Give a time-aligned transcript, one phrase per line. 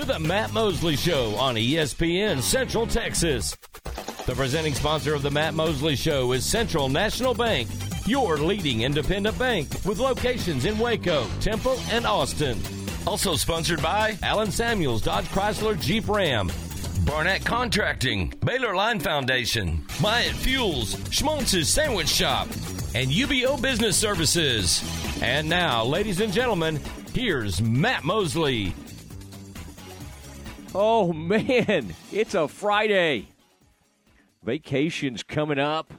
[0.00, 3.54] to the Matt Mosley Show on ESPN Central Texas.
[4.24, 7.68] The presenting sponsor of the Matt Mosley Show is Central National Bank,
[8.06, 12.58] your leading independent bank with locations in Waco, Temple, and Austin.
[13.06, 16.50] Also sponsored by Allen Samuels Dodge Chrysler Jeep Ram,
[17.04, 22.46] Barnett Contracting, Baylor Line Foundation, Myatt Fuels, Schmaltz's Sandwich Shop,
[22.94, 24.82] and UBEO Business Services.
[25.20, 26.80] And now, ladies and gentlemen,
[27.12, 28.74] here's Matt Mosley.
[30.72, 33.26] Oh man, it's a Friday.
[34.44, 35.92] Vacation's coming up.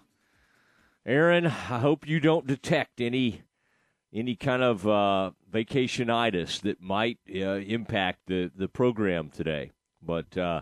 [1.06, 3.42] Aaron, I hope you don't detect any
[4.14, 9.72] any kind of uh, vacationitis that might uh, impact the, the program today.
[10.02, 10.62] But uh,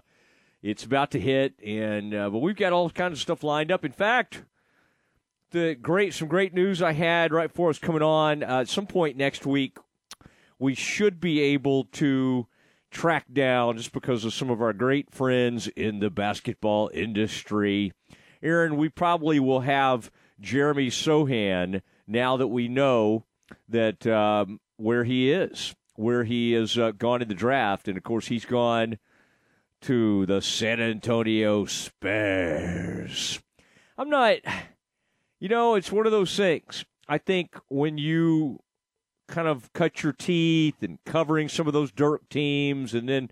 [0.63, 3.85] it's about to hit, and uh, but we've got all kinds of stuff lined up.
[3.85, 4.43] In fact,
[5.51, 8.41] the great some great news I had right before us coming on.
[8.41, 9.77] Uh, at some point next week,
[10.57, 12.47] we should be able to
[12.91, 17.93] track down just because of some of our great friends in the basketball industry.
[18.41, 23.25] Aaron, we probably will have Jeremy Sochan now that we know
[23.67, 28.03] that um, where he is, where he has uh, gone in the draft, and of
[28.03, 28.97] course he's gone
[29.81, 33.39] to the San Antonio Spurs.
[33.97, 34.37] I'm not,
[35.39, 36.85] you know, it's one of those things.
[37.07, 38.59] I think when you
[39.29, 42.93] kind of cut your teeth and covering some of those dirt teams.
[42.93, 43.31] And then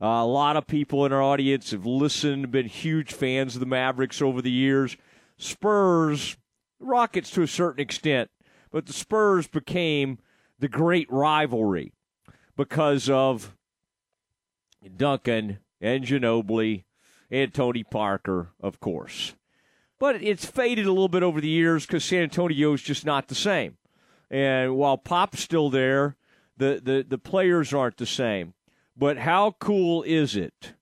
[0.00, 3.66] uh, a lot of people in our audience have listened, been huge fans of the
[3.66, 4.96] Mavericks over the years.
[5.38, 6.36] Spurs,
[6.78, 8.30] Rockets to a certain extent,
[8.70, 10.18] but the Spurs became
[10.58, 11.92] the great rivalry
[12.54, 13.56] because of
[14.96, 16.84] Duncan and Ginobili
[17.30, 19.34] and Tony Parker, of course.
[19.98, 23.28] But it's faded a little bit over the years because San Antonio is just not
[23.28, 23.78] the same.
[24.30, 26.16] And while Pop's still there,
[26.56, 28.54] the, the, the players aren't the same.
[28.96, 30.72] But how cool is it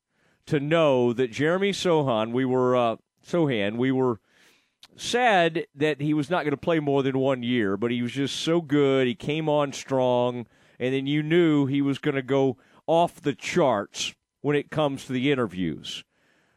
[0.46, 4.20] to know that Jeremy Sohan, we were uh, Sochan, we were
[4.96, 8.12] sad that he was not going to play more than one year, but he was
[8.12, 9.06] just so good.
[9.06, 10.46] He came on strong,
[10.78, 12.56] and then you knew he was going to go
[12.86, 16.04] off the charts when it comes to the interviews.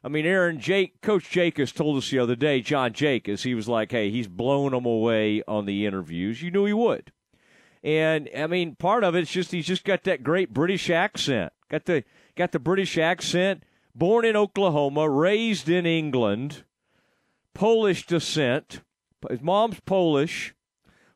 [0.03, 3.67] I mean, Aaron, Jake, Coach Jakus told us the other day, John Jakus, he was
[3.67, 6.41] like, hey, he's blown them away on the interviews.
[6.41, 7.11] You knew he would.
[7.83, 11.53] And I mean, part of it's just he's just got that great British accent.
[11.69, 12.03] Got the
[12.35, 13.63] got the British accent.
[13.93, 16.63] Born in Oklahoma, raised in England,
[17.53, 18.81] Polish descent.
[19.29, 20.53] His mom's Polish,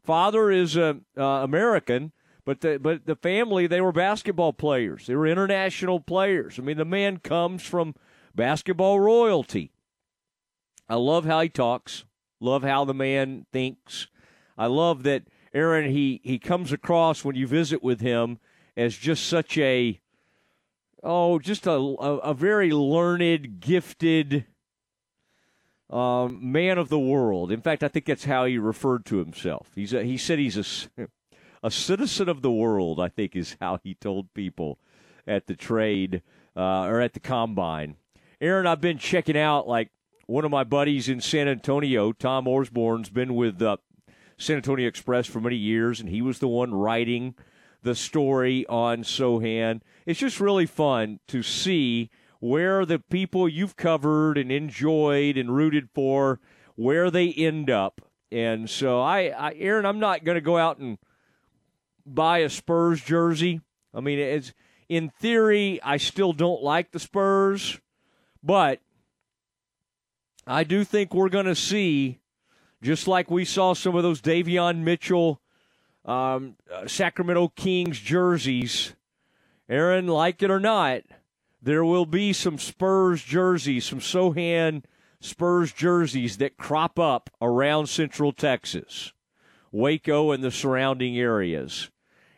[0.03, 2.11] father is uh, uh, American,
[2.45, 5.07] but the but the family they were basketball players.
[5.07, 6.57] They were international players.
[6.57, 7.95] I mean, the man comes from
[8.35, 9.71] basketball royalty.
[10.89, 12.05] I love how he talks.
[12.39, 14.07] Love how the man thinks.
[14.57, 18.39] I love that Aaron he he comes across when you visit with him
[18.75, 19.99] as just such a
[21.03, 24.45] oh just a a, a very learned, gifted
[25.89, 27.51] um, man of the world.
[27.51, 29.67] In fact, I think that's how he referred to himself.
[29.75, 31.07] He's a, he said he's a
[31.63, 32.99] a citizen of the world.
[32.99, 34.79] I think is how he told people
[35.27, 36.21] at the trade
[36.55, 37.97] uh, or at the combine.
[38.41, 39.91] Aaron, I've been checking out like
[40.25, 43.77] one of my buddies in San Antonio, Tom Orsborn's been with uh,
[44.35, 47.35] San Antonio Express for many years, and he was the one writing
[47.83, 49.81] the story on Sochan.
[50.07, 52.09] It's just really fun to see
[52.39, 56.39] where the people you've covered and enjoyed and rooted for,
[56.73, 58.01] where they end up.
[58.31, 60.97] And so, I, I Aaron, I'm not going to go out and
[62.07, 63.61] buy a Spurs jersey.
[63.93, 64.51] I mean, it's
[64.89, 67.79] in theory, I still don't like the Spurs.
[68.43, 68.79] But
[70.47, 72.19] I do think we're going to see,
[72.81, 75.41] just like we saw some of those Davion Mitchell,
[76.05, 78.95] um, uh, Sacramento Kings jerseys.
[79.69, 81.03] Aaron, like it or not,
[81.61, 84.83] there will be some Spurs jerseys, some Sochan
[85.19, 89.13] Spurs jerseys that crop up around Central Texas,
[89.71, 91.91] Waco, and the surrounding areas.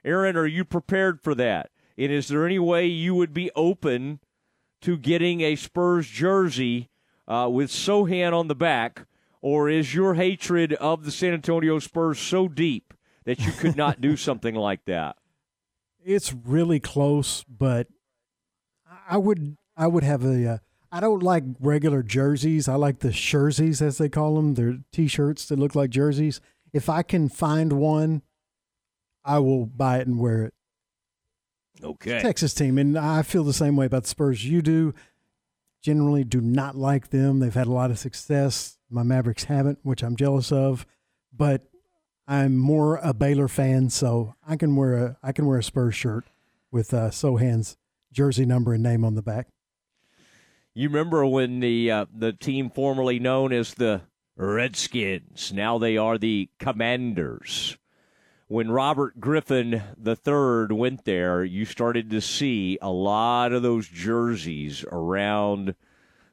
[0.04, 1.70] Aaron, are you prepared for that?
[1.98, 4.20] And is there any way you would be open
[4.84, 6.90] to getting a Spurs jersey
[7.28, 9.06] uh, with Sochan on the back,
[9.42, 12.94] or is your hatred of the San Antonio Spurs so deep
[13.26, 15.16] that you could not do something like that?
[16.06, 17.88] It's really close, but
[19.10, 20.48] I would I would have a.
[20.48, 20.58] Uh,
[20.92, 22.68] I don't like regular jerseys.
[22.68, 24.54] I like the jerseys as they call them.
[24.54, 26.40] They're t-shirts that look like jerseys.
[26.72, 28.22] If I can find one,
[29.26, 30.54] I will buy it and wear it.
[31.82, 32.22] Okay.
[32.22, 34.46] Texas team, and I feel the same way about the Spurs.
[34.46, 34.94] You do.
[35.82, 37.40] Generally, do not like them.
[37.40, 38.78] They've had a lot of success.
[38.90, 40.86] My Mavericks haven't, which I'm jealous of.
[41.36, 41.64] But
[42.28, 45.96] I'm more a Baylor fan, so I can wear a I can wear a Spurs
[45.96, 46.26] shirt
[46.72, 47.78] with uh, Sochan's
[48.12, 49.48] jersey number and name on the back.
[50.74, 54.04] You remember when the uh, the team formerly known as the
[54.38, 57.78] Redskins, now they are the Commanders.
[58.48, 64.84] When Robert Griffin III went there, you started to see a lot of those jerseys
[64.92, 65.76] around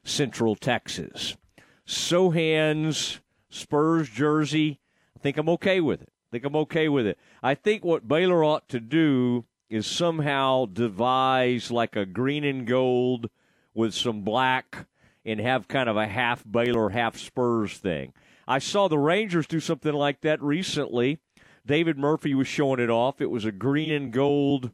[0.03, 1.37] Central Texas.
[1.85, 4.79] Sochan's Spurs jersey,
[5.15, 6.09] I think I'm okay with it.
[6.09, 7.17] I think I'm okay with it.
[7.41, 13.29] I think what Baylor ought to do is somehow devise like a green and gold
[13.73, 14.85] with some black
[15.25, 18.13] and have kind of a half Baylor, half Spurs thing.
[18.47, 21.19] I saw the Rangers do something like that recently.
[21.65, 23.21] David Murphy was showing it off.
[23.21, 24.71] It was a green and gold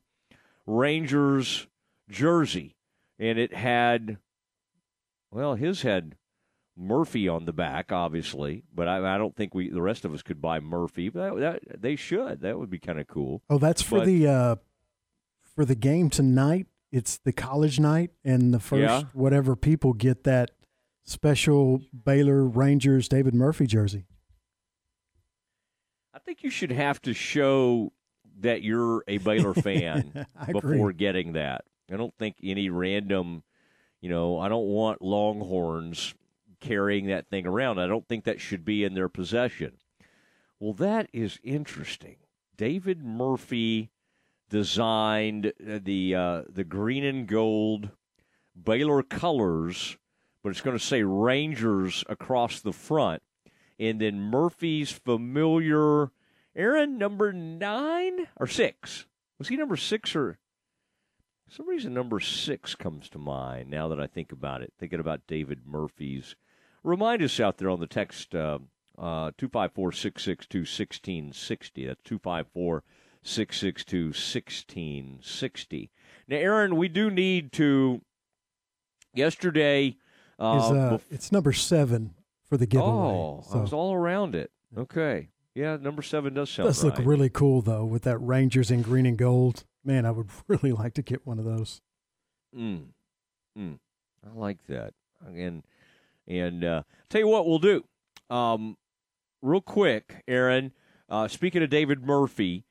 [0.66, 1.68] Rangers
[2.10, 2.76] jersey,
[3.20, 4.18] and it had,
[5.32, 6.16] well, his had
[6.78, 10.22] Murphy on the back, obviously, but I, I don't think we the rest of us
[10.22, 11.10] could buy Murphy.
[11.10, 12.42] But that, that, they should.
[12.42, 13.42] That would be kind of cool.
[13.50, 14.56] Oh, that's for But- the uh,
[15.56, 16.68] for the game tonight.
[16.92, 19.04] It's the college night, and the first Yeah.
[19.14, 20.52] whatever people get that
[21.04, 24.06] special Baylor Rangers David Murphy jersey.
[26.18, 27.94] I think you should have to show
[28.40, 30.94] that you're a Baylor fan before agree.
[30.96, 31.66] getting that.
[31.92, 33.44] I don't think any random,
[34.02, 36.16] you know, I don't want Longhorns
[36.60, 37.78] carrying that thing around.
[37.78, 39.74] I don't think that should be in their possession.
[40.60, 42.16] Well, that is interesting.
[42.58, 43.92] David Murphy
[44.50, 47.92] designed uh, the uh, the green and gold
[48.62, 49.98] Baylor colors,
[50.42, 53.22] but it's going to say Rangers across the front,
[53.80, 56.12] and then Murphy's familiar
[56.56, 59.06] Aaron number nine or six
[59.38, 60.40] was he number six or
[61.48, 64.74] for some reason number six comes to mind now that I think about it.
[64.78, 66.36] Thinking about David Murphy's.
[66.84, 68.60] Remind us out there on the text uh,
[68.98, 71.86] uh, 254 662 1660.
[71.88, 72.84] That's 254
[73.24, 75.92] 662 1660.
[76.28, 78.02] Now, Aaron, we do need to.
[79.14, 79.96] Yesterday.
[80.38, 82.14] Uh, Is uh, bef- it's number seven
[82.48, 82.92] for the giveaway.
[82.92, 84.52] oh, I was all around it.
[84.78, 85.30] Okay.
[85.56, 86.96] Yeah, number seven does sound does right.
[86.96, 89.66] look really cool though with that Rangers in green and gold.
[89.84, 91.82] Man, I would really like to get one of those.
[92.56, 92.88] Mm.
[93.58, 93.80] Mm.
[94.26, 94.94] I like that.
[95.26, 95.64] And
[96.28, 97.86] and uh, tell you what we'll do.
[98.30, 98.78] Um,
[99.42, 100.74] real quick, Aaron.
[101.10, 102.66] Uh, speaking of David Murphy,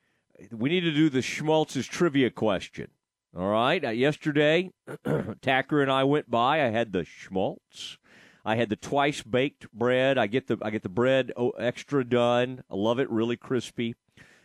[0.53, 2.89] we need to do the Schmaltz's trivia question.
[3.37, 3.85] All right.
[3.85, 4.71] Uh, yesterday,
[5.43, 6.63] Tacker and I went by.
[6.65, 7.99] I had the Schmaltz.
[8.47, 10.17] I had the twice baked bread.
[10.17, 12.63] I get the I get the bread oh, extra done.
[12.71, 13.97] I love it, really crispy.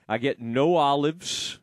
[0.09, 1.59] I get no olives.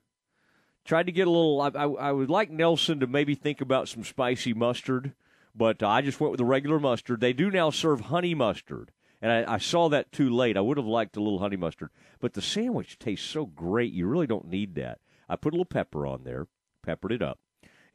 [0.85, 1.61] Tried to get a little.
[1.61, 5.15] I, I, I would like Nelson to maybe think about some spicy mustard,
[5.53, 7.21] but I just went with the regular mustard.
[7.21, 10.57] They do now serve honey mustard, and I, I saw that too late.
[10.57, 11.91] I would have liked a little honey mustard,
[12.21, 13.93] but the sandwich tastes so great.
[13.93, 15.01] You really don't need that.
[15.29, 16.47] I put a little pepper on there,
[16.85, 17.41] peppered it up,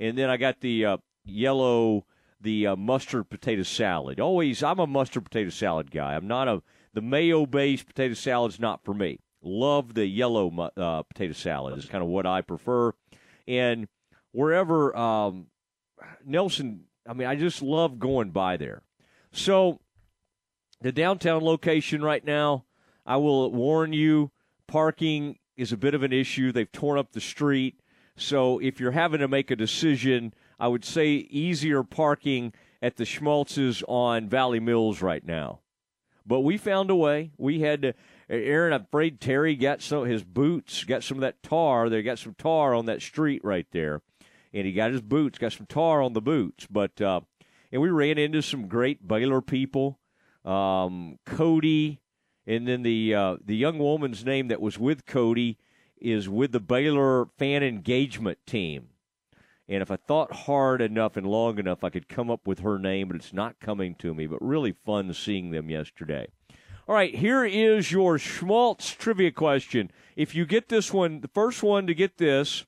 [0.01, 2.05] and then I got the uh, yellow
[2.43, 4.19] the uh, mustard potato salad.
[4.19, 6.15] Always, I'm a mustard potato salad guy.
[6.15, 6.61] I'm not a
[6.93, 9.19] the mayo based potato salad's not for me.
[9.41, 11.77] Love the yellow uh, potato salad.
[11.77, 12.93] Is kind of what I prefer.
[13.47, 13.87] And
[14.31, 15.47] wherever um,
[16.25, 18.83] Nelson, I mean, I just love going by there.
[19.31, 19.79] So
[20.81, 22.65] the downtown location right now,
[23.05, 24.31] I will warn you,
[24.67, 26.51] parking is a bit of an issue.
[26.51, 27.79] They've torn up the street.
[28.15, 33.05] So if you're having to make a decision, I would say easier parking at the
[33.05, 35.59] Schmaltz's on Valley Mills right now.
[36.25, 37.31] But we found a way.
[37.37, 37.93] We had to.
[38.29, 41.89] Aaron, I'm afraid Terry got some his boots, got some of that tar.
[41.89, 44.01] They got some tar on that street right there,
[44.53, 46.65] and he got his boots, got some tar on the boots.
[46.69, 47.21] But uh,
[47.71, 49.99] and we ran into some great Baylor people,
[50.45, 51.99] um, Cody,
[52.47, 55.57] and then the uh, the young woman's name that was with Cody
[55.97, 58.89] is with the Baylor fan engagement team.
[59.69, 62.77] And if I thought hard enough and long enough, I could come up with her
[62.77, 64.27] name, but it's not coming to me.
[64.27, 66.27] But really fun seeing them yesterday.
[66.85, 69.89] All right, here is your Schmaltz trivia question.
[70.17, 72.65] If you get this one, the first one to get this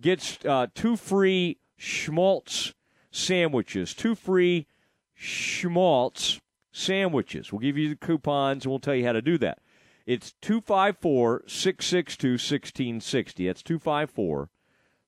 [0.00, 2.74] gets uh, two free Schmaltz
[3.10, 3.92] sandwiches.
[3.92, 4.68] Two free
[5.14, 7.52] Schmaltz sandwiches.
[7.52, 9.58] We'll give you the coupons and we'll tell you how to do that.
[10.06, 13.46] It's 254 662 1660.
[13.46, 14.48] That's 254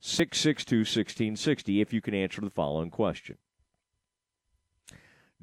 [0.05, 3.39] 662 1660 if you can answer the following question.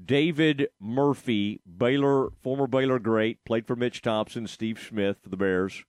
[0.04, 5.86] David Murphy, Baylor, former Baylor great, played for Mitch Thompson, Steve Smith for the Bears.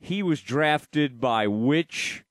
[0.00, 2.24] He was drafted by which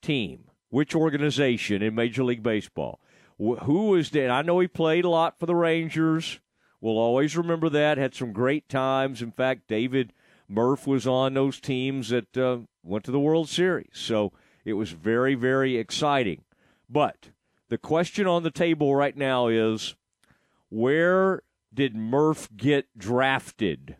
[0.00, 2.98] team, which organization in Major League Baseball?
[3.38, 4.30] Wh- Who was that?
[4.30, 6.40] I know he played a lot for the Rangers.
[6.80, 7.98] We'll always remember that.
[7.98, 9.20] Had some great times.
[9.20, 10.14] In fact, David
[10.48, 13.90] Murph was on those teams that uh, went to the World Series.
[13.92, 14.32] So
[14.64, 16.42] It was very, very exciting.
[16.88, 17.30] But
[17.68, 19.96] the question on the table right now is
[20.68, 23.96] where did Murph get drafted?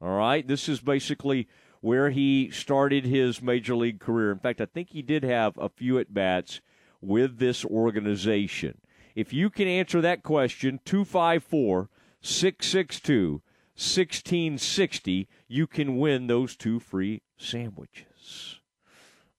[0.00, 0.46] All right.
[0.46, 1.48] This is basically
[1.80, 4.30] where he started his major league career.
[4.30, 6.60] In fact, I think he did have a few at bats
[7.00, 8.80] with this organization.
[9.14, 11.88] If you can answer that question, 254
[12.22, 13.42] 662
[13.80, 18.60] 1660, you can win those two free sandwiches.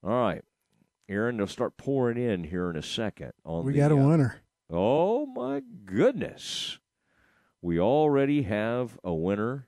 [0.03, 0.43] All right.
[1.07, 3.33] Aaron, they'll start pouring in here in a second.
[3.45, 4.41] On we the, got a uh, winner.
[4.67, 6.79] Oh, my goodness.
[7.61, 9.67] We already have a winner.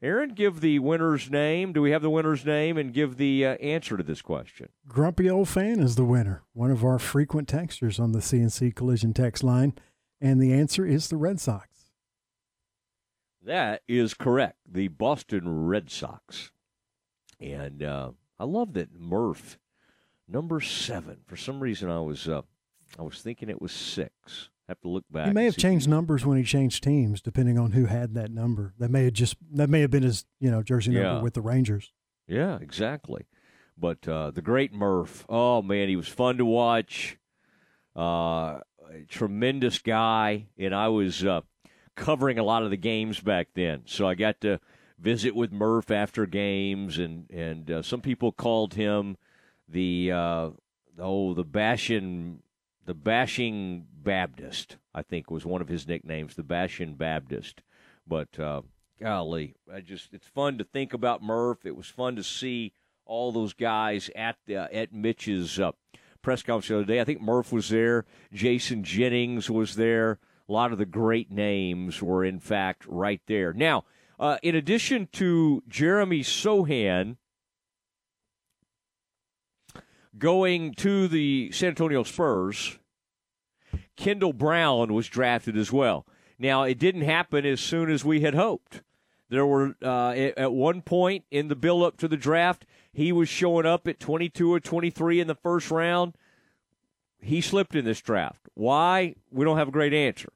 [0.00, 1.72] Aaron, give the winner's name.
[1.72, 2.78] Do we have the winner's name?
[2.78, 4.68] And give the uh, answer to this question.
[4.86, 9.12] Grumpy Old Fan is the winner, one of our frequent texters on the CNC Collision
[9.12, 9.74] text line.
[10.20, 11.75] And the answer is the Red Sox.
[13.46, 14.56] That is correct.
[14.70, 16.50] The Boston Red Sox.
[17.40, 18.10] And uh,
[18.40, 19.58] I love that Murph,
[20.28, 21.18] number seven.
[21.26, 22.42] For some reason, I was uh,
[22.98, 24.50] I was thinking it was six.
[24.68, 25.28] I have to look back.
[25.28, 28.74] He may have changed numbers when he changed teams, depending on who had that number.
[28.78, 31.02] That may have just that may have been his you know jersey Yeah.
[31.02, 31.92] number with the Rangers.
[32.26, 33.26] Yeah, exactly.
[33.78, 37.16] But uh, the great Murph, oh man, he was fun to watch.
[37.94, 38.60] Uh,
[38.90, 41.40] a tremendous guy, and I was uh,
[41.96, 44.60] covering a lot of the games back then, so I got to
[44.98, 49.16] visit with Murph after games, and and uh, some people called him
[49.68, 50.50] the uh,
[50.98, 52.42] oh the bashing
[52.84, 54.76] the bashing Baptist.
[54.94, 57.62] I think was one of his nicknames, the bashing Baptist.
[58.06, 58.62] But uh,
[59.00, 61.66] golly, I just it's fun to think about Murph.
[61.66, 62.72] It was fun to see
[63.04, 65.72] all those guys at the, at Mitch's uh,
[66.22, 67.00] press conference the other day.
[67.00, 68.04] I think Murph was there.
[68.32, 70.18] Jason Jennings was there.
[70.48, 73.52] A lot of the great names were in fact right there.
[73.52, 73.84] Now,
[74.18, 77.16] uh, in addition to Jeremy Sochan
[80.18, 82.78] going to the San Antonio Spurs,
[83.96, 86.06] Kendall Brown was drafted as well.
[86.38, 88.82] Now, it didn't happen as soon as we had hoped.
[89.28, 93.28] There were uh, at one point in the build up to the draft, he was
[93.28, 96.14] showing up at 22 or 23 in the first round.
[97.20, 98.48] He slipped in this draft.
[98.54, 99.16] Why?
[99.30, 100.28] We don't have a great answer.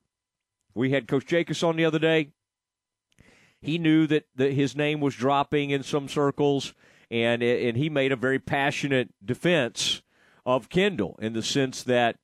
[0.74, 2.30] We had Coach Jakus on the other day.
[3.60, 6.74] He knew that, his name was dropping in some circles,
[7.10, 10.02] and and he made a very passionate defense
[10.46, 12.16] of Kendall in the sense that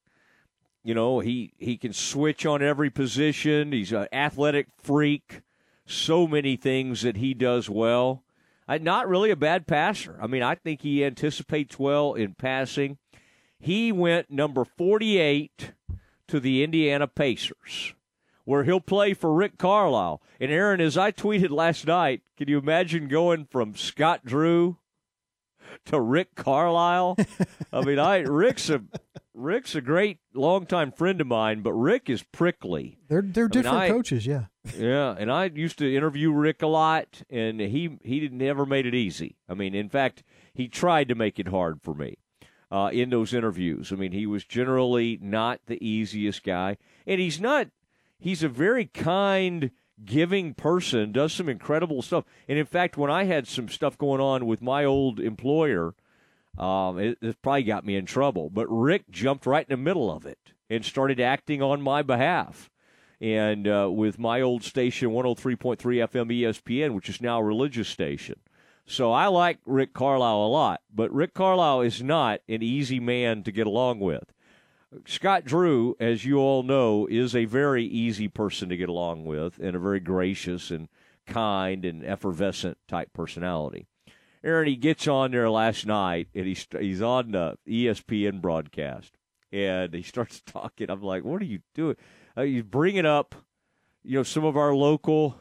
[0.82, 3.72] you know he he can switch on every position.
[3.72, 5.42] He's an athletic freak.
[5.88, 8.24] So many things that he does well.
[8.68, 10.18] Uh, not really a bad passer.
[10.20, 12.98] I mean, I think he anticipates well in passing.
[13.58, 15.72] He went number 48
[16.28, 17.94] to the Indiana Pacers,
[18.46, 20.22] where he'll play for Rick Carlisle.
[20.40, 24.78] And Aaron, as I tweeted last night, can you imagine going from Scott Drew
[25.86, 27.18] to Rick Carlisle?
[27.72, 28.82] I mean, I Rick's a
[29.34, 32.98] Rick's a great longtime friend of mine, but Rick is prickly.
[33.08, 34.46] They're they're different I- coaches, yeah.
[34.76, 38.86] Yeah, and I used to interview Rick a lot, and he he didn't never made
[38.86, 39.36] it easy.
[39.48, 40.22] I mean, in fact,
[40.54, 42.18] he tried to make it hard for me
[42.70, 43.92] uh, in those interviews.
[43.92, 47.68] I mean, he was generally not the easiest guy, and he's not.
[48.18, 49.70] He's a very kind,
[50.04, 51.12] giving person.
[51.12, 54.62] Does some incredible stuff, and in fact, when I had some stuff going on with
[54.62, 55.94] my old employer,
[56.58, 58.50] um, it, it probably got me in trouble.
[58.50, 60.38] But Rick jumped right in the middle of it
[60.70, 62.70] and started acting on my behalf
[63.20, 68.40] and uh, with my old station 103.3 FM ESPN, which is now a religious station.
[68.86, 73.42] So I like Rick Carlisle a lot, but Rick Carlisle is not an easy man
[73.42, 74.32] to get along with.
[75.06, 79.58] Scott Drew, as you all know, is a very easy person to get along with
[79.58, 80.88] and a very gracious and
[81.26, 83.86] kind and effervescent type personality.
[84.44, 89.16] Aaron, he gets on there last night and he's he's on the E ESPN broadcast
[89.52, 90.90] and he starts talking.
[90.90, 91.96] I'm like, "What are you doing?"
[92.36, 93.34] Uh, he's bringing up,
[94.04, 95.40] you know, some of our local,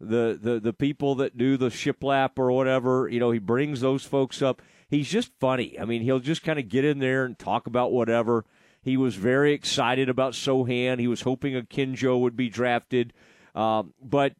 [0.00, 3.08] the the the people that do the shiplap or whatever.
[3.08, 4.60] You know, he brings those folks up.
[4.92, 5.80] He's just funny.
[5.80, 8.44] I mean, he'll just kind of get in there and talk about whatever.
[8.82, 10.98] He was very excited about Sochan.
[10.98, 13.12] He was hoping Akinjo would be drafted,
[13.54, 14.34] um, but.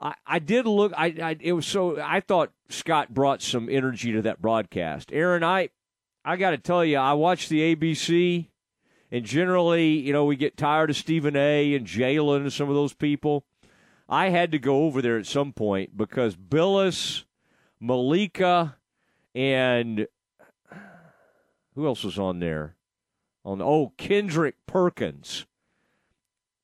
[0.00, 0.92] I, I did look.
[0.96, 2.00] I, I it was so.
[2.02, 5.10] I thought Scott brought some energy to that broadcast.
[5.12, 5.68] Aaron, I
[6.24, 8.48] I got to tell you, I watched the ABC,
[9.12, 11.74] and generally, you know, we get tired of Stephen A.
[11.74, 13.44] and Jalen and some of those people.
[14.08, 17.22] I had to go over there at some point because Bilas,
[17.78, 18.76] Malika,
[19.34, 20.06] and
[21.74, 22.76] who else was on there?
[23.44, 25.46] On oh Kendrick Perkins.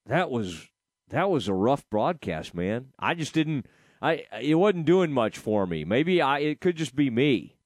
[0.06, 0.68] That was
[1.10, 2.92] that was a rough broadcast, man.
[2.98, 3.66] I just didn't.
[4.00, 5.84] I it wasn't doing much for me.
[5.84, 7.56] Maybe I it could just be me,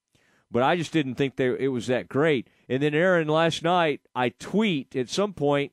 [0.51, 2.49] but I just didn't think they, it was that great.
[2.69, 5.73] And then Aaron, last night I tweet at some point.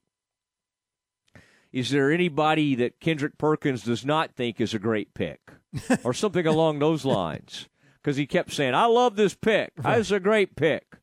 [1.71, 5.39] Is there anybody that Kendrick Perkins does not think is a great pick,
[6.03, 7.69] or something along those lines?
[8.01, 9.73] Because he kept saying, "I love this pick.
[9.77, 9.99] Right.
[9.99, 10.97] It's a great pick,"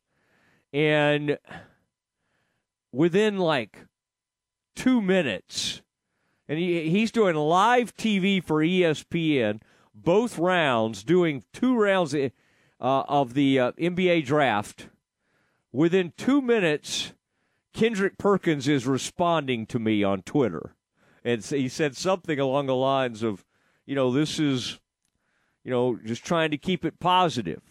[0.73, 1.37] and
[2.91, 3.85] within like
[4.75, 5.81] two minutes,
[6.47, 9.61] and he, he's doing live TV for ESPN,
[9.93, 12.29] both rounds, doing two rounds uh,
[12.79, 14.89] of the uh, NBA draft.
[15.71, 17.13] Within two minutes,
[17.73, 20.75] Kendrick Perkins is responding to me on Twitter.
[21.23, 23.45] And he said something along the lines of,
[23.85, 24.79] you know, this is,
[25.63, 27.61] you know, just trying to keep it positive.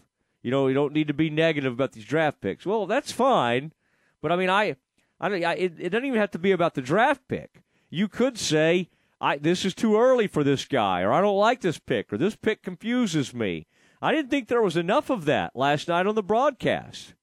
[0.43, 2.65] You know, you don't need to be negative about these draft picks.
[2.65, 3.73] Well, that's fine.
[4.21, 4.77] But I mean, I,
[5.21, 7.63] I, I it, it doesn't even have to be about the draft pick.
[7.91, 8.89] You could say,
[9.21, 12.19] I, this is too early for this guy, or I don't like this pick, or
[12.19, 13.67] this pick confuses me.
[14.01, 17.15] I didn't think there was enough of that last night on the broadcast.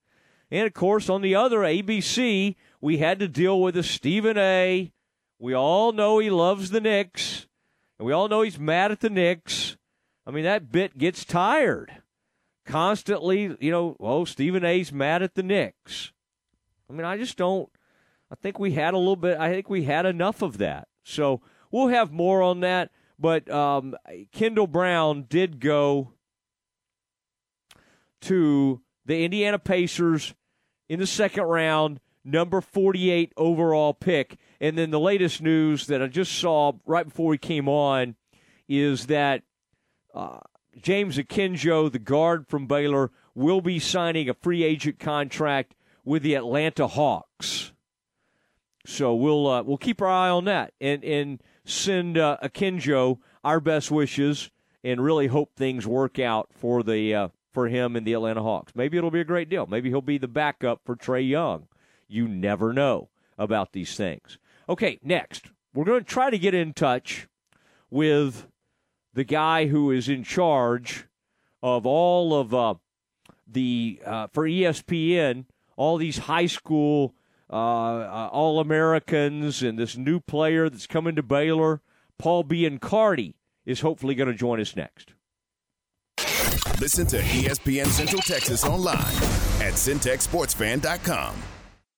[0.51, 4.91] And of course, on the other ABC, we had to deal with a Stephen A.
[5.39, 7.47] We all know he loves the Knicks,
[7.97, 9.77] and we all know he's mad at the Knicks.
[10.25, 12.01] I mean, that bit gets tired.
[12.65, 16.11] Constantly, you know, oh, Stephen A's mad at the Knicks.
[16.89, 17.69] I mean, I just don't.
[18.31, 19.37] I think we had a little bit.
[19.37, 20.87] I think we had enough of that.
[21.03, 21.41] So
[21.71, 22.91] we'll have more on that.
[23.19, 23.95] But um,
[24.31, 26.13] Kendall Brown did go
[28.21, 30.33] to the Indiana Pacers
[30.89, 34.37] in the second round, number 48 overall pick.
[34.59, 38.15] And then the latest news that I just saw right before we came on
[38.67, 39.43] is that
[40.15, 40.39] uh,
[40.81, 46.35] James Akinjo, the guard from Baylor, will be signing a free agent contract with the
[46.35, 47.73] Atlanta Hawks.
[48.85, 53.59] So we'll uh, we'll keep our eye on that and and send uh, Akinjo our
[53.59, 54.51] best wishes
[54.83, 58.73] and really hope things work out for the uh, for him and the Atlanta Hawks.
[58.75, 59.65] Maybe it'll be a great deal.
[59.65, 61.67] Maybe he'll be the backup for Trae Young.
[62.07, 64.37] You never know about these things.
[64.69, 67.27] Okay, next, we're going to try to get in touch
[67.89, 68.47] with
[69.15, 71.05] the guy who is in charge
[71.63, 72.75] of all of uh,
[73.47, 75.45] the, uh, for ESPN,
[75.77, 77.15] all these high school
[77.49, 81.81] uh, uh All Americans and this new player that's coming to Baylor,
[82.17, 85.13] Paul Biancardi, is hopefully going to join us next.
[86.81, 88.99] Listen to ESPN Central Texas online
[89.61, 91.35] at centexsportsfan.com.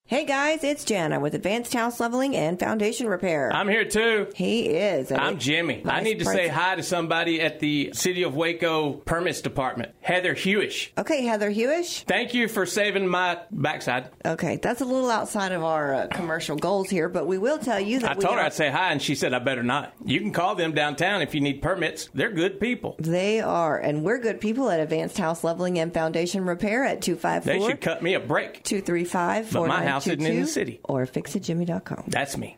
[0.09, 3.51] Hey guys, it's Jana with Advanced House Leveling and Foundation Repair.
[3.53, 4.27] I'm here too.
[4.33, 5.11] He is.
[5.11, 5.81] I'm Jimmy.
[5.85, 10.33] I need to say hi to somebody at the City of Waco Permits Department, Heather
[10.33, 10.91] Hewish.
[10.97, 12.05] Okay, Heather Hewish.
[12.05, 14.09] Thank you for saving my backside.
[14.25, 17.79] Okay, that's a little outside of our uh, commercial goals here, but we will tell
[17.81, 19.93] you that I told her I'd say hi, and she said I better not.
[20.05, 22.09] You can call them downtown if you need permits.
[22.13, 22.95] They're good people.
[22.97, 27.17] They are, and we're good people at Advanced House Leveling and Foundation Repair at two
[27.17, 27.51] five four.
[27.51, 28.63] They should cut me a break.
[28.63, 30.79] Two three five four nine house isn't in the city.
[30.83, 32.05] Or fixitjimmy.com.
[32.07, 32.57] That's me.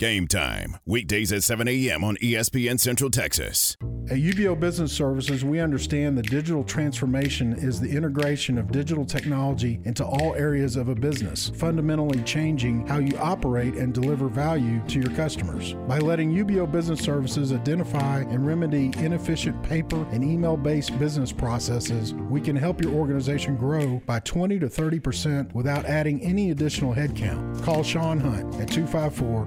[0.00, 2.02] Game time, weekdays at 7 a.m.
[2.02, 3.76] on ESPN Central Texas.
[4.10, 9.80] At UBEO Business Services, we understand that digital transformation is the integration of digital technology
[9.84, 15.00] into all areas of a business, fundamentally changing how you operate and deliver value to
[15.00, 15.74] your customers.
[15.86, 22.12] By letting UBEO Business Services identify and remedy inefficient paper and email based business processes,
[22.14, 27.62] we can help your organization grow by 20 to 30% without adding any additional headcount.
[27.62, 29.46] Call Sean Hunt at 254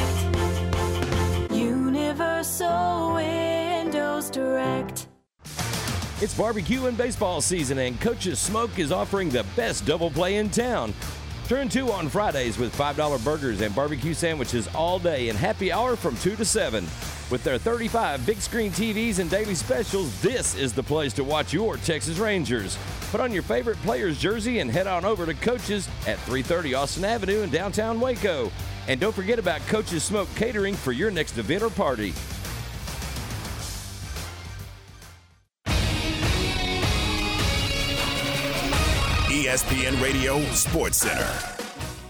[2.41, 5.05] Windows Direct.
[6.21, 10.49] It's barbecue and baseball season, and Coach's Smoke is offering the best double play in
[10.49, 10.95] town.
[11.47, 15.95] Turn two on Fridays with $5 burgers and barbecue sandwiches all day and happy hour
[15.95, 16.83] from 2 to 7.
[17.29, 21.53] With their 35 big screen TVs and daily specials, this is the place to watch
[21.53, 22.75] your Texas Rangers.
[23.11, 27.05] Put on your favorite player's jersey and head on over to Coach's at 330 Austin
[27.05, 28.51] Avenue in downtown Waco.
[28.91, 32.11] And don't forget about Coach's Smoke Catering for your next event or party.
[39.29, 41.31] ESPN Radio Sports Center.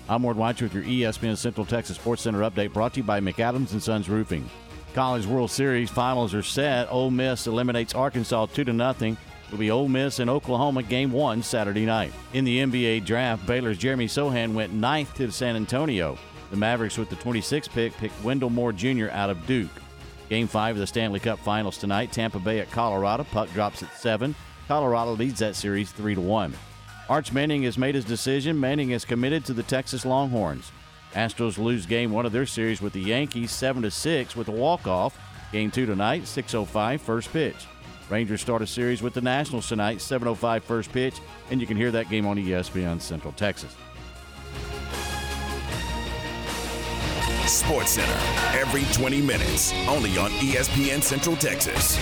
[0.10, 3.20] I'm Ward White with your ESPN Central Texas Sports Center update brought to you by
[3.20, 4.50] McAdams and Sons Roofing.
[4.96, 6.92] College World Series finals are set.
[6.92, 9.18] Ole Miss eliminates Arkansas 2 to nothing.
[9.46, 12.12] It'll be Ole Miss and Oklahoma game one Saturday night.
[12.34, 16.18] In the NBA draft, Baylor's Jeremy Sochan went ninth to San Antonio.
[16.52, 19.08] The Mavericks with the 26th pick picked Wendell Moore Jr.
[19.12, 19.72] out of Duke.
[20.30, 22.12] Game five of the Stanley Cup Finals tonight.
[22.12, 23.24] Tampa Bay at Colorado.
[23.24, 24.36] Puck drops at seven.
[24.68, 26.54] Colorado leads that series three to one.
[27.10, 28.60] Arch Manning has made his decision.
[28.60, 30.72] Manning is committed to the Texas Longhorns.
[31.14, 34.52] Astros lose game one of their series with the Yankees 7 to 6 with a
[34.52, 35.18] walk-off.
[35.52, 37.68] Game two tonight, 6.05 first pitch.
[38.10, 41.16] Rangers start a series with the Nationals tonight, 7.05 first pitch,
[41.50, 43.76] and you can hear that game on ESPN Central Texas.
[47.52, 48.20] Sports Center,
[48.58, 51.98] every 20 minutes, only on ESPN Central Texas.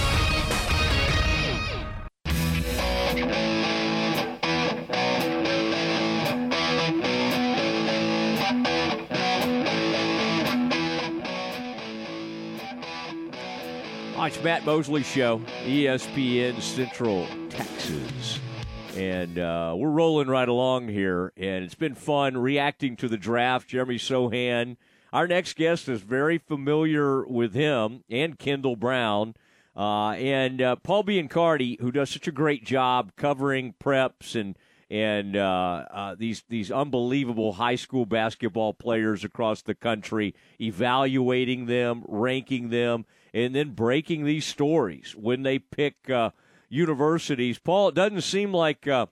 [14.29, 18.39] It's Matt Mosley Show, ESPN Central Texas.
[18.95, 23.67] And uh, we're rolling right along here, and it's been fun reacting to the draft.
[23.67, 24.77] Jeremy Sochan.
[25.11, 29.35] Our next guest is very familiar with him and Kendall Brown.
[29.75, 34.57] Uh, and uh, Paul Biancardi, who does such a great job covering preps and
[34.91, 42.03] and uh, uh, these these unbelievable high school basketball players across the country, evaluating them,
[42.07, 46.31] ranking them, and then breaking these stories when they pick uh,
[46.69, 47.59] universities.
[47.59, 48.87] Paul, it doesn't seem like.
[48.87, 49.07] Uh,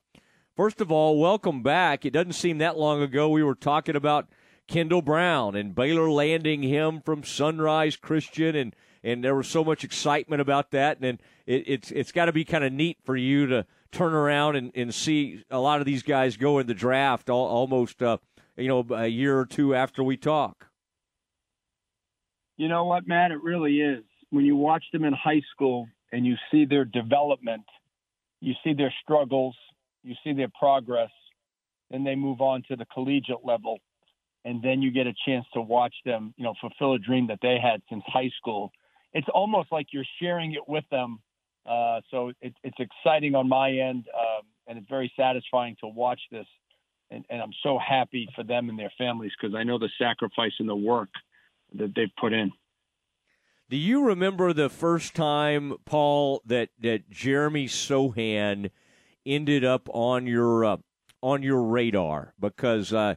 [0.56, 2.06] first of all, welcome back.
[2.06, 4.28] It doesn't seem that long ago we were talking about
[4.68, 9.84] Kendall Brown and Baylor landing him from Sunrise Christian, and and there was so much
[9.84, 10.98] excitement about that.
[11.02, 14.56] And it, it's it's got to be kind of neat for you to turn around
[14.56, 18.18] and, and see a lot of these guys go in the draft all, almost uh,
[18.58, 20.68] you know a year or two after we talk.
[22.58, 23.32] You know what, Matt?
[23.32, 24.04] It really is.
[24.32, 27.64] When you watch them in high school and you see their development,
[28.42, 29.56] you see their struggles,
[30.04, 31.12] you see their progress,
[31.92, 33.78] then they move on to the collegiate level,
[34.48, 37.40] and then you get a chance to watch them, you know, fulfill a dream that
[37.42, 38.72] they had since high school.
[39.12, 41.20] It's almost like you're sharing it with them.
[41.66, 46.22] Uh, so it, it's exciting on my end, um, and it's very satisfying to watch
[46.32, 46.46] this.
[47.12, 50.54] And, and I'm so happy for them and their families because I know the sacrifice
[50.60, 51.10] and the work
[51.74, 52.54] that they've put in.
[53.70, 58.72] Do you remember the first time, Paul, that that Jeremy Sochan
[59.26, 60.78] ended up on your uh,
[61.22, 62.34] on your radar?
[62.40, 63.16] Because uh,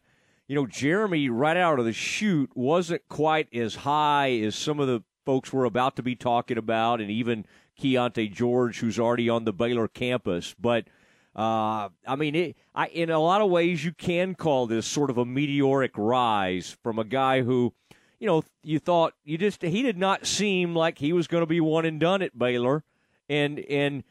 [0.51, 4.89] you know Jeremy, right out of the chute, wasn't quite as high as some of
[4.89, 7.47] the folks we're about to be talking about, and even
[7.81, 10.57] Keyonte George, who's already on the Baylor campus.
[10.59, 10.89] But
[11.37, 15.09] uh, I mean, it, I, in a lot of ways, you can call this sort
[15.09, 17.73] of a meteoric rise from a guy who
[18.19, 21.47] you know, you thought you just he did not seem like he was going to
[21.47, 22.83] be one and done at Baylor,
[23.29, 24.03] and and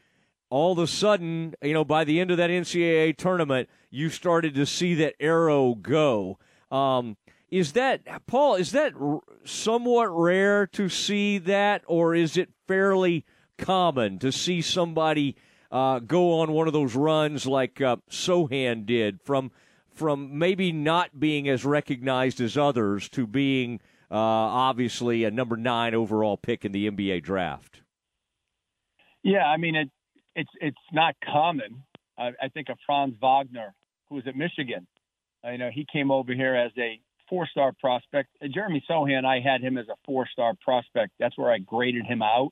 [0.50, 4.54] all of a sudden, you know, by the end of that NCAA tournament, you started
[4.56, 6.38] to see that arrow go.
[6.70, 7.16] Um,
[7.50, 8.56] is that Paul?
[8.56, 13.24] Is that r- somewhat rare to see that, or is it fairly
[13.58, 15.36] common to see somebody
[15.70, 19.50] uh, go on one of those runs like uh, Sochan did from?
[19.92, 25.94] From maybe not being as recognized as others to being uh, obviously a number nine
[25.94, 27.82] overall pick in the NBA draft.
[29.22, 29.90] Yeah, I mean it,
[30.40, 31.82] it's it's not common.
[32.16, 33.74] I, I think of Franz Wagner,
[34.08, 34.86] who was at Michigan.
[35.44, 38.28] You know he came over here as a four-star prospect.
[38.42, 41.12] Uh, Jeremy Sochan, I had him as a four-star prospect.
[41.20, 42.50] That's where I graded him out.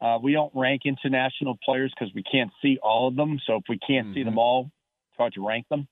[0.00, 3.40] Uh, we don't rank international players because we can't see all of them.
[3.44, 4.70] So if we can't see them all,
[5.10, 5.88] it's hard to rank them.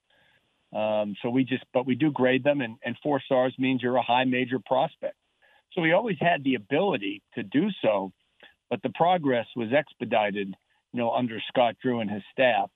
[0.73, 3.97] Um, so we just, but we do grade them, and, and four stars means you're
[3.97, 5.17] a high major prospect.
[5.73, 8.13] So we always had the ability to do so,
[8.71, 10.55] but the progress was expedited,
[10.93, 12.71] you know, under Scott Drew and his staff.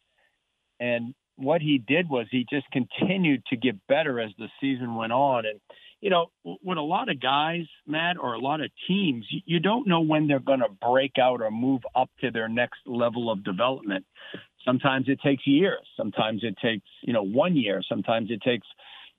[0.78, 5.12] And what he did was he just continued to get better as the season went
[5.12, 5.46] on.
[5.46, 5.60] And,
[6.00, 9.88] you know, with a lot of guys, Matt, or a lot of teams, you, don't
[9.88, 13.44] know when they're going to break out or move up to their next level of
[13.44, 14.04] development.
[14.64, 15.86] Sometimes it takes years.
[15.96, 17.82] Sometimes it takes, you know, one year.
[17.86, 18.66] Sometimes it takes,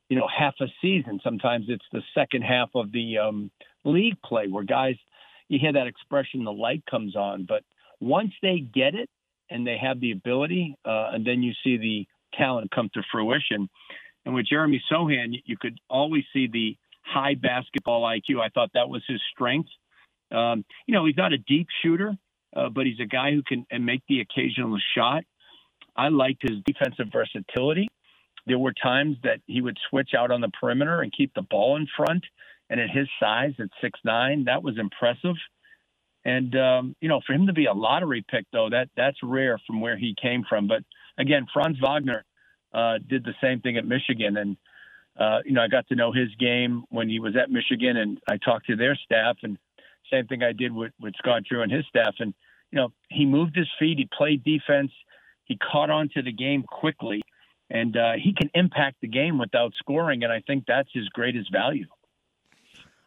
[0.10, 1.20] you know, half a season.
[1.24, 3.52] Sometimes it's the second half of the um,
[3.84, 4.96] league play where guys,
[5.50, 7.46] you hear that expression, the light comes on.
[7.48, 7.64] But
[8.02, 9.10] once they get it
[9.50, 13.70] and they have the ability, uh, and then you see the talent come to fruition.
[14.26, 18.42] And with Jeremy Sochan, you could always see the high basketball IQ.
[18.42, 19.70] I thought that was his strength.
[20.32, 22.14] Um, you know, he's not a deep shooter,
[22.56, 25.24] uh, but he's a guy who can make the occasional shot.
[25.96, 27.90] I liked his defensive versatility.
[28.48, 31.76] There were times that he would switch out on the perimeter and keep the ball
[31.76, 32.24] in front.
[32.70, 35.36] And at his size, at six nine, that was impressive.
[36.24, 39.60] And um, you know, for him to be a lottery pick, though, that that's rare
[39.66, 40.68] from where he came from.
[40.68, 40.84] But
[41.18, 42.24] again, Franz Wagner
[42.74, 44.58] uh, did the same thing at Michigan, and
[45.20, 48.20] uh, you know, I got to know his game when he was at Michigan, and
[48.30, 49.58] I talked to their staff, and
[50.12, 52.16] same thing I did with with Scott Drew and his staff.
[52.20, 52.34] And
[52.72, 54.92] you know, he moved his feet, he played defense,
[55.46, 57.22] he caught on to the game quickly,
[57.70, 61.52] and uh, he can impact the game without scoring, and I think that's his greatest
[61.52, 61.88] value.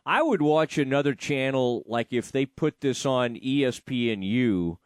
[0.07, 4.79] I would watch another channel like if they put this on E ESPNU.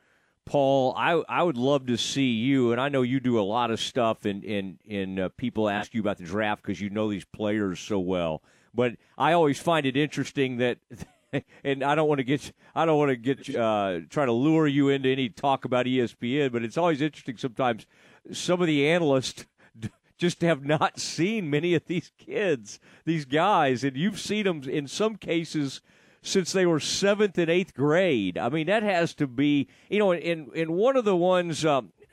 [0.45, 3.71] Paul, I I would love to see you, and I know you do a lot
[3.71, 7.11] of stuff, and and and uh, people ask you about the draft because you know
[7.11, 8.43] these players so well.
[8.73, 10.79] But I always find it interesting that,
[11.65, 14.67] and I don't want to get I don't want to get uh, try to lure
[14.67, 17.87] you into any talk about ESPN, but it's always interesting sometimes.
[18.33, 19.45] Some of the analysts
[20.19, 24.87] just have not seen many of these kids, these guys, and you've seen them in
[24.87, 25.81] some cases
[26.21, 28.37] since they were seventh and eighth grade.
[28.37, 31.93] I mean, that has to be, you know, in in one of the ones um,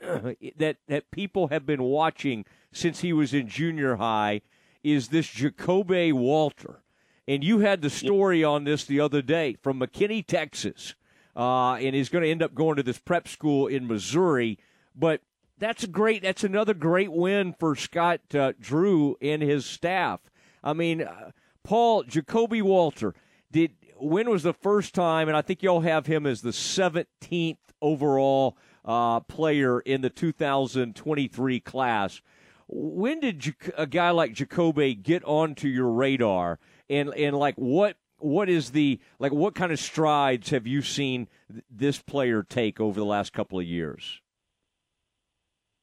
[0.56, 4.42] that that people have been watching since he was in junior high
[4.82, 6.82] is this Ja'Kobe Walter,
[7.26, 10.94] and you had the story on this the other day from McKinney, Texas,
[11.34, 14.58] uh, and he's going to end up going to this prep school in Missouri,
[14.94, 15.22] but
[15.58, 16.22] that's great.
[16.22, 20.20] That's another great win for Scott uh, Drew and his staff.
[20.62, 21.30] I mean, uh,
[21.64, 23.14] Paul Ja'Kobe Walter
[23.50, 23.72] did.
[23.98, 25.28] When was the first time?
[25.28, 31.60] And I think y'all have him as the 17th overall uh, player in the 2023
[31.60, 32.20] class.
[32.68, 36.58] When did a guy like Ja'Kobe get onto your radar?
[36.90, 41.28] And and like what what is the like what kind of strides have you seen
[41.50, 44.20] th- this player take over the last couple of years?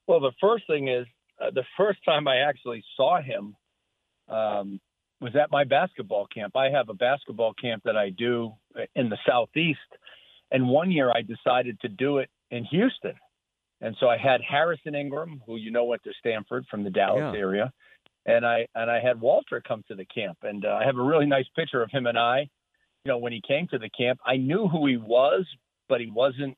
[0.08, 1.06] Well, the first thing is
[1.42, 3.56] uh, the first time I actually saw him
[4.28, 4.80] um,
[5.22, 6.56] was at my basketball camp.
[6.56, 8.54] I have a basketball camp that I do
[8.96, 9.80] in the southeast,
[10.52, 13.16] and one year I decided to do it in Houston,
[13.82, 17.34] and so I had Harrison Ingram, who you know went to Stanford from the Dallas
[17.34, 17.40] Yeah.
[17.40, 17.74] area,
[18.26, 21.02] and I and I had Walter come to the camp, and uh, I have a
[21.02, 22.50] really nice picture of him and I.
[23.06, 25.46] You know, when he came to the camp, I knew who he was,
[25.90, 26.56] but he wasn't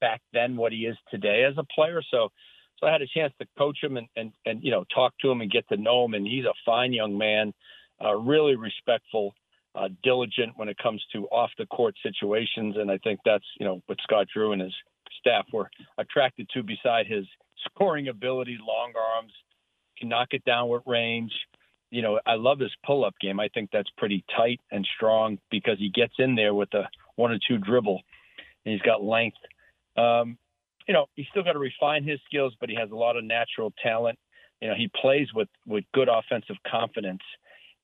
[0.00, 2.02] back then what he is today as a player.
[2.10, 2.30] So
[2.78, 5.30] so I had a chance to coach him and, and, and you know talk to
[5.30, 6.14] him and get to know him.
[6.14, 7.52] And he's a fine young man,
[8.02, 9.34] uh, really respectful,
[9.74, 12.76] uh, diligent when it comes to off the court situations.
[12.78, 14.74] And I think that's you know what Scott Drew and his
[15.18, 16.62] staff were attracted to.
[16.62, 17.24] Beside his
[17.70, 19.32] scoring ability, long arms,
[19.98, 21.32] can knock it down with range.
[21.90, 23.40] You know, I love his pull-up game.
[23.40, 26.86] I think that's pretty tight and strong because he gets in there with a
[27.16, 28.02] one or two dribble,
[28.64, 29.38] and he's got length.
[29.96, 30.36] Um,
[30.88, 33.22] you know, he's still got to refine his skills, but he has a lot of
[33.22, 34.18] natural talent.
[34.60, 37.20] You know, he plays with with good offensive confidence,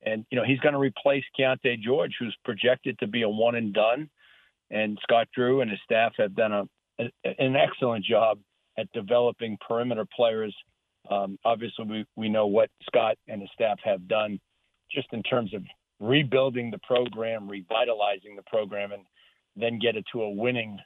[0.04, 3.54] and you know he's going to replace Keyonte George, who's projected to be a one
[3.54, 4.08] and done.
[4.70, 6.64] And Scott Drew and his staff have done a,
[6.98, 8.38] a an excellent job
[8.76, 10.56] at developing perimeter players.
[11.08, 14.40] Um, obviously, we we know what Scott and his staff have done,
[14.90, 15.62] just in terms of
[16.00, 19.02] rebuilding the program, revitalizing the program, and
[19.54, 20.78] then get it to a winning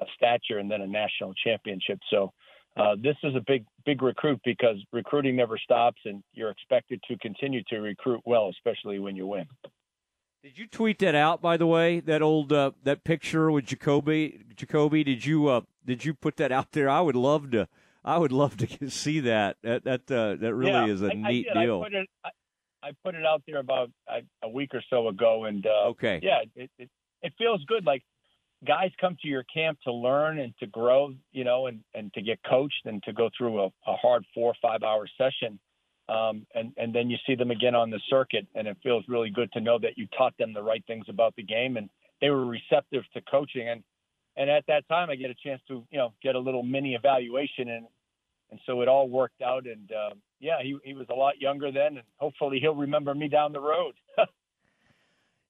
[0.00, 1.98] a stature and then a national championship.
[2.10, 2.32] So
[2.76, 7.18] uh, this is a big, big recruit because recruiting never stops, and you're expected to
[7.18, 9.46] continue to recruit well, especially when you win.
[10.42, 11.98] Did you tweet that out, by the way?
[12.00, 14.54] That old uh, that picture with Ja'Kobe.
[14.54, 16.88] Ja'Kobe, did you uh, did you put that out there?
[16.88, 17.66] I would love to.
[18.04, 19.56] I would love to see that.
[19.62, 21.54] That that uh, that really Yeah, is a I- I neat did.
[21.54, 21.80] deal.
[21.82, 22.30] I put it, I,
[22.84, 26.20] I put it out there about a, a week or so ago, and uh, Okay.
[26.22, 26.88] yeah, it, it
[27.22, 27.84] it feels good.
[27.84, 28.04] Like
[28.66, 32.22] guys come to your camp to learn and to grow, you know, and, and to
[32.22, 35.58] get coached and to go through a, a hard four or five hour session.
[36.08, 39.28] Um, and, and then you see them again on the circuit, and it feels really
[39.30, 41.90] good to know that you taught them the right things about the game and
[42.20, 43.68] they were receptive to coaching.
[43.68, 43.82] And,
[44.36, 46.94] and at that time, I get a chance to, you know, get a little mini
[46.94, 47.68] evaluation.
[47.68, 47.86] And,
[48.50, 49.66] and so it all worked out.
[49.66, 53.28] And uh, yeah, he, he was a lot younger then, and hopefully he'll remember me
[53.28, 53.94] down the road.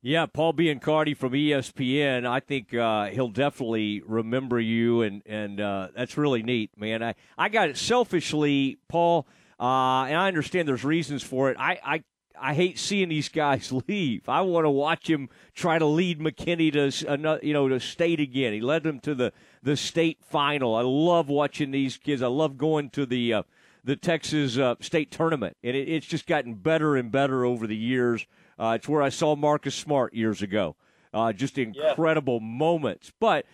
[0.00, 2.24] Yeah, Paul Biancardi from ESPN.
[2.24, 7.02] I think uh, he'll definitely remember you, and and uh, that's really neat, man.
[7.02, 9.26] I I got it selfishly, Paul,
[9.58, 11.56] uh, and I understand there's reasons for it.
[11.58, 12.04] I I.
[12.40, 14.28] I hate seeing these guys leave.
[14.28, 18.52] I want to watch him try to lead McKinney to you know to state again.
[18.52, 19.32] He led them to the
[19.64, 20.76] the state final.
[20.76, 22.22] I love watching these kids.
[22.22, 23.42] I love going to the uh,
[23.82, 27.74] the Texas uh, state tournament, and it, it's just gotten better and better over the
[27.74, 28.24] years.
[28.58, 30.76] Uh, it's where I saw Marcus Smart years ago.
[31.12, 32.48] Uh, just incredible yeah.
[32.48, 33.12] moments.
[33.18, 33.46] But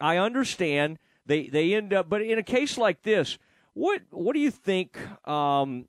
[0.00, 2.08] I understand they they end up.
[2.08, 3.38] But in a case like this,
[3.74, 5.86] what what do you think um,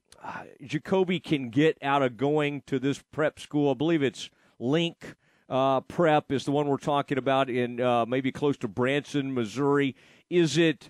[0.63, 3.71] Ja'Kobe can get out of going to this prep school?
[3.71, 4.29] I believe it's
[4.59, 5.15] Link.
[5.49, 9.95] Uh, prep is the one we're talking about in uh, maybe close to Branson, Missouri.
[10.29, 10.89] Is it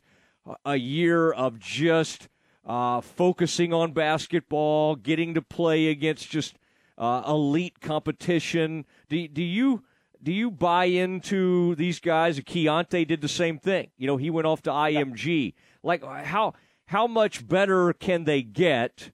[0.65, 2.29] a year of just
[2.65, 6.59] uh, focusing on basketball, getting to play against just
[7.01, 8.85] uh, elite competition.
[9.09, 9.83] Do, do you
[10.23, 12.39] do you buy into these guys?
[12.39, 13.89] Keyonte did the same thing.
[13.97, 15.55] You know, he went off to IMG.
[15.83, 16.53] Like how
[16.85, 19.11] how much better can they get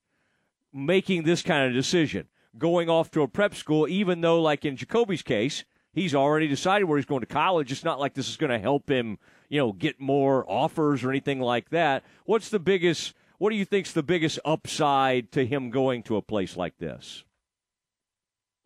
[0.73, 2.27] making this kind of decision?
[2.57, 6.85] Going off to a prep school, even though, like in Ja'Kobe's case, he's already decided
[6.85, 7.71] where he's going to college.
[7.71, 11.11] It's not like this is going to help him, you know, get more offers or
[11.11, 12.03] anything like that.
[12.25, 13.13] What's the biggest?
[13.37, 17.23] What do you think's the biggest upside to him going to a place like this?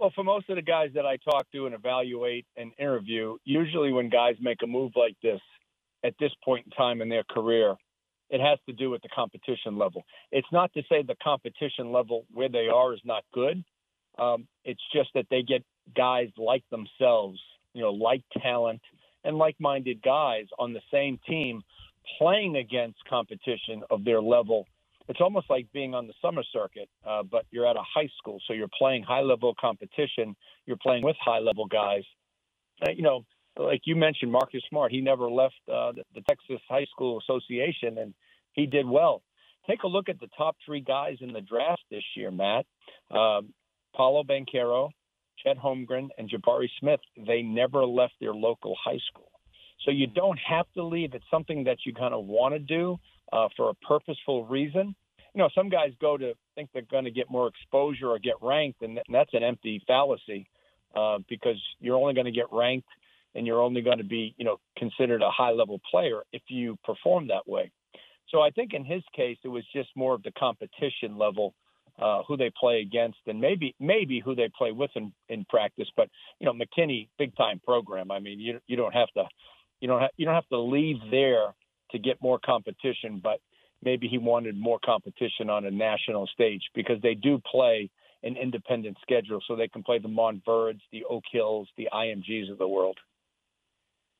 [0.02, 3.94] Well, for most of the guys that I talk to and evaluate and interview, usually
[3.94, 5.40] when guys make a move like this
[6.04, 7.76] at this point in time in their career,
[8.32, 10.04] it has to do with the competition level.
[10.32, 13.64] It's not to say the competition level where they are is not good.
[14.18, 15.64] Um, it's just that they get
[15.96, 17.40] guys like themselves,
[17.76, 18.82] you know, like talent
[19.24, 21.62] and like minded guys on the same team
[22.18, 24.66] playing against competition of their level
[25.08, 28.40] it's almost like being on the summer circuit, uh, but you're at a high school,
[28.48, 30.36] so you're playing high level competition.
[30.66, 32.04] You're playing with high level guys.
[32.86, 33.26] Uh, you know,
[33.58, 34.92] like you mentioned, Marcus Smart.
[34.92, 38.14] He never left uh, the, the Texas High School Association, and
[38.54, 39.24] he did well.
[39.68, 42.66] Take a look at the top three guys in the draft this year, Matt.
[43.12, 43.54] Um,
[43.96, 44.90] Paolo Banchero,
[45.44, 47.00] Chet Holmgren, and Jabari Smith.
[47.28, 49.32] They never left their local high school.
[49.86, 51.14] So you don't have to leave.
[51.14, 52.98] It's something that you kind of want to do
[53.32, 54.96] uh, for a purposeful reason
[55.34, 58.36] you know, some guys go to think they're going to get more exposure or get
[58.41, 60.50] ranked, and that's an empty fallacy
[60.96, 62.88] uh, because you're only going to get ranked
[63.34, 66.78] and you're only going to be, you know, considered a high level player if you
[66.84, 67.72] perform that way.
[68.30, 71.54] So I think in his case, it was just more of the competition level,
[72.02, 75.88] uh, who they play against, and maybe maybe who they play with in, in practice.
[75.96, 78.12] But you know, McKinney, big time program.
[78.12, 79.26] I mean, you you don't have to,
[79.80, 81.54] you don't have, you don't have to leave there
[81.91, 83.39] to get more competition, but
[83.84, 87.89] maybe he wanted more competition on a national stage because they do play
[88.23, 92.60] an independent schedule, so they can play the Montverdes, the Oak Hills, the IMGs of
[92.60, 92.97] the world.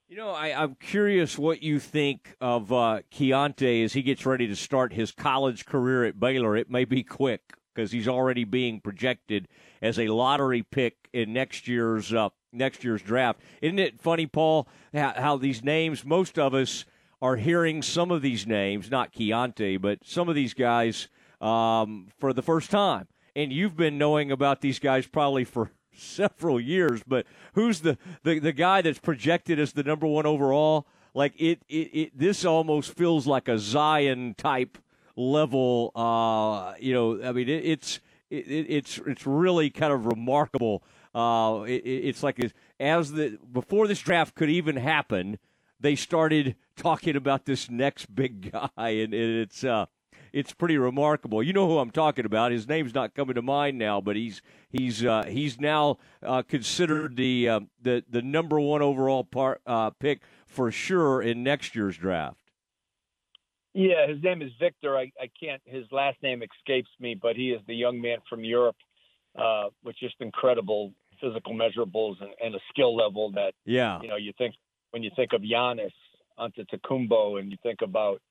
[0.08, 4.48] You know, I, am curious what you think of uh, Keyonte as he gets ready
[4.48, 6.58] to start his college career at Baylor.
[6.58, 9.48] It may be quick because he's already being projected
[9.82, 13.40] as a lottery pick in next year's uh, next year's draft.
[13.62, 16.04] Isn't it funny, Paul, how, how these names?
[16.04, 16.84] Most of us
[17.22, 21.08] are hearing some of these names, not Keyonte, but some of these guys
[21.40, 23.08] um, for the first time.
[23.36, 28.40] And you've been knowing about these guys probably for several years, but who's the, the,
[28.40, 30.88] the guy that's projected as the number one overall?
[31.14, 34.78] Like it, it, it this almost feels like a Zion type
[35.16, 35.92] level.
[35.94, 40.84] Uh, you know, I mean, it, it's it, it's it's really kind of remarkable.
[41.14, 42.40] Uh, it, it's like
[42.80, 45.38] as the before this draft could even happen,
[45.82, 49.88] they started talking about this next big guy, and, and it's uh,
[50.34, 51.44] it's pretty remarkable.
[51.44, 52.52] You know who I'm talking about.
[52.52, 57.16] His name's not coming to mind now, but he's he's uh, he's now uh, considered
[57.16, 61.98] the uh, the the number one overall part, uh, pick for sure in next year's
[61.98, 62.38] draft.
[63.74, 64.98] Yeah, his name is Victor.
[64.98, 65.62] I, I can't.
[65.66, 68.76] His last name escapes me, but he is the young man from Europe
[69.38, 74.16] uh, with just incredible physical measurables and, and a skill level that yeah you know
[74.16, 74.56] you think
[74.92, 75.92] when you think of Giannis
[76.40, 78.22] Antetokounmpo and you think about,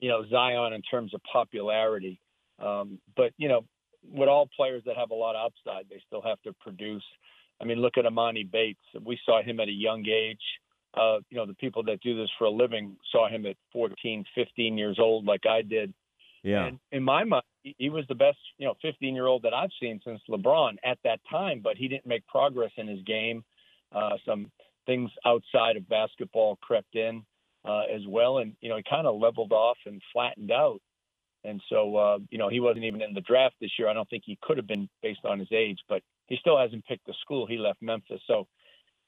[0.00, 2.20] you know, Zion in terms of popularity.
[2.58, 3.64] Um, but you know,
[4.10, 7.04] with all players that have a lot of upside, they still have to produce.
[7.60, 8.80] I mean, look at Emoni Bates.
[9.04, 10.42] We saw him at a young age.
[10.94, 14.26] uh, you know, the people that do this for a living saw him at 14,
[14.34, 15.94] 15 years old, like I did.
[16.42, 16.66] Yeah.
[16.66, 19.54] And in my mind, he- he was the best, you know, 15 year old that
[19.54, 23.42] I've seen since LeBron at that time, but he didn't make progress in his game.
[23.90, 24.50] Uh, some
[24.86, 27.24] things outside of basketball crept in
[27.64, 28.38] uh, as well.
[28.38, 30.80] And, you know, he kind of leveled off and flattened out.
[31.44, 33.88] And so, uh, you know, he wasn't even in the draft this year.
[33.88, 36.86] I don't think he could have been based on his age, but he still hasn't
[36.86, 37.46] picked the school.
[37.46, 38.20] He left Memphis.
[38.26, 38.46] So,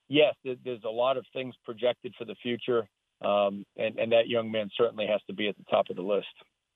[0.09, 2.89] yes, there's a lot of things projected for the future.
[3.25, 6.03] Um, and, and that young man certainly has to be at the top of the
[6.03, 6.27] list.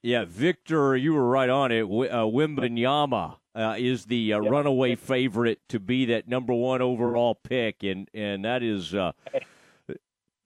[0.02, 1.80] Yeah, Victor, you were right on it.
[1.80, 7.34] W- Uh, Wembanyama uh, is the uh, runaway favorite to be that number one overall
[7.34, 9.12] pick, and and that is uh,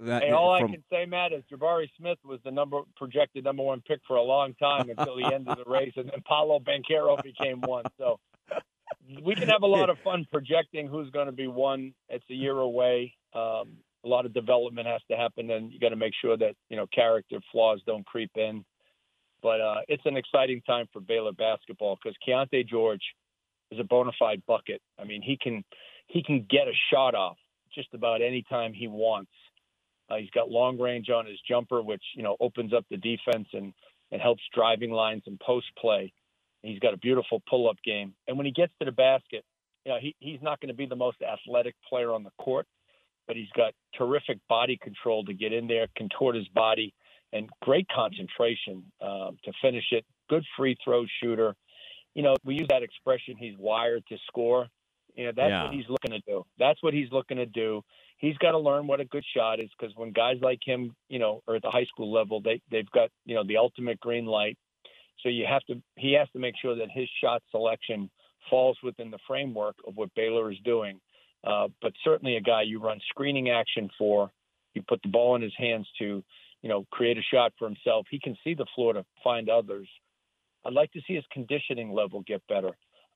[0.01, 3.45] that Hey, all from I can say, Matt, is Jabari Smith was the number projected
[3.45, 6.23] number one pick for a long time until the end of the race, and then
[6.27, 7.85] Paolo Banchero became one.
[7.99, 8.19] So
[9.23, 11.93] we can have a lot of fun projecting who's going to be one.
[12.09, 13.15] It's a year away.
[13.35, 16.55] Um, a lot of development has to happen, and you got to make sure that
[16.71, 18.65] you know character flaws don't creep in.
[19.43, 23.03] But uh, it's an exciting time for Baylor basketball because Keyonte George
[23.73, 24.81] is a bona fide bucket.
[25.01, 25.65] I mean, he can
[26.07, 27.37] he can get a shot off
[27.75, 29.31] just about any time he wants.
[30.11, 33.49] Uh, he's got long range on his jumper, which you know opens up the defense
[33.53, 33.73] and
[34.11, 36.13] and helps driving lines and post play.
[36.63, 39.45] He's got a beautiful pull up game, and when he gets to the basket,
[39.85, 42.67] you know he he's not going to be the most athletic player on the court,
[43.27, 46.95] but he's got terrific body control to get in there, contort his body,
[47.33, 50.05] and great concentration um, to finish it.
[50.29, 51.55] Good free throw shooter.
[52.15, 53.37] You know, we use that expression.
[53.39, 54.69] He's wired to score.
[55.15, 55.65] You know, that's Yeah.
[55.65, 56.45] what he's looking to do.
[56.59, 57.83] That's what he's looking to do.
[58.19, 61.19] He's got to learn what a good shot is because when guys like him, you
[61.19, 64.27] know, are at the high school level, they they've got you know the ultimate green
[64.27, 64.57] light.
[65.23, 68.11] So you have to he has to make sure that his shot selection
[68.51, 71.01] falls within the framework of what Baylor is doing.
[71.45, 74.31] Uh, but certainly a guy you run screening action for,
[74.75, 76.23] you put the ball in his hands to,
[76.63, 78.07] you know, create a shot for himself.
[78.11, 79.89] He can see the floor to find others.
[80.65, 82.71] I'd like to see his conditioning level get better.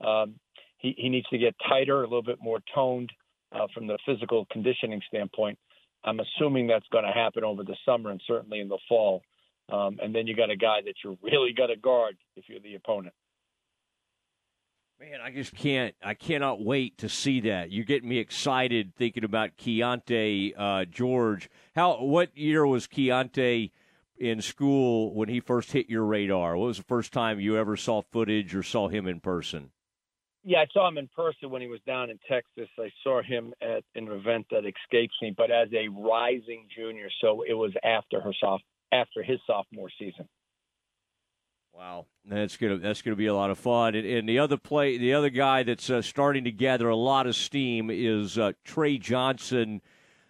[0.05, 0.35] Um,
[0.79, 3.11] he, he needs to get tighter, a little bit more toned
[3.53, 5.59] uh, from the physical conditioning standpoint.
[6.05, 9.23] I'm assuming that's going to happen over the summer and certainly in the fall.
[9.73, 12.61] Um, and then you got a guy that you're really got to guard if you're
[12.61, 13.15] the opponent.
[14.99, 15.95] Man, I just can't.
[16.03, 17.71] I cannot wait to see that.
[17.71, 21.51] You're getting me excited thinking about Keyonte uh, George.
[21.75, 22.03] How?
[22.03, 23.73] What year was Keyonte
[24.17, 26.57] in school when he first hit your radar?
[26.57, 29.71] What was the first time you ever saw footage or saw him in person?
[30.45, 32.69] Yeah, I saw him in person when he was down in Texas.
[32.79, 37.43] I saw him at an event that escapes me, but as a rising junior, so
[37.47, 40.27] it was after her soph- after his sophomore season.
[41.77, 43.95] Wow, that's gonna that's gonna be a lot of fun.
[43.95, 47.27] And, and the other play, the other guy that's uh, starting to gather a lot
[47.27, 49.83] of steam is uh, Tre Johnson,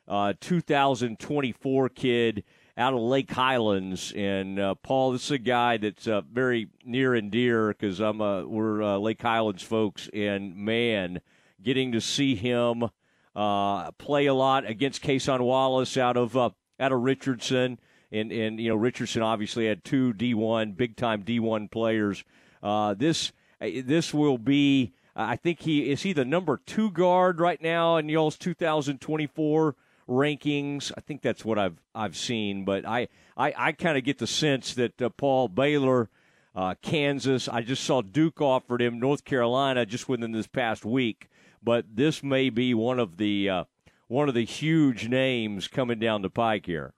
[0.08, 2.42] uh, 2024 kid
[2.76, 4.12] out of Lake Highlands.
[4.16, 8.18] And uh, Paul, this is a guy that's uh, very near and dear because I'm
[8.18, 11.20] we're uh, Lake Highlands folks, and man,
[11.62, 12.90] getting to see him
[13.36, 17.78] play a lot against Kason Wallace out of out of Richardson
[18.12, 22.24] and and you know Richardson obviously had two D1 big time D1 players.
[22.62, 27.60] Uh, this this will be I think he is he the number two guard right
[27.60, 29.74] now in y'all's 2024
[30.08, 30.92] rankings.
[30.96, 34.26] I think that's what I've I've seen, but I I, I kind of get the
[34.26, 36.10] sense that uh, Paul Baylor.
[36.54, 37.50] Uh, Kansas.
[37.50, 41.28] I just saw Duke offered him North Carolina just within this past week,
[41.62, 43.64] but this may be one of the uh,
[44.08, 46.94] one of the huge names coming down the pike here.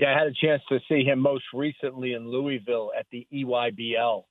[0.00, 4.24] Yeah, I had a chance to see him most recently in Louisville at the EYBL.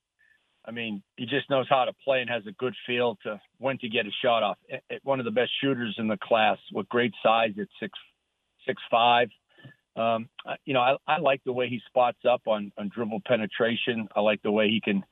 [0.65, 3.77] I mean, he just knows how to play and has a good feel to when
[3.77, 4.57] to get a shot off.
[5.03, 7.99] One of the best shooters in the class with great size at six
[8.65, 9.29] six five.
[9.95, 10.29] Um,
[10.65, 14.07] you know, I, I like the way he spots up on, on dribble penetration.
[14.15, 15.03] I like the way he can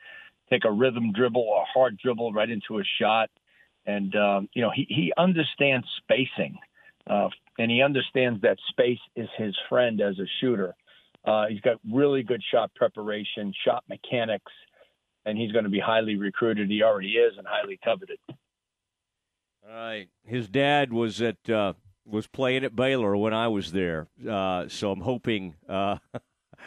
[0.50, 3.30] take a rhythm dribble or hard dribble right into a shot.
[3.86, 6.58] And, um, you know, he, he understands spacing.
[7.06, 10.76] Uh, and he understands that space is his friend as a shooter.
[11.26, 14.52] Uh, he's got really good shot preparation, shot mechanics,
[15.26, 16.70] and he's going to be highly recruited.
[16.70, 18.20] He already is and highly coveted.
[18.30, 20.08] All right.
[20.24, 21.74] His dad was at uh,
[22.06, 25.56] was playing at Baylor when I was there, uh, so I'm hoping.
[25.68, 25.98] Uh,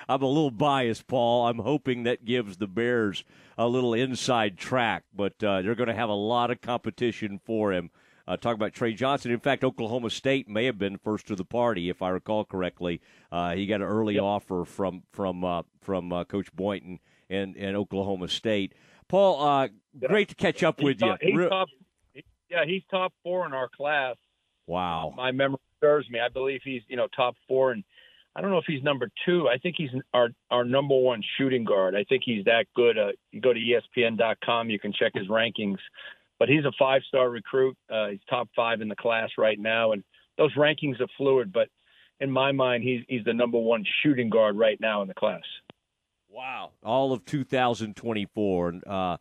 [0.09, 1.47] I'm a little biased, Paul.
[1.47, 3.24] I'm hoping that gives the Bears
[3.59, 7.72] a little inside track, but uh, they're going to have a lot of competition for
[7.72, 7.91] him.
[8.27, 9.31] Uh, talk about Tre Johnson.
[9.31, 13.01] In fact, Oklahoma State may have been first to the party, if I recall correctly.
[13.33, 17.77] Uh, he got an early offer from from uh, from uh, Coach Boynton and, and
[17.77, 18.75] Oklahoma State.
[19.09, 19.68] Paul, uh,
[20.07, 21.31] great to catch up He's with top, you.
[21.31, 21.68] He's Re- top,
[22.49, 24.16] yeah, he's top four in our class.
[24.66, 25.12] Wow.
[25.16, 26.21] My memory serves me.
[26.21, 27.83] I believe he's you know top four, and
[28.37, 29.49] I don't know if he's number two.
[29.49, 31.95] I think he's our our number one shooting guard.
[31.97, 32.99] I think he's that good.
[32.99, 35.79] Uh, you go to ESPN.com, you can check his rankings.
[36.41, 37.76] But he's a five star recruit.
[37.88, 40.03] Uh, he's top five in the class right now, and
[40.36, 41.53] those rankings are fluid.
[41.53, 41.68] But
[42.18, 45.43] in my mind, he's he's the number one shooting guard right now in the class.
[46.28, 46.70] Wow.
[46.82, 48.74] All of 2024.
[48.86, 49.16] Uh,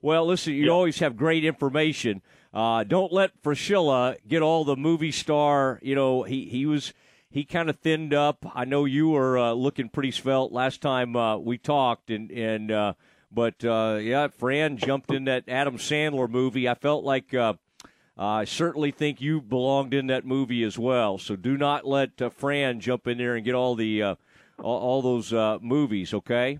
[0.00, 2.22] well, listen, you always have great information.
[2.54, 5.78] Uh, don't let Fraschilla get all the movie star.
[5.82, 6.92] You know, he, he was
[7.30, 8.44] he kind of thinned up.
[8.54, 12.70] I know you were uh, looking pretty svelte last time uh, we talked, and and
[12.70, 12.92] uh,
[13.32, 16.68] but uh, yeah, Fran jumped in that Adam Sandler movie.
[16.68, 17.54] I felt like uh,
[18.16, 21.18] I certainly think you belonged in that movie as well.
[21.18, 24.14] So do not let uh, Fran jump in there and get all the uh,
[24.62, 26.12] all, all those uh, movies.
[26.12, 26.58] Okay.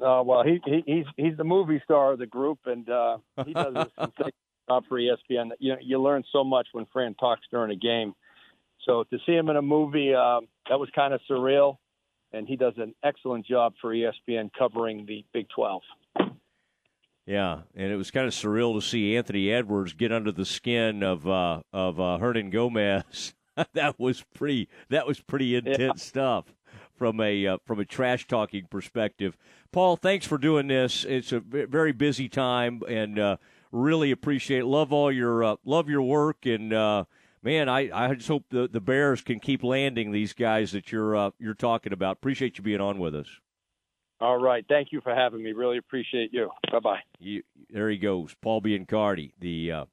[0.00, 3.52] Uh, well, he, he he's he's the movie star of the group, and uh, he
[3.52, 4.32] does a sensational
[4.68, 5.50] job for ESPN.
[5.58, 8.14] You know, you learn so much when Fran talks during a game.
[8.86, 11.76] So to see him in a movie, um, that was kind of surreal,
[12.32, 15.82] and he does an excellent job for ESPN covering the Big Twelve.
[17.26, 21.02] Yeah, and it was kind of surreal to see Anthony Edwards get under the skin
[21.02, 23.34] of uh, of uh, Hernangómez.
[23.74, 24.68] that was pretty.
[24.88, 26.46] That was pretty intense stuff
[26.96, 29.36] from a uh, from a trash talking perspective.
[29.72, 31.04] Paul, thanks for doing this.
[31.04, 33.36] It's a very busy time, and uh,
[33.72, 34.64] really appreciate.
[34.64, 37.04] Love all your uh, love your work, and uh,
[37.42, 41.16] man, I, I just hope the the Bears can keep landing these guys that you're
[41.16, 42.16] uh, you're talking about.
[42.16, 43.28] Appreciate you being on with us.
[44.20, 45.52] All right, thank you for having me.
[45.52, 46.50] Really appreciate you.
[46.70, 47.00] Bye bye.
[47.70, 49.84] There he goes, Paul Biancardi, the uh,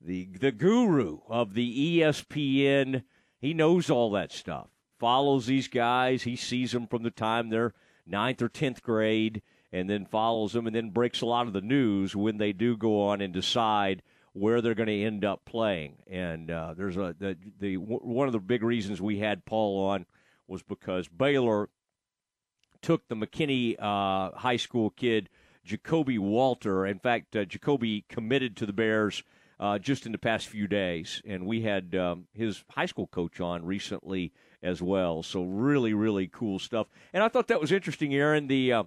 [0.00, 3.04] the the guru of the ESPN.
[3.40, 4.68] He knows all that stuff.
[4.98, 6.24] Follows these guys.
[6.24, 7.72] He sees them from the time they're
[8.04, 9.42] ninth or tenth grade,
[9.72, 12.76] and then follows them, and then breaks a lot of the news when they do
[12.76, 14.02] go on and decide
[14.38, 15.96] where they're going to end up playing.
[16.06, 20.06] And uh, there's a the, the one of the big reasons we had Paul on
[20.46, 21.68] was because Baylor
[22.80, 25.28] took the McKinney uh, High School kid,
[25.66, 26.86] Ja'Kobe Walter.
[26.86, 29.22] In fact, uh, Ja'Kobe committed to the Bears
[29.60, 33.40] uh, just in the past few days, and we had um, his high school coach
[33.40, 34.32] on recently
[34.62, 35.22] as well.
[35.22, 36.88] So really, really cool stuff.
[37.12, 38.46] And I thought that was interesting, Aaron.
[38.46, 38.84] The uh,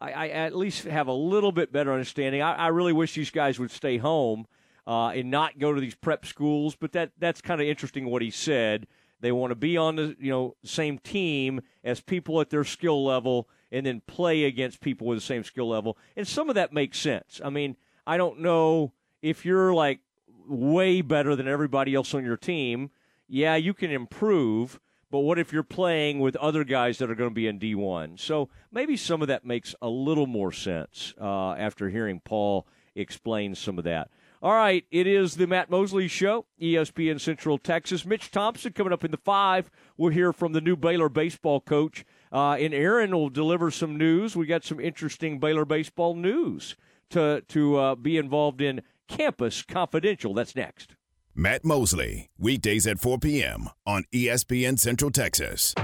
[0.00, 2.40] I, I at least have a little bit better understanding.
[2.40, 4.46] I, I really wish these guys would stay home
[4.88, 8.22] uh, and not go to these prep schools, but that that's kind of interesting what
[8.22, 8.86] he said.
[9.20, 13.04] They want to be on the you know same team as people at their skill
[13.04, 15.98] level, and then play against people with the same skill level.
[16.16, 17.38] And some of that makes sense.
[17.44, 17.76] I mean,
[18.06, 20.00] I don't know if you're like
[20.48, 22.90] way better than everybody else on your team.
[23.28, 24.80] Yeah, you can improve,
[25.10, 28.18] but what if you're playing with other guys that are going to be in D1?
[28.18, 33.54] So maybe some of that makes a little more sense uh, after hearing Paul explain
[33.54, 34.08] some of that.
[34.40, 38.06] All right, it is the Matt Mosley Show, ESPN Central Texas.
[38.06, 39.68] Mitch Thompson coming up in the five.
[39.96, 42.04] We'll hear from the new Baylor baseball coach.
[42.30, 44.36] Uh, and Aaron will deliver some news.
[44.36, 46.76] We got some interesting Baylor baseball news
[47.10, 50.34] to, to uh, be involved in Campus Confidential.
[50.34, 50.94] That's next.
[51.34, 53.68] Matt Mosley, weekdays at 4 p.m.
[53.86, 55.74] on ESPN Central Texas.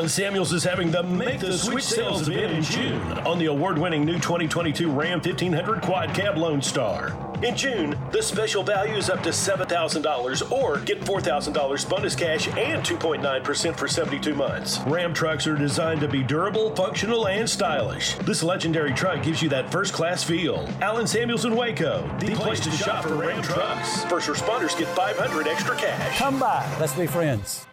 [0.00, 3.76] Alan Samuels is having the Make the Switch sales event in June on the award
[3.76, 7.14] winning new 2022 Ram 1500 Quad Cab Lone Star.
[7.42, 12.82] In June, the special value is up to $7,000 or get $4,000 bonus cash and
[12.82, 14.78] 2.9% for 72 months.
[14.86, 18.14] Ram trucks are designed to be durable, functional, and stylish.
[18.20, 20.66] This legendary truck gives you that first class feel.
[20.80, 24.02] Alan Samuels in Waco, the, place to shop for Ram trucks.
[24.04, 26.16] First responders get 500 extra cash.
[26.16, 26.66] Come by.
[26.80, 27.66] Let's be friends.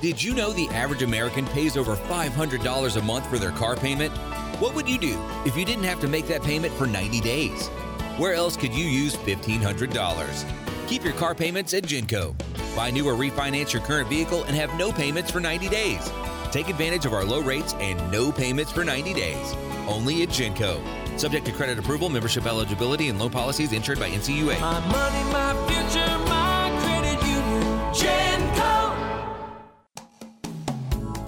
[0.00, 4.12] Did you know the average American pays over $500 a month for their car payment?
[4.58, 7.68] What would you do if you didn't have to make that payment for 90 days?
[8.18, 10.88] Where else could you use $1,500?
[10.88, 12.34] Keep your car payments at Genco.
[12.74, 16.10] Buy new or refinance your current vehicle and have no payments for 90 days.
[16.50, 19.54] Take advantage of our low rates and no payments for 90 days.
[19.88, 20.80] Only at Genco.
[21.18, 24.60] Subject to credit approval, membership eligibility, and loan policies insured by NCUA.
[24.60, 27.62] My money, my future, my credit union.
[27.94, 28.81] Genco.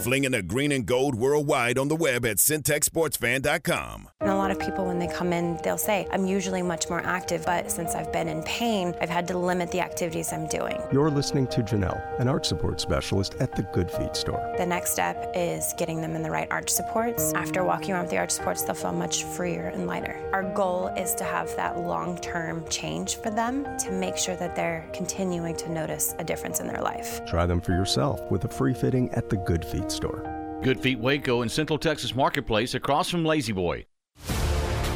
[0.00, 4.08] Flinging the green and gold worldwide on the web at centexsportsfan.com.
[4.20, 7.04] And a lot of people, when they come in, they'll say, I'm usually much more
[7.04, 10.80] active, but since I've been in pain, I've had to limit the activities I'm doing.
[10.90, 14.54] You're listening to Janelle, an arch support specialist at the Good Feet store.
[14.56, 17.34] The next step is getting them in the right arch supports.
[17.34, 20.18] After walking around with the arch supports, they'll feel much freer and lighter.
[20.32, 24.56] Our goal is to have that long term change for them to make sure that
[24.56, 27.20] they're continuing to notice a difference in their life.
[27.26, 30.58] Try them for yourself with a free fitting at the Good Feet store.
[30.62, 33.86] Good Feet Waco in Central Texas Marketplace across from La-Z-Boy.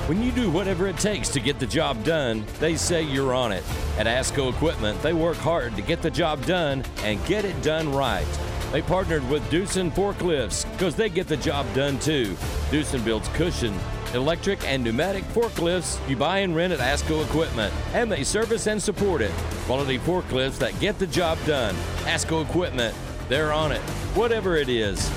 [0.07, 3.53] When you do whatever it takes to get the job done, they say you're on
[3.53, 3.65] it.
[3.99, 7.91] At ASCO Equipment, they work hard to get the job done and get it done
[7.91, 8.27] right.
[8.71, 12.35] They partnered with Doosan Forklifts because they get the job done too.
[12.71, 13.73] Doosan builds cushion,
[14.13, 18.83] electric, and pneumatic forklifts you buy and rent at ASCO Equipment, and they service and
[18.83, 19.33] support it.
[19.65, 21.75] Quality forklifts that get the job done.
[22.03, 22.95] ASCO Equipment,
[23.29, 23.81] they're on it,
[24.15, 25.11] whatever it is.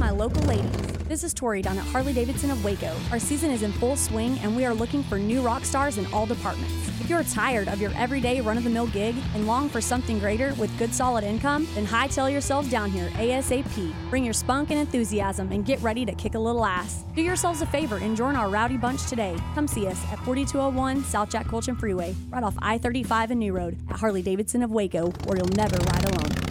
[0.00, 0.70] My local ladies.
[1.08, 2.96] This is Tori down at Harley Davidson of Waco.
[3.10, 6.06] Our season is in full swing and we are looking for new rock stars in
[6.06, 6.72] all departments.
[7.02, 10.18] If you're tired of your everyday run of the mill gig and long for something
[10.18, 13.92] greater with good solid income, then hightail yourselves down here ASAP.
[14.08, 17.04] Bring your spunk and enthusiasm and get ready to kick a little ass.
[17.14, 19.36] Do yourselves a favor and join our rowdy bunch today.
[19.54, 23.52] Come see us at 4201 South Jack Kultgen Freeway, right off I 35 and New
[23.52, 26.49] Road at Harley Davidson of Waco, where you'll never ride alone.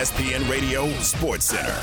[0.00, 1.78] ESPN Radio Sports Center.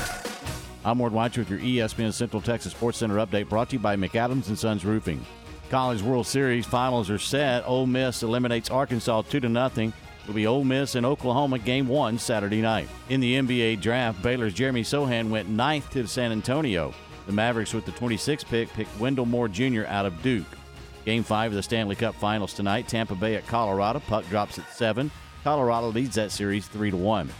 [0.84, 3.94] I'm Ward White with your ESPN Central Texas Sports Center update brought to you by
[3.94, 5.24] McAdams and Sons Roofing.
[5.70, 7.64] College World Series finals are set.
[7.64, 9.92] Ole Miss eliminates Arkansas 2 to nothing.
[10.24, 12.88] It'll be Ole Miss and Oklahoma game one Saturday night.
[13.08, 16.92] In the NBA draft, Baylor's Jeremy Sochan went ninth to San Antonio.
[17.26, 19.84] The Mavericks with the 26th pick picked Wendell Moore Jr.
[19.86, 20.58] out of Duke.
[21.04, 22.88] Game five of the Stanley Cup Finals tonight.
[22.88, 24.00] Tampa Bay at Colorado.
[24.00, 25.08] Puck drops at seven.
[25.44, 27.30] Colorado leads that series three to one.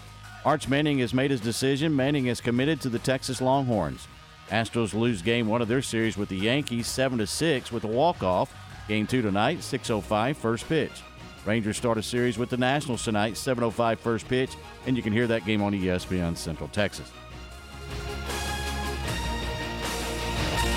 [0.49, 1.95] Arch Manning has made his decision.
[1.95, 4.09] Manning is committed to the Texas Longhorns.
[4.49, 7.87] Astros lose game one of their series with the Yankees 7 to 6 with a
[7.87, 8.51] walk-off.
[8.89, 11.03] Game two tonight, 6.05 first pitch.
[11.45, 15.27] Rangers start a series with the Nationals tonight, 7.05 first pitch, and you can hear
[15.27, 17.13] that game on ESPN Central Texas.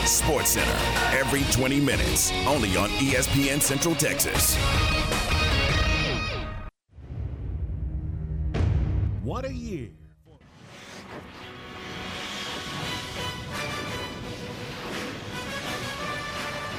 [0.03, 4.57] Sports Center every 20 minutes, only on ESPN Central Texas.
[9.24, 9.89] What a year.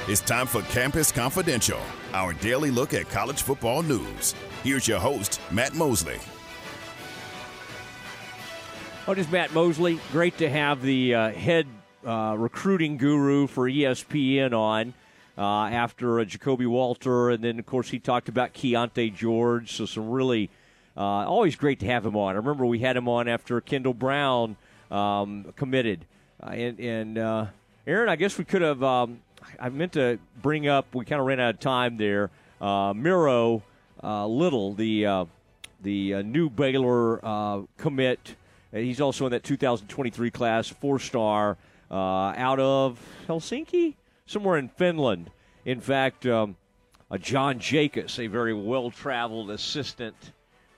[0.09, 1.79] It's time for Campus Confidential,
[2.11, 4.35] our daily look at college football news.
[4.61, 6.19] Here's your host, Matt Mosley.
[9.07, 10.01] Oh, this Matt Mosley.
[10.11, 11.65] Great to have the uh, head
[12.05, 14.93] uh, recruiting guru for ESPN on
[15.37, 19.71] uh, after uh, Ja'Kobe Walter, and then of course he talked about Keyonte George.
[19.71, 20.49] So some really
[20.95, 22.35] uh, always great to have him on.
[22.35, 24.55] I remember we had him on after Kendall Brown
[24.91, 26.05] um, committed,
[26.41, 27.45] uh, and, and uh,
[27.87, 28.83] Aaron, I guess we could have.
[28.83, 29.21] Um,
[29.59, 30.93] I meant to bring up.
[30.93, 32.29] We kind of ran out of time there.
[32.61, 33.63] Uh, Miro
[34.03, 35.25] uh, Little, the uh,
[35.81, 38.35] the new Baylor commit.
[38.71, 41.57] He's also in that 2023 class, four star,
[41.91, 45.29] out of Helsinki, somewhere in Finland.
[45.65, 46.55] In fact, um,
[47.19, 50.15] John Jakus, a very well traveled assistant,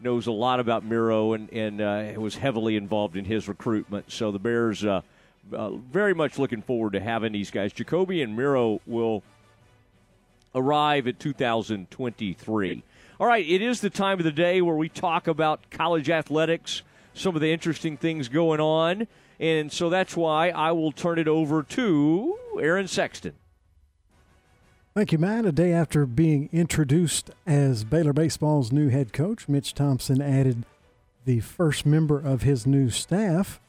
[0.05, 4.11] knows a lot about Miro and, and uh, was heavily involved in his recruitment.
[4.11, 5.01] So the Bears uh,
[5.51, 7.73] uh, very much looking forward to having these guys.
[7.73, 9.23] Ja'Kobe and Miro will
[10.53, 12.83] arrive at 2023.
[13.19, 16.83] All right, it is the time of the day where we talk about college athletics,
[17.13, 19.07] some of the interesting things going on.
[19.39, 23.33] And so that's why I will turn it over to Aaron Sexton.
[24.95, 25.45] Thank you, Matt.
[25.45, 30.63] A day after being introduced as Baylor Baseball's new head coach, Mitch Thompson added
[31.25, 33.59] the first member of his new staff.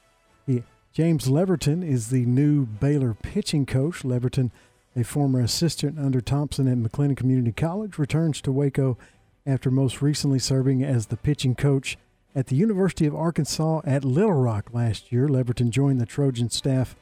[0.47, 0.63] He,
[0.93, 4.05] James Leverton is the new Baylor pitching coach.
[4.05, 4.53] Leverton,
[4.95, 8.97] a former assistant under Thompson at McLennan Community College, returns to Waco
[9.45, 11.99] after most recently serving as the pitching coach
[12.37, 15.27] at the University of Arkansas at Little Rock last year.
[15.27, 16.95] Leverton joined the Trojan staff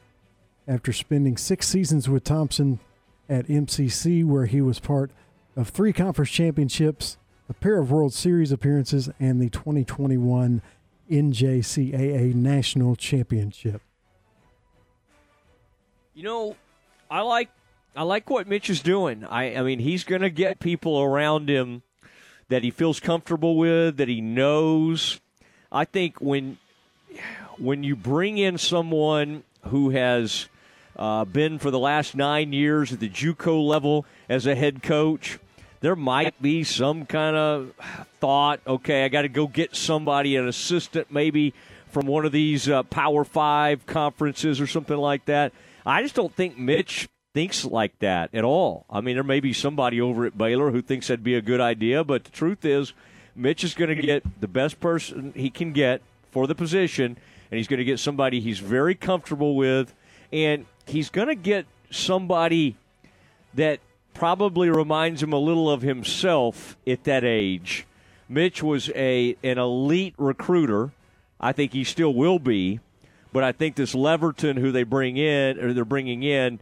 [0.67, 2.79] after spending six seasons with Thompson
[3.29, 5.11] at MCC, where he was part
[5.55, 7.17] of three conference championships,
[7.49, 10.61] a pair of World Series appearances, and the 2021
[11.09, 13.81] NJCAA National Championship.
[16.13, 16.55] You know,
[17.09, 17.49] I like
[17.95, 19.23] I like what Mitch is doing.
[19.23, 21.83] I I mean, he's going to get people around him
[22.49, 25.19] that he feels comfortable with, that he knows.
[25.71, 26.57] I think when
[27.57, 30.47] when you bring in someone who has
[30.95, 35.39] uh, been for the last nine years at the JUCO level as a head coach,
[35.81, 37.71] there might be some kind of
[38.19, 38.59] thought.
[38.65, 41.53] Okay, I got to go get somebody, an assistant, maybe
[41.89, 45.53] from one of these uh, Power Five conferences or something like that.
[45.85, 48.85] I just don't think Mitch thinks like that at all.
[48.89, 51.61] I mean, there may be somebody over at Baylor who thinks that'd be a good
[51.61, 52.93] idea, but the truth is,
[53.35, 57.17] Mitch is going to get the best person he can get for the position,
[57.51, 59.93] and he's going to get somebody he's very comfortable with,
[60.31, 62.75] and he's going to get somebody
[63.53, 63.79] that
[64.13, 67.85] probably reminds him a little of himself at that age.
[68.27, 70.91] Mitch was a an elite recruiter.
[71.39, 72.79] I think he still will be,
[73.33, 76.59] but I think this Leverton, who they bring in or they're bringing in,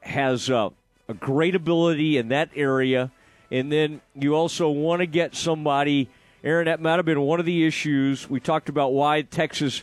[0.00, 0.72] has a
[1.18, 3.10] great ability in that area.
[3.50, 6.08] And then you also want to get somebody,
[6.42, 8.30] Aaron, that might have been one of the issues.
[8.30, 9.82] We talked about why Texas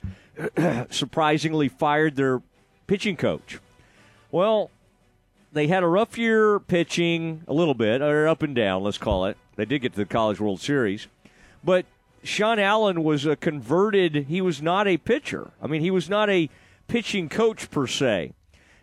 [0.89, 2.41] surprisingly fired their
[2.87, 3.59] pitching coach.
[4.31, 4.69] Well,
[5.51, 9.25] they had a rough year pitching a little bit, or up and down, let's call
[9.25, 9.37] it.
[9.55, 11.07] They did get to the College World Series.
[11.63, 11.85] But
[12.23, 15.51] Sean Allen was a converted, he was not a pitcher.
[15.61, 16.49] I mean, he was not a
[16.87, 18.33] pitching coach per se.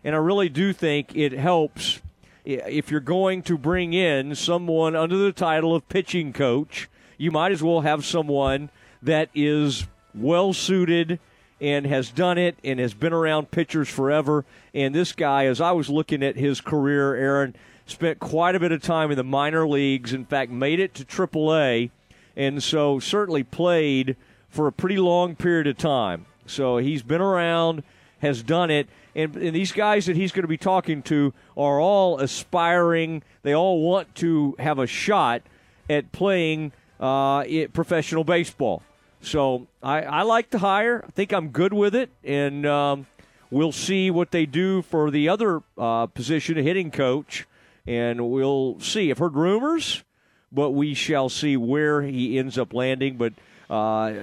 [0.03, 2.01] And I really do think it helps
[2.45, 6.87] if you're going to bring in someone under the title of pitching coach,
[7.17, 8.69] you might as well have someone
[9.01, 9.85] that is
[10.15, 11.19] well suited
[11.59, 14.45] and has done it and has been around pitchers forever.
[14.73, 17.55] And this guy, as I was looking at his career, Aaron,
[17.85, 20.13] spent quite a bit of time in the minor leagues.
[20.13, 21.89] In fact, made it to AAA,
[22.35, 24.15] and so certainly played
[24.49, 26.25] for a pretty long period of time.
[26.45, 27.83] So he's been around,
[28.19, 28.87] has done it.
[29.15, 33.23] And, and these guys that he's going to be talking to are all aspiring.
[33.41, 35.41] They all want to have a shot
[35.89, 37.43] at playing uh,
[37.73, 38.83] professional baseball.
[39.21, 41.03] So I, I like to hire.
[41.05, 43.07] I think I'm good with it, and um,
[43.49, 47.45] we'll see what they do for the other uh, position, a hitting coach,
[47.85, 49.09] and we'll see.
[49.09, 50.03] I've heard rumors,
[50.51, 53.17] but we shall see where he ends up landing.
[53.17, 53.33] But
[53.69, 54.13] uh,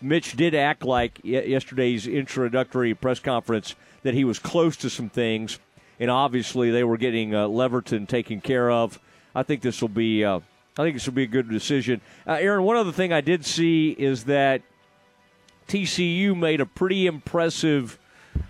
[0.00, 5.58] Mitch did act like yesterday's introductory press conference that he was close to some things,
[5.98, 9.00] and obviously they were getting uh, Leverton taken care of.
[9.34, 10.24] I think this will be.
[10.78, 12.00] I think this will be a good decision.
[12.24, 14.62] Uh, Aaron, one other thing I did see is that
[15.66, 17.98] TCU made a pretty impressive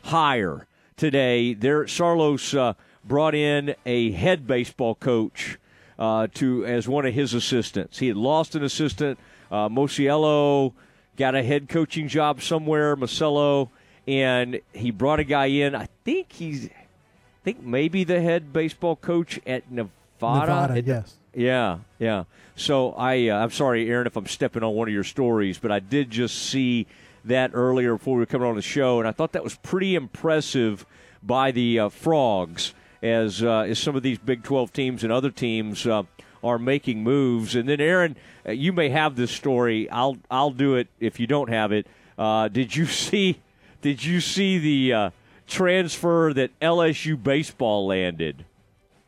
[0.04, 0.66] hire
[0.96, 1.54] today.
[1.54, 5.58] There, Saarloos uh, brought in a head baseball coach
[5.98, 7.98] uh, to as one of his assistants.
[7.98, 9.18] He had lost an assistant.
[9.50, 10.74] Uh, Mosiello
[11.16, 12.94] got a head coaching job somewhere.
[12.94, 13.70] Mosiello,
[14.06, 15.74] and he brought a guy in.
[15.74, 19.88] I think he's, I think maybe the head baseball coach at Nevada.
[20.20, 21.14] Nevada, yes.
[21.38, 22.24] Yeah, yeah.
[22.56, 25.70] So I, uh, I'm sorry, Aaron, if I'm stepping on one of your stories, but
[25.70, 26.88] I did just see
[27.24, 29.94] that earlier before we were coming on the show, and I thought that was pretty
[29.94, 30.84] impressive
[31.22, 32.74] by the uh, Frogs
[33.04, 36.02] as uh, as some of these Big 12 teams and other teams uh,
[36.42, 37.54] are making moves.
[37.54, 39.88] And then, Aaron, uh, you may have this story.
[39.90, 41.86] I'll I'll do it if you don't have it.
[42.18, 43.40] Uh, did you see?
[43.80, 45.12] Did you see the
[45.46, 48.44] transfer that LSU baseball landed?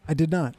[0.06, 0.54] I did not.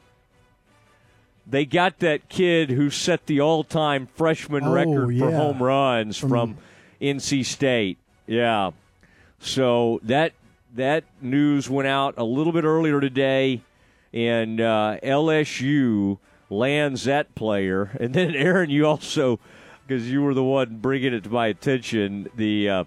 [1.52, 6.30] They got that kid who set the all-time freshman Oh, record for home runs From-
[6.30, 6.58] from
[7.02, 7.98] NC State.
[8.26, 8.72] Yeah.
[9.40, 10.32] So that
[10.74, 13.62] that news went out a little bit earlier today,
[14.14, 16.18] and uh, LSU
[16.50, 17.92] lands that player.
[18.00, 19.40] And then Aaron, you also
[19.86, 22.84] because you were the one bringing it to my attention, the uh,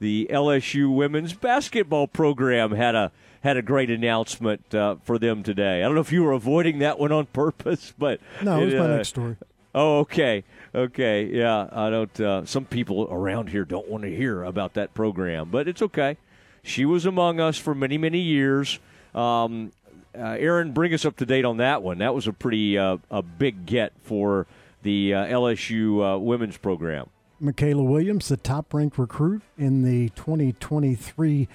[0.00, 3.12] the LSU women's basketball program had a
[3.42, 5.82] had a great announcement uh, for them today.
[5.82, 8.74] I don't know if you were avoiding that one on purpose, but No, it was
[8.74, 9.36] my uh, next story.
[9.74, 11.68] Oh, okay, okay, yeah.
[11.72, 12.20] I don't.
[12.20, 16.18] Uh, some people around here don't want to hear about that program, but it's okay.
[16.62, 18.78] She was among us for many, many years.
[19.14, 19.72] Um,
[20.14, 21.98] uh, Aaron, bring us up to date on that one.
[21.98, 24.46] That was a pretty uh, a big get for
[24.82, 27.08] the uh, LSU uh, women's program.
[27.42, 31.48] Mikaylah Williams, the top ranked recruit in the 2023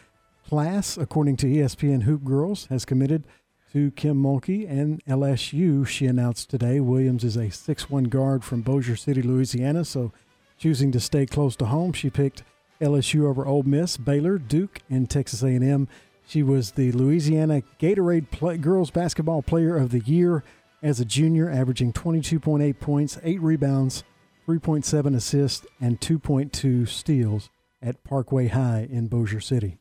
[0.47, 3.25] class, according to ESPN HoopGurlz, has committed
[3.73, 5.85] to Kim Mulkey and LSU.
[5.85, 10.13] She announced today Williams is a 6'1 guard from Bossier City, Louisiana, so
[10.57, 12.43] choosing to stay close to home, she picked
[12.79, 15.87] LSU over Ole Miss, Baylor, Duke, and Texas A&M.
[16.25, 20.43] She was the Louisiana Gatorade play, Girls Basketball Player of the Year
[20.81, 24.03] as a junior, averaging 22.8 points, 8 rebounds,
[24.47, 27.49] 3.7 assists, and 2.2 steals
[27.81, 29.79] at Parkway High in Bossier City.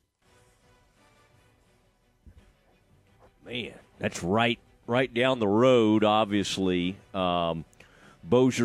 [3.47, 6.03] Man, that's right, right down the road.
[6.03, 7.65] Obviously, um,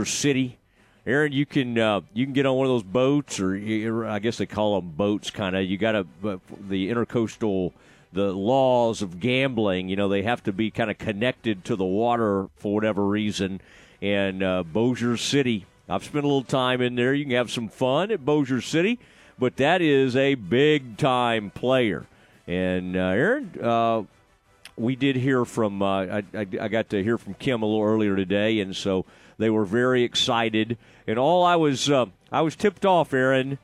[0.05, 0.57] City.
[1.05, 4.37] Aaron, you can uh, you can get on one of those boats, or I guess
[4.37, 5.29] they call them boats.
[5.29, 5.65] Kind of.
[5.65, 6.07] You got to
[6.67, 7.73] the intercoastal
[8.13, 9.89] the laws of gambling.
[9.89, 13.61] You know, they have to be kind of connected to the water for whatever reason.
[14.01, 14.63] And uh,
[15.15, 17.13] City, I've spent a little time in there.
[17.13, 18.99] You can have some fun at Bossier City,
[19.37, 22.05] but that is a big time player.
[22.47, 24.03] And uh, Aaron, uh,
[24.81, 27.83] we did hear from uh, I, I, I, got to hear from Kim a little
[27.83, 29.05] earlier today, and so
[29.37, 30.77] they were very excited.
[31.05, 33.59] And all I was uh, I was tipped off, Aaron,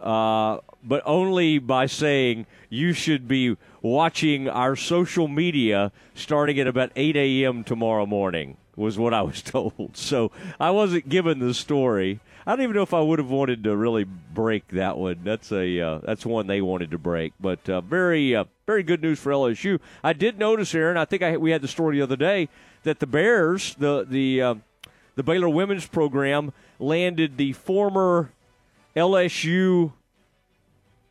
[0.00, 6.90] uh, but only by saying you should be watching our social media starting at about
[6.96, 7.64] 8 a.m.
[7.64, 9.96] tomorrow morning was what I was told.
[9.96, 12.20] So I wasn't given the story.
[12.48, 15.18] I don't even know if I would have wanted to really break that one.
[15.22, 19.02] That's a uh, that's one they wanted to break, but uh, very uh, very good
[19.02, 19.80] news for LSU.
[20.02, 20.96] I did notice, Aaron.
[20.96, 22.48] I think I, we had the story the other day
[22.84, 24.54] that the Bears, the the uh,
[25.14, 28.32] the Baylor women's program, landed the former
[28.96, 29.92] LSU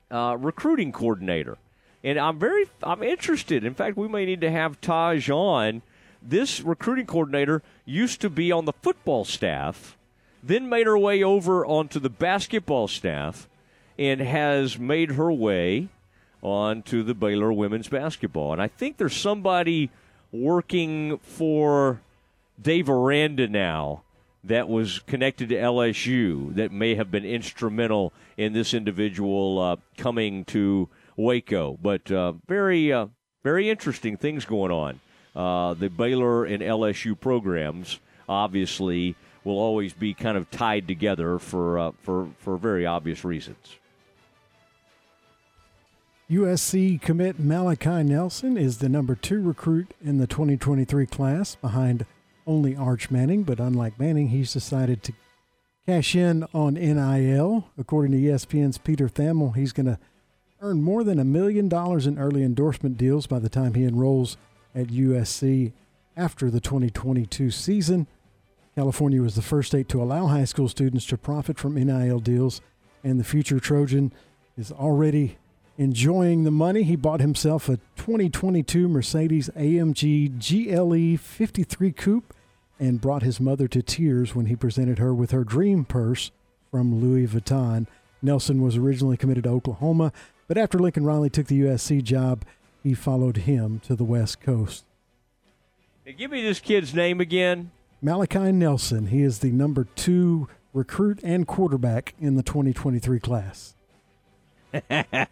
[0.10, 1.60] uh, recruiting coordinator,
[2.04, 3.64] and I'm very I'm interested.
[3.64, 5.84] In fact, we may need to have Taj on.
[6.20, 9.97] This recruiting coordinator used to be on the football staff
[10.48, 13.48] then made her way over onto the basketball staff
[14.00, 15.90] and has made her way
[16.42, 18.54] onto the Baylor women's basketball.
[18.54, 19.90] And I think there's somebody
[20.32, 22.00] working for
[22.62, 24.04] Dave Aranda now
[24.44, 30.46] that was connected to LSU that may have been instrumental in this individual uh, coming
[30.46, 30.88] to
[31.18, 31.78] Waco.
[31.82, 33.08] But uh, very, uh,
[33.44, 35.00] very interesting things going on.
[35.36, 39.16] Uh, the Baylor and LSU programs, obviously,
[39.48, 43.78] will always be kind of tied together for uh, for for very obvious reasons.
[46.30, 52.06] USC commit Malachi Nelson is the number two recruit in the 2023 class, behind
[52.46, 53.44] only Arch Manning.
[53.44, 55.14] But unlike Manning, he's decided to
[55.86, 57.70] cash in on NIL.
[57.78, 59.98] According to ESPN's Peter Thamel, he's going to
[60.60, 64.36] earn more than a million dollars in early endorsement deals by the time he enrolls
[64.76, 65.72] at USC
[66.18, 68.08] after the 2022 season.
[68.78, 72.62] California was the first state to allow high school students to profit from NIL deals,
[73.04, 74.14] and the future Trojan
[74.56, 75.40] is already
[75.80, 76.84] enjoying the money.
[76.84, 82.36] He bought himself a 2022 Mercedes AMG GLE 53 Coupe
[82.80, 86.30] and brought his mother to tears when he presented her with her dream purse
[86.70, 87.88] from Louis Vuitton.
[88.22, 90.14] Nelson was originally committed to Oklahoma,
[90.48, 92.46] but after Lincoln Riley took the USC job,
[92.84, 94.84] he followed him to the West Coast.
[96.16, 97.72] Give me this kid's name again.
[98.02, 99.08] Malachi Nelson.
[99.08, 103.74] He is the number two recruit and quarterback in the 2023 class.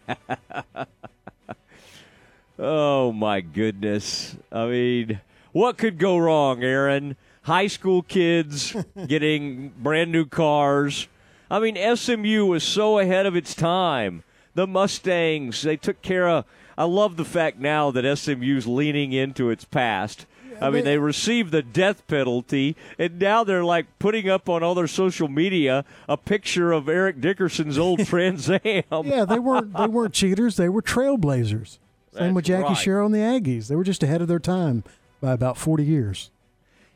[2.58, 4.36] oh, my goodness.
[4.50, 5.20] I mean,
[5.52, 7.16] what could go wrong, Aaron?
[7.42, 8.74] High school kids
[9.06, 11.06] getting brand new cars.
[11.48, 14.24] I mean, SMU was so ahead of its time.
[14.56, 16.44] The Mustangs, they took care of.
[16.76, 20.26] I love the fact now that SMU's leaning into its past
[20.60, 24.74] I mean, they received the death penalty, and now they're like putting up on all
[24.74, 28.82] their social media a picture of Eric Dickerson's old Trans Am.
[29.04, 31.78] yeah, they weren't they weren't cheaters; they were trailblazers.
[32.12, 32.76] Same That's with Jackie right.
[32.76, 33.68] Sherrill and the Aggies.
[33.68, 34.84] They were just ahead of their time
[35.20, 36.30] by about forty years.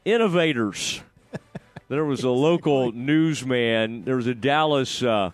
[0.04, 1.02] Innovators.
[1.88, 4.04] there was a local newsman.
[4.04, 5.02] There was a Dallas.
[5.02, 5.32] Uh,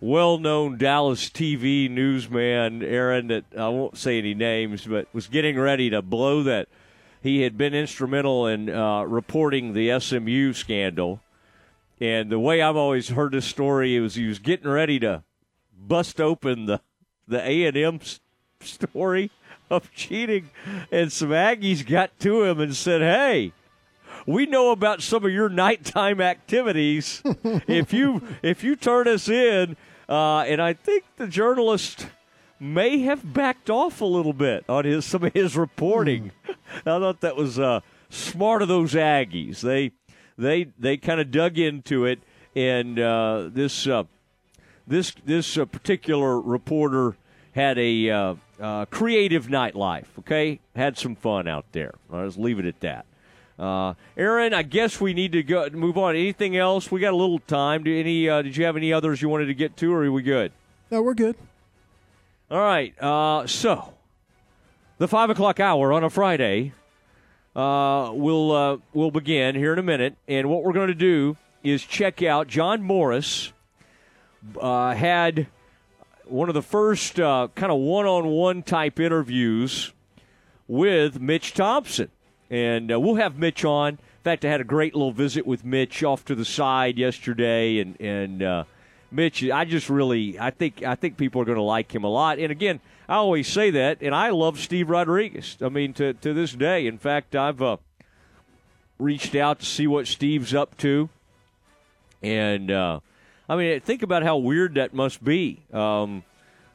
[0.00, 5.90] well-known Dallas TV newsman, Aaron, that I won't say any names, but was getting ready
[5.90, 6.68] to blow that
[7.22, 11.20] he had been instrumental in uh, reporting the SMU scandal.
[12.00, 15.22] And the way I've always heard this story is he was getting ready to
[15.78, 16.80] bust open the
[17.28, 18.00] the A and M
[18.60, 19.30] story
[19.70, 20.50] of cheating,
[20.90, 23.52] and some Aggies got to him and said, "Hey."
[24.24, 27.22] We know about some of your nighttime activities.
[27.66, 29.76] if you if you turn us in,
[30.08, 32.06] uh, and I think the journalist
[32.62, 36.30] may have backed off a little bit on his some of his reporting.
[36.48, 39.60] I thought that was uh, smart of those Aggies.
[39.60, 39.92] They
[40.38, 42.20] they they kind of dug into it,
[42.54, 44.04] and uh, this uh,
[44.86, 47.16] this this uh, particular reporter
[47.52, 50.06] had a uh, uh, creative nightlife.
[50.20, 51.94] Okay, had some fun out there.
[52.12, 53.06] I'll just leave it at that.
[53.58, 56.16] Uh, Aaron, I guess we need to go move on.
[56.16, 56.90] Anything else?
[56.90, 57.84] We got a little time.
[57.84, 58.28] Do any?
[58.28, 60.52] Uh, did you have any others you wanted to get to, or are we good?
[60.90, 61.36] No, we're good.
[62.52, 62.94] All right.
[63.02, 63.94] Uh, so,
[64.98, 66.74] the five o'clock hour on a Friday
[67.56, 71.38] uh, will uh, will begin here in a minute, and what we're going to do
[71.64, 73.54] is check out John Morris.
[74.60, 75.46] Uh, had
[76.26, 79.94] one of the first uh, kind of one-on-one type interviews
[80.68, 82.10] with Mitch Thompson,
[82.50, 83.94] and uh, we'll have Mitch on.
[83.94, 87.78] In fact, I had a great little visit with Mitch off to the side yesterday,
[87.78, 88.64] and and uh,
[89.12, 92.08] Mitch, I just really, I think, I think people are going to like him a
[92.08, 92.38] lot.
[92.38, 95.58] And again, I always say that, and I love Steve Rodriguez.
[95.60, 96.86] I mean, to to this day.
[96.86, 97.76] In fact, I've uh,
[98.98, 101.10] reached out to see what Steve's up to,
[102.22, 103.00] and uh,
[103.48, 105.62] I mean, think about how weird that must be.
[105.72, 106.24] Um,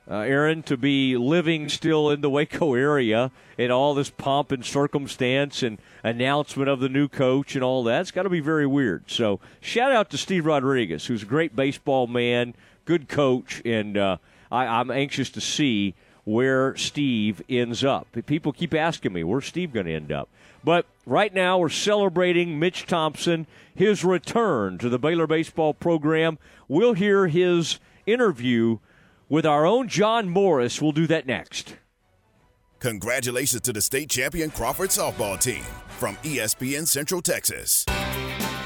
[0.09, 4.63] uh, Aaron, to be living still in the Waco area in all this pomp and
[4.63, 8.01] circumstance and announcement of the new coach and all that.
[8.01, 9.09] It's got to be very weird.
[9.09, 12.53] So, shout out to Steve Rodriguez, who's a great baseball man,
[12.85, 14.17] good coach, and uh,
[14.51, 15.93] I, I'm anxious to see
[16.23, 18.07] where Steve ends up.
[18.25, 20.29] People keep asking me, where's Steve going to end up?
[20.63, 26.37] But right now, we're celebrating Mitch Thompson, his return to the Baylor baseball program.
[26.67, 28.79] We'll hear his interview
[29.29, 30.81] with our own John Morris.
[30.81, 31.75] We'll do that next.
[32.79, 35.63] Congratulations to the state champion Crawford softball team
[35.97, 37.83] from ESPN Central Texas.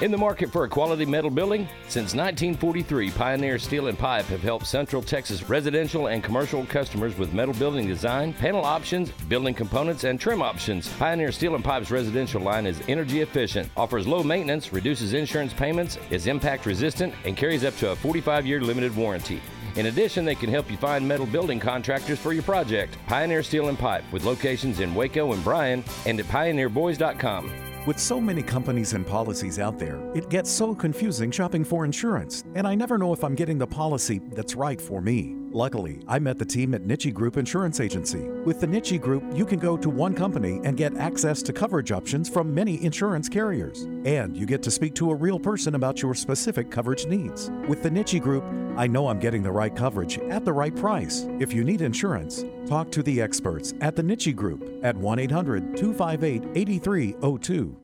[0.01, 1.67] In the market for a quality metal building?
[1.83, 7.33] Since 1943, Pioneer Steel and Pipe have helped Central Texas residential and commercial customers with
[7.33, 10.91] metal building design, panel options, building components, and trim options.
[10.93, 15.99] Pioneer Steel and Pipe's residential line is energy efficient, offers low maintenance, reduces insurance payments,
[16.09, 19.39] is impact resistant, and carries up to a 45 year limited warranty.
[19.75, 22.97] In addition, they can help you find metal building contractors for your project.
[23.07, 27.51] Pioneer Steel and Pipe with locations in Waco and Bryan and at pioneerboys.com.
[27.87, 32.43] With so many companies and policies out there, it gets so confusing shopping for insurance,
[32.53, 35.40] and I never know if I'm getting the policy that's right for me.
[35.53, 38.29] Luckily, I met the team at Nitchie Group Insurance Agency.
[38.45, 41.91] With the Nitchie Group, you can go to one company and get access to coverage
[41.91, 43.81] options from many insurance carriers.
[44.05, 47.51] And you get to speak to a real person about your specific coverage needs.
[47.67, 48.45] With the Nitchie Group,
[48.77, 51.27] I know I'm getting the right coverage at the right price.
[51.41, 55.75] If you need insurance, talk to the experts at the Nitchie Group at 1 800
[55.75, 57.77] 258 8302.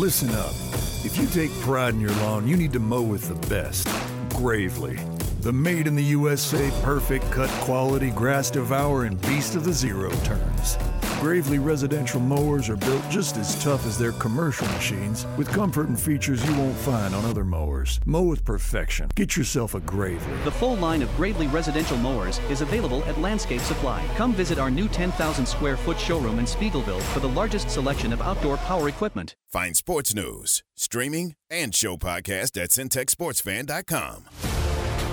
[0.00, 0.54] Listen up.
[1.04, 3.86] If you take pride in your lawn, you need to mow with the best.
[4.38, 4.96] Gravely.
[5.40, 10.10] The made in the USA perfect cut quality grass devour and beast of the zero
[10.22, 10.76] turns.
[11.20, 16.00] Gravely residential mowers are built just as tough as their commercial machines with comfort and
[16.00, 17.98] features you won't find on other mowers.
[18.06, 19.10] Mow with perfection.
[19.16, 20.36] Get yourself a Gravely.
[20.44, 24.06] The full line of Gravely residential mowers is available at Landscape Supply.
[24.14, 28.22] Come visit our new 10,000 square foot showroom in Speegleville for the largest selection of
[28.22, 29.34] outdoor power equipment.
[29.50, 34.57] Find sports news, streaming, and show podcast at centexsportsfan.com.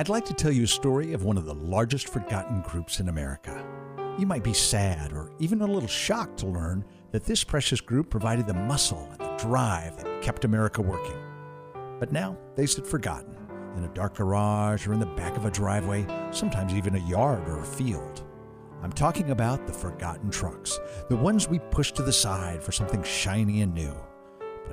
[0.00, 3.10] I'd like to tell you a story of one of the largest forgotten groups in
[3.10, 3.62] America.
[4.18, 8.08] You might be sad or even a little shocked to learn that this precious group
[8.08, 11.18] provided the muscle and the drive that kept America working.
[11.98, 13.36] But now they sit forgotten
[13.76, 17.46] in a dark garage or in the back of a driveway, sometimes even a yard
[17.46, 18.24] or a field.
[18.82, 20.80] I'm talking about the forgotten trucks,
[21.10, 23.94] the ones we push to the side for something shiny and new.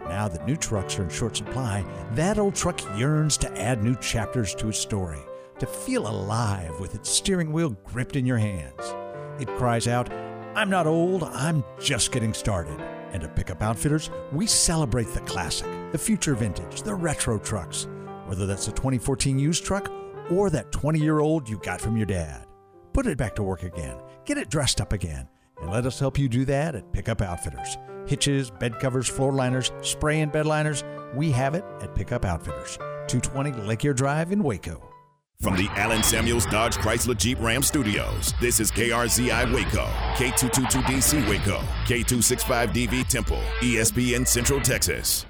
[0.10, 3.95] Now that new trucks are in short supply, that old truck yearns to add new
[3.95, 5.20] chapters to its story,
[5.60, 8.95] to feel alive with its steering wheel gripped in your hands.
[9.39, 10.12] It cries out,
[10.55, 12.80] I'm not old, I'm just getting started.
[13.12, 17.88] And at Pickup Outfitters, we celebrate the classic, the future vintage, the retro trucks,
[18.26, 19.91] whether that's a 2014 used truck
[20.32, 22.45] or that 20 year old you got from your dad.
[22.93, 25.28] Put it back to work again, get it dressed up again,
[25.62, 27.78] and let us help you do that at Pickup Outfitters.
[28.08, 30.84] Hitches, bed covers, floor liners, spray and bed liners,
[31.14, 32.78] we have it at Pickup Outfitters.
[33.08, 34.82] 220 Lake Air Drive in Waco.
[35.41, 39.86] From the Allen Samuels Dodge Chrysler Jeep Ram Studios, this is KRZI Waco,
[40.16, 45.28] K222DC Waco, K265DV Temple, ESPN Central Texas.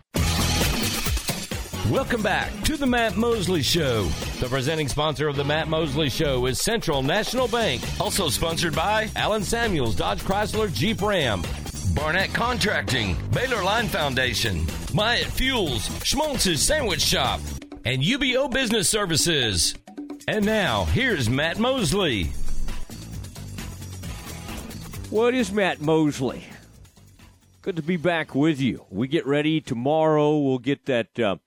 [1.92, 4.04] Welcome back to the Matt Mosley Show.
[4.40, 9.10] The presenting sponsor of the Matt Mosley Show is Central National Bank, also sponsored by
[9.16, 11.44] Allen Samuels Dodge Chrysler Jeep Ram,
[11.96, 17.40] Barnett Contracting, Baylor Line Foundation, Myatt Fuels, Schmaltz's Sandwich Shop,
[17.86, 19.76] and UBEO Business Services.
[20.28, 22.26] And now, here's Matt Mosley.
[25.10, 26.44] What is Matt Mosley?
[27.62, 28.86] Good to be back with you.
[28.90, 30.38] We get ready tomorrow.
[30.38, 31.38] We'll get that uh,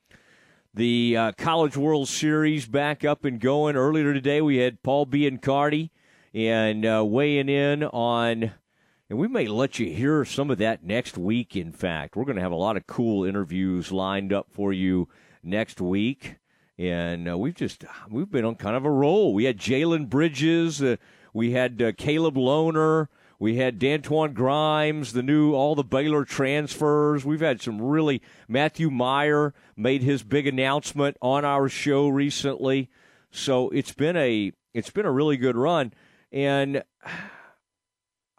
[0.74, 3.76] the uh, College World Series back up and going.
[3.76, 5.90] Earlier today, we had Paul Biancardi
[6.32, 8.52] and uh, weighing in on,
[9.10, 11.54] and we may let you hear some of that next week.
[11.54, 15.08] In fact, we're going to have a lot of cool interviews lined up for you
[15.42, 16.36] next week
[16.80, 19.34] and uh, we've just we've been on kind of a roll.
[19.34, 20.82] We had Jalen Bridges.
[20.82, 20.96] Uh,
[21.34, 23.08] We had uh, Caleb Lohner.
[23.38, 27.24] We had D'Antoine Grimes, the new all the Baylor transfers.
[27.24, 32.88] We've had some really Matthew Mayer made his big announcement on our show recently.
[33.30, 35.92] So it's been a it's been a really good run,
[36.32, 36.82] and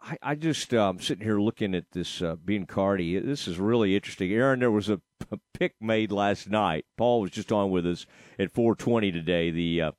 [0.02, 3.24] I, I just um, sitting here looking at this uh, Biancardi.
[3.24, 4.32] This is really interesting.
[4.32, 5.00] Aaron, there was a,
[5.30, 6.86] a, pick made last night.
[6.96, 8.06] Paul was just on with us
[8.38, 9.50] at 4:20 today.
[9.50, 9.92] The uh,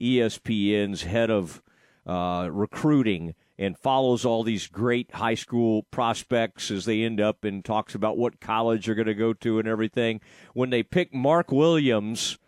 [0.00, 1.62] ESPN's head of
[2.06, 7.62] uh, recruiting and follows all these great high school prospects as they end up and
[7.62, 10.20] talks about what college they're going to go to and everything.
[10.54, 12.38] When they pick Mark Williams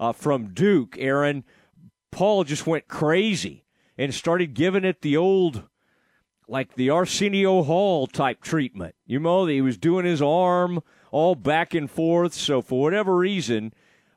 [0.00, 1.44] uh, from Duke, Aaron,
[2.10, 3.64] Paul just went crazy
[3.98, 5.64] and started giving it the old,
[6.52, 8.94] like the Arsenio Hall type treatment.
[9.06, 12.34] You know, he was doing his arm all back and forth.
[12.34, 13.72] So for whatever reason,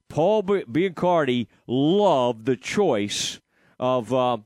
[0.10, 3.40] Paul Biancardi loved the choice
[3.80, 4.14] of.
[4.14, 4.38] Uh,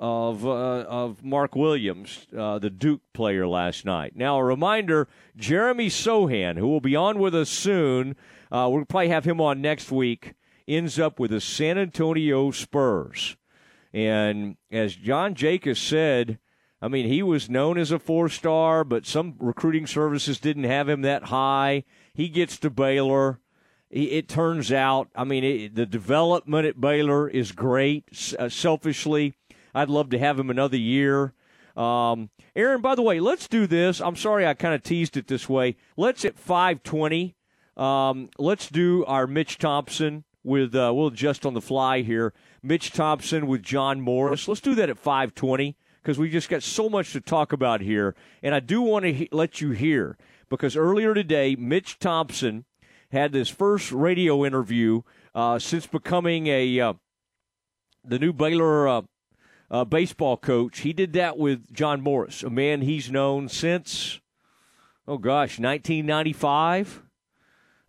[0.00, 4.14] of uh, of Mark Williams, uh, the Duke player last night.
[4.14, 8.14] Now, a reminder: Jeremy Sochan, who will be on with us soon,
[8.52, 10.34] uh, we'll probably have him on next week.
[10.68, 13.36] Ends up with the San Antonio Spurs,
[13.92, 16.38] and as John Jakus said,
[16.80, 20.88] I mean he was known as a four star, but some recruiting services didn't have
[20.88, 21.84] him that high.
[22.14, 23.40] He gets to Baylor.
[23.90, 28.04] It turns out, I mean, it, the development at Baylor is great.
[28.38, 29.32] Uh, selfishly,
[29.74, 31.32] I'd love to have him another year.
[31.74, 34.02] Um, Aaron, by the way, let's do this.
[34.02, 35.76] I'm sorry I kind of teased it this way.
[35.96, 37.34] Let's at 520.
[37.78, 42.34] Um, let's do our Mitch Thompson with uh, we'll adjust on the fly here.
[42.62, 44.48] Mitch Thompson with John Morris.
[44.48, 45.76] Let's do that at 520
[46.08, 49.12] because we just got so much to talk about here, and I do want to
[49.12, 50.16] he- let you hear
[50.48, 52.64] because earlier today, Mitch Thompson
[53.12, 55.02] had his first radio interview
[55.34, 56.94] uh, since becoming a uh,
[58.02, 59.02] the new Baylor uh,
[59.70, 60.80] uh, baseball coach.
[60.80, 64.18] He did that with John Morris, a man he's known since,
[65.06, 67.02] oh gosh, 1995.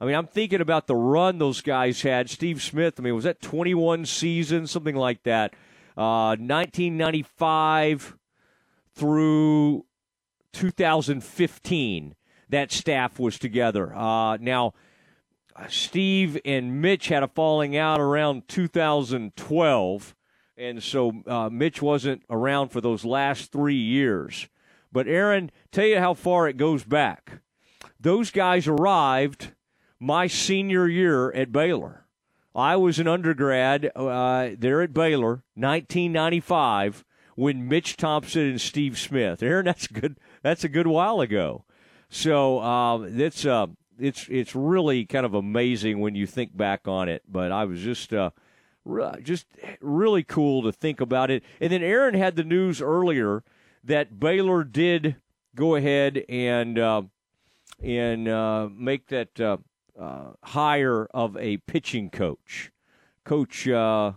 [0.02, 2.30] I mean, I'm thinking about the run those guys had.
[2.30, 5.54] Steve Smith, I mean, was that 21 seasons, something like that?
[6.00, 8.16] Uh, 1995
[8.96, 9.86] through
[10.54, 12.16] 2015,
[12.48, 13.94] that staff was together.
[13.94, 14.74] Uh, now,
[15.68, 20.16] Steve and Mitch had a falling out around 2012
[20.60, 24.50] and so uh, Mitch wasn't around for those last three years.
[24.92, 27.40] But Aaron, tell you how far it goes back.
[28.00, 29.54] Those guys arrived
[30.00, 32.06] my senior year at Baylor.
[32.60, 37.06] I was an undergrad uh, there at Baylor, 1995,
[37.36, 39.42] when Mitch Thompson and Steve Smith.
[39.42, 40.20] Aaron, that's good.
[40.44, 41.64] That's a good while ago.
[42.10, 47.08] So um, it's uh, it's it's really kind of amazing when you think back on
[47.08, 47.24] it.
[47.28, 48.32] But I was just uh,
[49.24, 49.46] just
[49.80, 51.44] really cool to think about it.
[51.62, 53.44] And then Aaron had the news earlier
[53.84, 55.16] that Baylor did
[55.56, 57.04] go ahead and uh,
[57.82, 59.60] and uh, make that
[60.00, 62.72] uh, hire of a pitching coach,
[63.24, 64.14] Coach uh,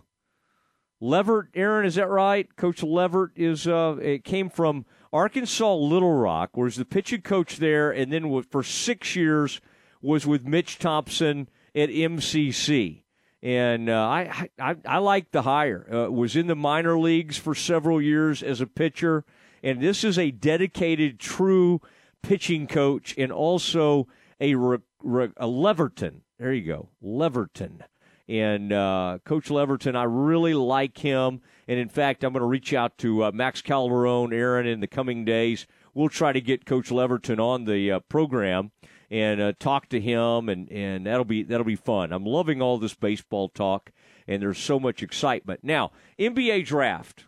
[0.99, 1.49] Levert.
[1.53, 2.55] Aaron, is that right?
[2.55, 3.67] Coach Levert is.
[3.67, 8.63] Uh, it came from Arkansas Little Rock, was the pitching coach there, and then for
[8.63, 9.61] six years
[10.01, 13.03] was with Mitch Thompson at MCC
[13.43, 15.85] and uh, I, I I like the hire.
[15.93, 19.25] Uh, was in the minor leagues for several years as a pitcher,
[19.61, 21.81] and this is a dedicated, true
[22.21, 24.07] pitching coach, and also
[24.43, 26.21] a, re, re, a Leverton.
[26.37, 27.79] There you go, Leverton.
[28.27, 31.41] And uh, Coach Leverton, I really like him.
[31.67, 34.87] And in fact, I'm going to reach out to uh, Max Calderon, Aaron, in the
[34.87, 35.65] coming days.
[35.93, 38.71] We'll try to get Coach Leverton on the uh, program
[39.09, 42.11] and uh, talk to him, and, and that'll be that'll be fun.
[42.11, 43.91] I'm loving all this baseball talk,
[44.27, 45.59] and there's so much excitement.
[45.63, 47.25] Now, NBA draft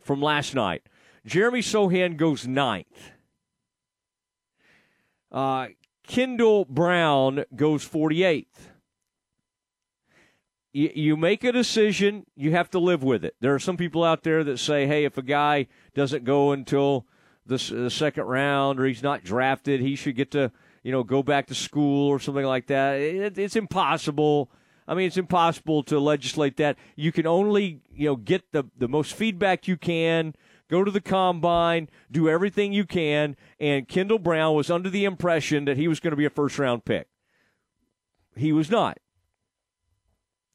[0.00, 0.82] from last night.
[1.26, 3.10] Jeremy Sochan goes ninth.
[5.32, 5.68] Uh,
[6.06, 8.46] Kendall Brown goes 48th.
[10.74, 13.34] You, make a decision, you have to live with it.
[13.40, 17.06] There are some people out there that say, hey, if a guy doesn't go until
[17.44, 20.50] the, the second round or he's not drafted, he should get to
[20.82, 22.94] you know go back to school or something like that.
[23.00, 24.50] It, it's impossible.
[24.86, 26.76] I mean, it's impossible to legislate that.
[26.96, 30.34] You can only you know get the the most feedback you can.
[30.72, 35.66] Go to the combine, do everything you can, and Kendall Brown was under the impression
[35.66, 37.08] that he was going to be a first round pick.
[38.36, 38.96] He was not.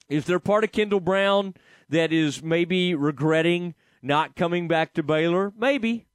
[0.09, 1.53] Is there part of Kendall Brown
[1.87, 5.53] that is maybe regretting not coming back to Baylor?
[5.55, 6.07] Maybe.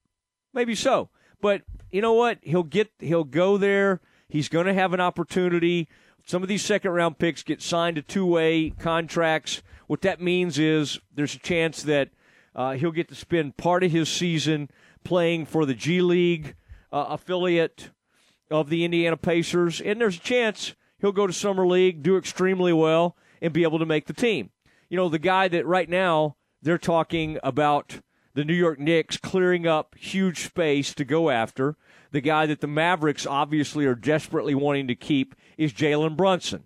[0.52, 1.10] Maybe so.
[1.40, 1.62] But
[1.92, 2.38] you know what?
[2.42, 4.00] He'll get he'll go there.
[4.28, 5.88] He's going to have an opportunity.
[6.26, 9.62] Some of these second round picks get signed to two way contracts.
[9.86, 12.08] What that means is there's a chance that
[12.54, 14.68] Uh, he'll get to spend part of his season
[15.04, 16.54] playing for the G League
[16.92, 17.90] uh, affiliate
[18.50, 22.72] of the Indiana Pacers, and there's a chance he'll go to summer league, do extremely
[22.72, 24.50] well, and be able to make the team.
[24.90, 28.00] You know, the guy that right now they're talking about
[28.34, 31.76] the New York Knicks clearing up huge space to go after.
[32.12, 36.64] The guy that the Mavericks obviously are desperately wanting to keep is Jalen Brunson.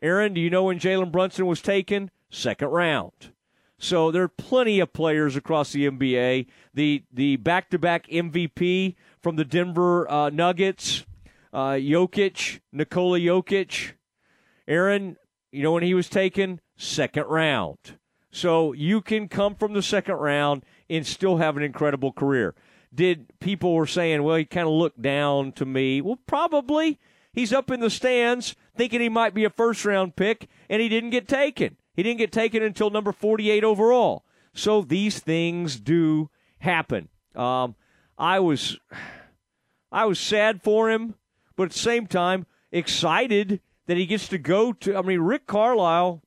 [0.00, 2.10] Aaron, do you know when Jalen Brunson was taken?
[2.30, 3.32] Second round.
[3.78, 6.46] So there are plenty of players across the NBA.
[6.72, 11.04] The the back to back MVP from the Denver uh, Nuggets,
[11.52, 13.92] uh, Jokic, Nikola Jokic.
[14.66, 15.16] Aaron,
[15.52, 16.60] you know when he was taken?
[16.76, 17.98] Second round.
[18.30, 22.54] So you can come from the second round and still have an incredible career.
[22.94, 26.00] Did people were saying, well, he kind of looked down to me?
[26.00, 26.98] Well, probably.
[27.32, 30.88] He's up in the stands thinking he might be a first round pick, and he
[30.88, 31.76] didn't get taken.
[31.96, 34.24] He didn't get taken until number 48 overall.
[34.52, 37.08] So these things do happen.
[37.34, 37.74] Um,
[38.18, 38.78] I was,
[39.90, 41.14] I was sad for him,
[41.56, 44.96] but at the same time excited that he gets to go to.
[44.96, 46.22] I mean, Rick Carlisle.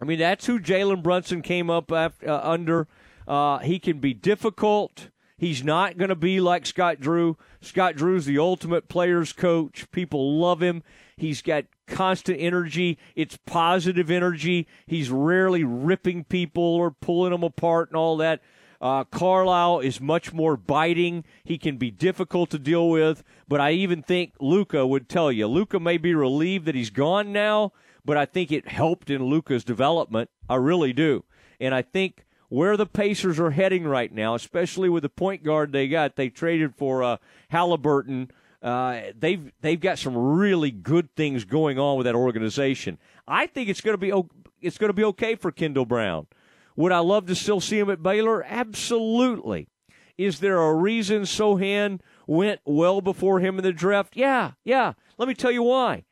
[0.00, 2.88] I mean, that's who Jalen Brunson came up after, uh, under.
[3.26, 5.10] Uh, he can be difficult.
[5.38, 7.36] He's not going to be like Scott Drew.
[7.60, 9.88] Scott Drew's the ultimate player's coach.
[9.92, 10.82] People love him.
[11.16, 12.98] He's got constant energy.
[13.14, 14.66] It's positive energy.
[14.86, 18.42] He's rarely ripping people or pulling them apart and all that.
[18.80, 21.24] Uh, Carlisle is much more biting.
[21.44, 25.46] He can be difficult to deal with, but I even think Luka would tell you.
[25.46, 27.72] Luka may be relieved that he's gone now,
[28.04, 30.30] but I think it helped in Luka's development.
[30.48, 31.24] I really do.
[31.60, 35.72] And I think where the Pacers are heading right now, especially with the point guard
[35.72, 37.16] they got, they traded for uh,
[37.50, 38.30] Halliburton.
[38.62, 42.98] Uh, they've they've got some really good things going on with that organization.
[43.26, 44.12] I think it's going to be
[44.60, 46.26] it's going to be okay for Kendall Brown.
[46.74, 48.44] Would I love to still see him at Baylor?
[48.44, 49.68] Absolutely.
[50.16, 54.16] Is there a reason Sochan went well before him in the draft?
[54.16, 54.94] Yeah, yeah.
[55.16, 56.04] Let me tell you why.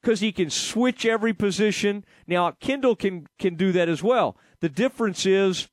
[0.00, 2.04] Because he can switch every position.
[2.26, 4.38] Now Kendall can can do that as well.
[4.60, 5.68] The difference is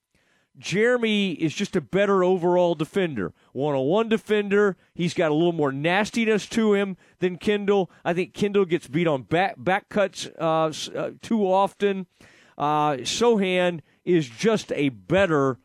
[0.58, 3.34] Jeremy is just a better overall defender.
[3.54, 4.76] One on one defender.
[4.94, 7.92] He's got a little more nastiness to him than Kendall.
[8.04, 12.08] I think Kendall gets beat on back, back cuts uh, uh, too often.
[12.58, 15.60] Uh, Sochan is just a better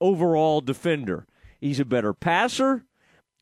[0.00, 1.26] overall defender.
[1.60, 2.84] He's a better passer.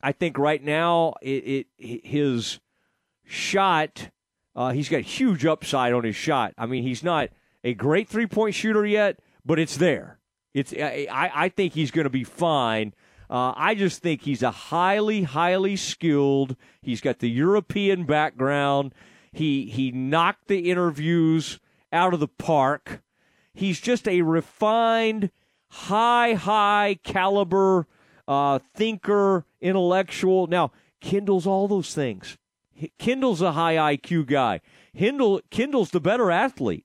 [0.00, 2.60] I think right now it, it his
[3.24, 4.10] shot,
[4.55, 6.55] uh, he's got huge upside on his shot.
[6.56, 7.30] I mean, he's not
[7.64, 10.17] a great three point shooter yet, but it's there
[10.54, 12.94] it's I, I think he's going to be fine.
[13.30, 16.56] Uh, I just think he's a highly, highly skilled.
[16.80, 18.94] He's got the European background.
[19.32, 21.60] He he knocked the interviews
[21.92, 23.02] out of the park.
[23.52, 25.30] He's just a refined,
[25.68, 27.86] high, high caliber
[28.26, 30.46] uh, thinker, intellectual.
[30.46, 30.70] Now,
[31.00, 32.38] Kindle's all those things.
[32.98, 34.60] Kindle's a high IQ guy.
[34.96, 36.84] Kendall, Kendall's the better athlete.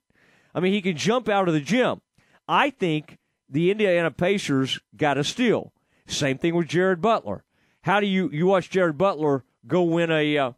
[0.54, 2.00] I mean, he can jump out of the gym.
[2.46, 3.18] I think
[3.48, 5.72] the Indiana Pacers got a steal.
[6.06, 7.44] Same thing with Jared Butler.
[7.82, 10.52] How do you you watch Jared Butler go win a uh,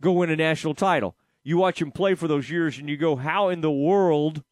[0.00, 1.16] go win a national title?
[1.44, 4.42] You watch him play for those years, and you go, how in the world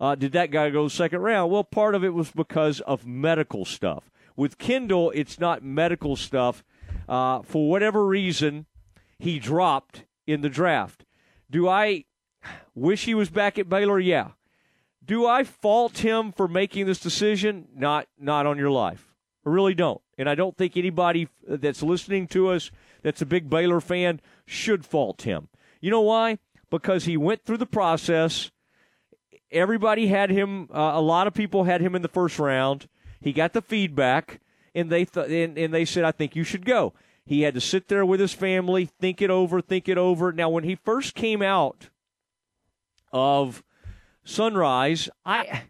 [0.00, 1.50] uh, did that guy go second round?
[1.50, 4.10] Well, part of it was because of medical stuff.
[4.36, 6.62] With Kendall, it's not medical stuff.
[7.08, 8.66] Uh, for whatever reason,
[9.18, 11.04] he dropped in the draft.
[11.50, 12.04] Do I
[12.74, 13.98] wish he was back at Baylor?
[13.98, 14.28] Yeah.
[15.08, 17.66] Do I fault him for making this decision?
[17.74, 19.14] Not not on your life.
[19.44, 20.02] I really don't.
[20.18, 22.70] And I don't think anybody that's listening to us
[23.02, 25.48] that's a big Baylor fan should fault him.
[25.80, 26.38] You know why?
[26.70, 28.50] Because he went through the process.
[29.50, 30.68] Everybody had him.
[30.70, 32.86] Uh, a lot of people had him in the first round.
[33.18, 34.42] He got the feedback,
[34.74, 36.92] and they th- and, and they said, "I think you should go."
[37.24, 40.32] He had to sit there with his family, think it over, think it over.
[40.32, 41.88] Now, when he first came out
[43.10, 43.62] of
[44.28, 45.62] Sunrise, I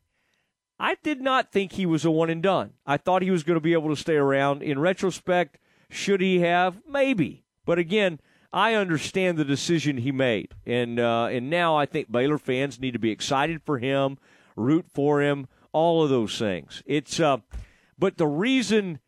[0.81, 2.73] I did not think he was a one and done.
[2.85, 4.63] I thought he was going to be able to stay around.
[4.63, 5.59] In retrospect,
[5.91, 6.81] should he have?
[6.89, 7.45] Maybe.
[7.65, 8.19] But again,
[8.53, 12.93] I understand the decision he made, and uh, and now I think Baylor fans need
[12.93, 14.19] to be excited for him,
[14.57, 16.83] root for him, all of those things.
[16.85, 17.39] It's uh,
[17.97, 18.99] but the reason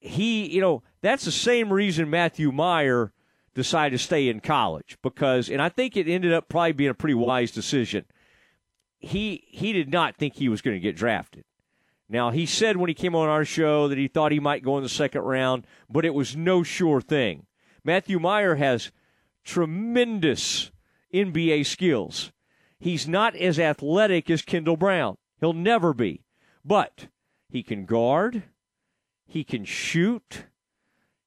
[0.00, 3.12] he, you know, that's the same reason Matthew Mayer
[3.54, 6.94] decided to stay in college because, and I think it ended up probably being a
[6.94, 8.04] pretty wise decision
[9.06, 11.44] he he did not think he was going to get drafted.
[12.08, 14.76] Now he said when he came on our show that he thought he might go
[14.76, 17.46] in the second round, but it was no sure thing.
[17.84, 18.90] Matthew Mayer has
[19.44, 20.70] tremendous
[21.14, 22.32] NBA skills.
[22.78, 25.16] He's not as athletic as Kendall Brown.
[25.40, 26.22] He'll never be.
[26.64, 27.08] But
[27.48, 28.42] he can guard,
[29.24, 30.46] he can shoot,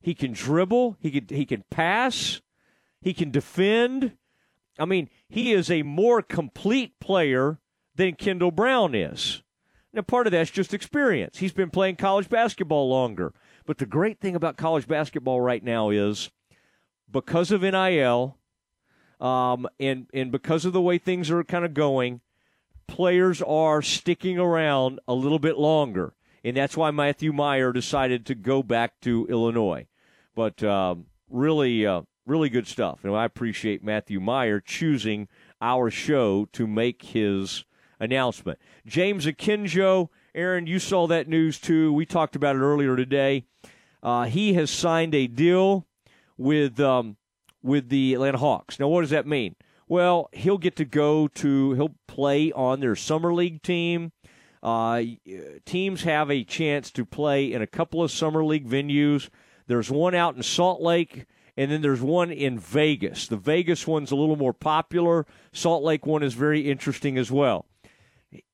[0.01, 2.41] he can dribble, he can he can pass,
[3.01, 4.17] he can defend.
[4.77, 7.59] I mean, he is a more complete player
[7.99, 9.43] than Kendall Brown is.
[9.91, 11.39] Now, part of that's just experience.
[11.39, 13.33] He's been playing college basketball longer.
[13.65, 16.31] But the great thing about college basketball right now is
[17.11, 18.37] because of NIL
[19.19, 22.21] um, and, and because of the way things are kind of going,
[22.87, 26.13] players are sticking around a little bit longer.
[26.41, 29.87] And that's why Matthew Mayer decided to go back to Illinois.
[30.35, 33.03] But um, really, uh, really good stuff.
[33.03, 35.27] And I appreciate Matthew Mayer choosing
[35.61, 37.65] our show to make his
[37.99, 38.59] announcement.
[38.85, 41.91] James Akinjo, Aaron, you saw that news too.
[41.93, 43.45] We talked about it earlier today.
[44.01, 45.85] Uh, he has signed a deal
[46.37, 47.17] with um,
[47.61, 48.79] with the Atlanta Hawks.
[48.79, 49.55] Now, what does that mean?
[49.87, 54.11] Well, he'll get to go to he'll play on their summer league team.
[54.61, 55.03] Uh,
[55.65, 59.29] teams have a chance to play in a couple of summer league venues.
[59.67, 63.27] There's one out in Salt Lake, and then there's one in Vegas.
[63.27, 65.25] The Vegas one's a little more popular.
[65.53, 67.65] Salt Lake one is very interesting as well.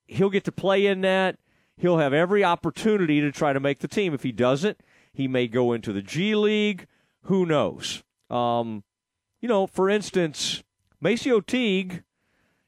[0.07, 1.37] He'll get to play in that.
[1.77, 4.13] He'll have every opportunity to try to make the team.
[4.13, 4.79] If he doesn't,
[5.13, 6.87] he may go into the G League.
[7.23, 8.03] Who knows?
[8.29, 8.83] Um,
[9.41, 10.63] you know, for instance,
[11.03, 12.03] MaCio O'Teague,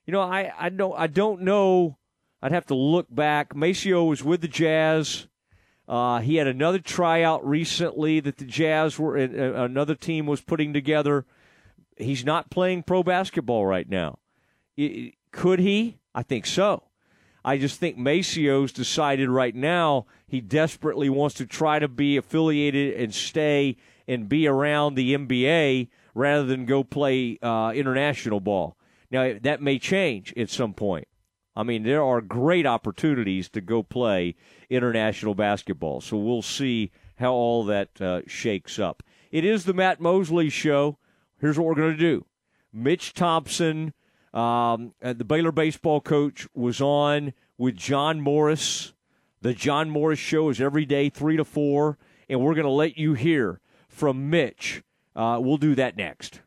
[0.05, 1.97] You know, I, I don't I don't know.
[2.41, 3.53] I'd have to look back.
[3.53, 5.27] MaCio was with the Jazz.
[5.87, 10.73] Uh, he had another tryout recently that the Jazz were uh, another team was putting
[10.73, 11.25] together.
[11.95, 14.19] He's not playing pro basketball right now.
[14.75, 15.97] It, could he?
[16.13, 16.83] I think so.
[17.47, 22.99] I just think MaCio's decided right now he desperately wants to try to be affiliated
[22.99, 28.75] and stay and be around the NBA rather than go play uh, international ball.
[29.09, 31.07] Now, that may change at some point.
[31.55, 34.35] I mean, there are great opportunities to go play
[34.69, 36.01] international basketball.
[36.01, 39.03] So we'll see how all that uh, shakes up.
[39.31, 40.97] It is the Matt Mosley Show.
[41.39, 42.25] Here's what we're going to do
[42.73, 43.93] Mitch Thompson,
[44.33, 48.93] um, uh, the Baylor baseball coach, was on with John Morris.
[49.41, 51.97] The John Morris Show is every day, 3 to 4.
[52.29, 54.83] And we're going to let you hear from Mitch
[55.17, 56.41] uh, we'll do that next.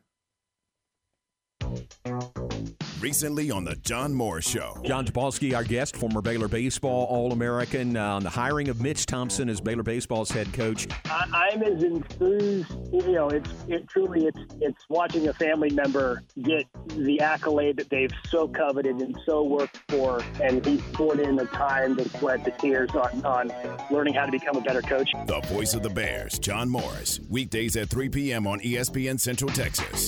[3.01, 4.77] Recently on the John Moore Show.
[4.85, 9.07] John Topolsky, our guest, former Baylor baseball All American, uh, on the hiring of Mitch
[9.07, 10.87] Thompson as Baylor baseball's head coach.
[11.05, 12.69] I, am as enthused.
[12.93, 17.89] You know, it's it truly it's it's watching a family member get the accolade that
[17.89, 22.45] they've so coveted and so worked for, and he's poured in the time, the sweat,
[22.45, 23.51] the tears on on
[23.89, 25.11] learning how to become a better coach.
[25.25, 28.45] The voice of the Bears, John Morris, weekdays at 3 p.m.
[28.45, 30.07] on ESPN Central Texas.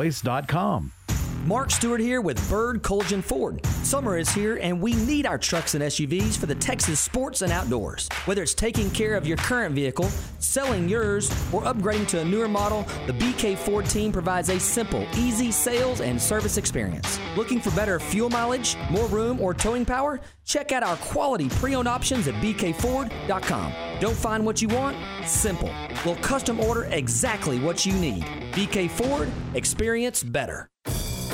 [0.01, 1.00] Boys.com.
[1.45, 3.65] Mark Stewart here with Bird Kultgen Ford.
[3.65, 7.51] Summer is here and we need our trucks and SUVs for the Texas sports and
[7.51, 8.07] outdoors.
[8.25, 10.07] Whether it's taking care of your current vehicle,
[10.37, 15.07] selling yours, or upgrading to a newer model, the BK Ford team provides a simple,
[15.17, 17.19] easy sales and service experience.
[17.35, 20.21] Looking for better fuel mileage, more room, or towing power?
[20.45, 23.73] Check out our quality pre-owned options at bkford.com.
[23.99, 24.95] Don't find what you want?
[25.27, 25.73] Simple.
[26.05, 28.23] We'll custom order exactly what you need.
[28.51, 30.70] BK Ford, experience better.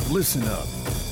[0.10, 0.64] Listen up.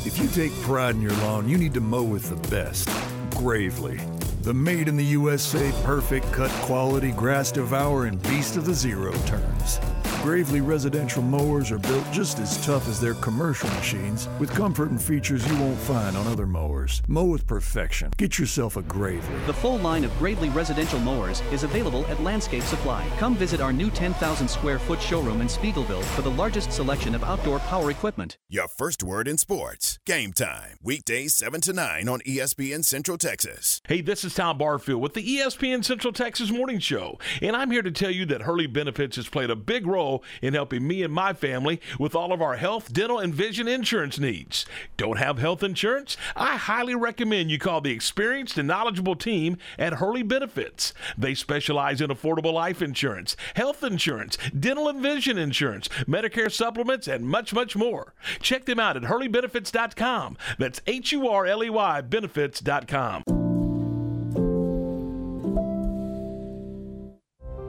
[0.06, 2.90] If you take pride in your lawn, you need to mow with the best.
[3.32, 4.00] Gravely.
[4.44, 9.12] The made in the USA perfect cut quality grass devour and beast of the zero
[9.26, 9.80] turns.
[10.26, 15.00] Gravely residential mowers are built just as tough as their commercial machines, with comfort and
[15.00, 17.04] features you won't find on other mowers.
[17.08, 18.12] Mow with perfection.
[18.18, 19.38] Get yourself a Gravely.
[19.46, 23.08] The full line of Gravely residential mowers is available at Landscape Supply.
[23.20, 27.24] Come visit our new 10,000 square foot showroom in Speegleville for the largest selection of
[27.24, 28.38] outdoor power equipment.
[28.50, 30.00] Your first word in sports.
[30.08, 30.80] Game time.
[30.82, 33.80] Weekdays 7 to 9 on ESPN Central Texas.
[33.88, 37.84] Hey, this is Tom Barfield with the ESPN Central Texas Morning Show, and I'm here
[37.84, 41.14] to tell you that Hurley Benefits has played a big role in helping me and
[41.14, 44.66] my family with all of our health, dental, and vision insurance needs.
[44.98, 46.18] Don't have health insurance?
[46.36, 50.94] I highly recommend you call the experienced and knowledgeable team at Hurley Benefits.
[51.18, 57.28] They specialize in affordable life insurance, health insurance, dental and vision insurance, Medicare supplements, and
[57.28, 58.14] much, much more.
[58.40, 60.38] Check them out at hurleybenefits.com.
[60.58, 63.45] That's H U R L E Y benefits.com.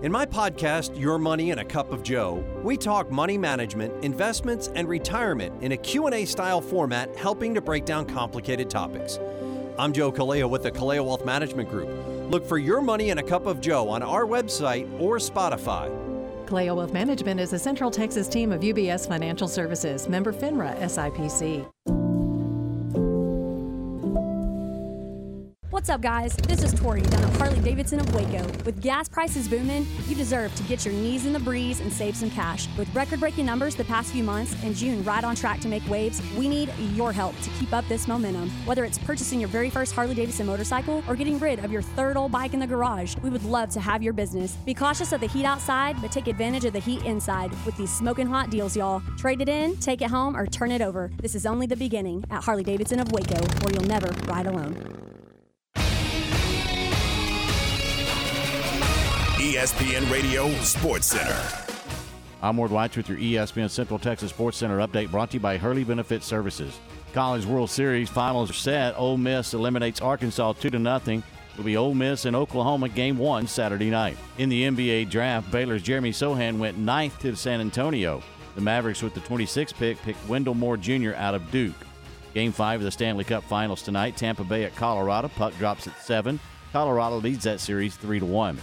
[0.07, 4.71] In my podcast, Your Money and a Cup of Joe, we talk money management, investments,
[4.77, 9.19] and retirement in a Q&A style format helping to break down complicated topics.
[9.77, 11.89] I'm Joe Kaleo with the Kaleo Wealth Management Group.
[12.31, 15.91] Look for Your Money and a Cup of Joe on our website or Spotify.
[16.47, 21.67] Kaleo Wealth Management is a Central Texas team of UBS Financial Services, member FINRA SIPC.
[25.77, 26.35] What's up, guys?
[26.37, 28.43] This is Tori down at Harley Davidson of Waco.
[28.65, 32.17] With gas prices booming, you deserve to get your knees in the breeze and save
[32.17, 32.67] some cash.
[32.79, 35.87] With record breaking numbers the past few months and June right on track to make
[35.87, 38.49] waves, we need your help to keep up this momentum.
[38.65, 42.17] Whether it's purchasing your very first Harley Davidson motorcycle or getting rid of your third
[42.17, 44.57] old bike in the garage, we would love to have your business.
[44.65, 47.95] Be cautious of the heat outside, but take advantage of the heat inside with these
[47.95, 49.03] smoking hot deals, y'all.
[49.19, 51.11] Trade it in, take it home, or turn it over.
[51.21, 55.06] This is only the beginning at Harley Davidson of Waco, where you'll never ride alone.
[59.47, 61.41] ESPN Radio Sports Center.
[62.43, 65.57] I'm Ward White with your ESPN Central Texas Sports Center update brought to you by
[65.57, 66.81] Hurley Benefit Services.
[67.13, 68.99] College World Series finals are set.
[68.99, 71.23] Ole Miss eliminates Arkansas 2 to nothing.
[71.53, 74.17] It'll be Ole Miss and Oklahoma game one Saturday night.
[74.39, 78.25] In the NBA draft, Baylor's Jeremy Sochan went ninth to San Antonio.
[78.57, 81.13] The Mavericks with the 26th pick picked Wendell Moore Jr.
[81.15, 81.87] out of Duke.
[82.35, 84.17] Game five of the Stanley Cup Finals tonight.
[84.17, 85.29] Tampa Bay at Colorado.
[85.29, 86.41] Puck drops at seven.
[86.73, 88.59] Colorado leads that series three to one.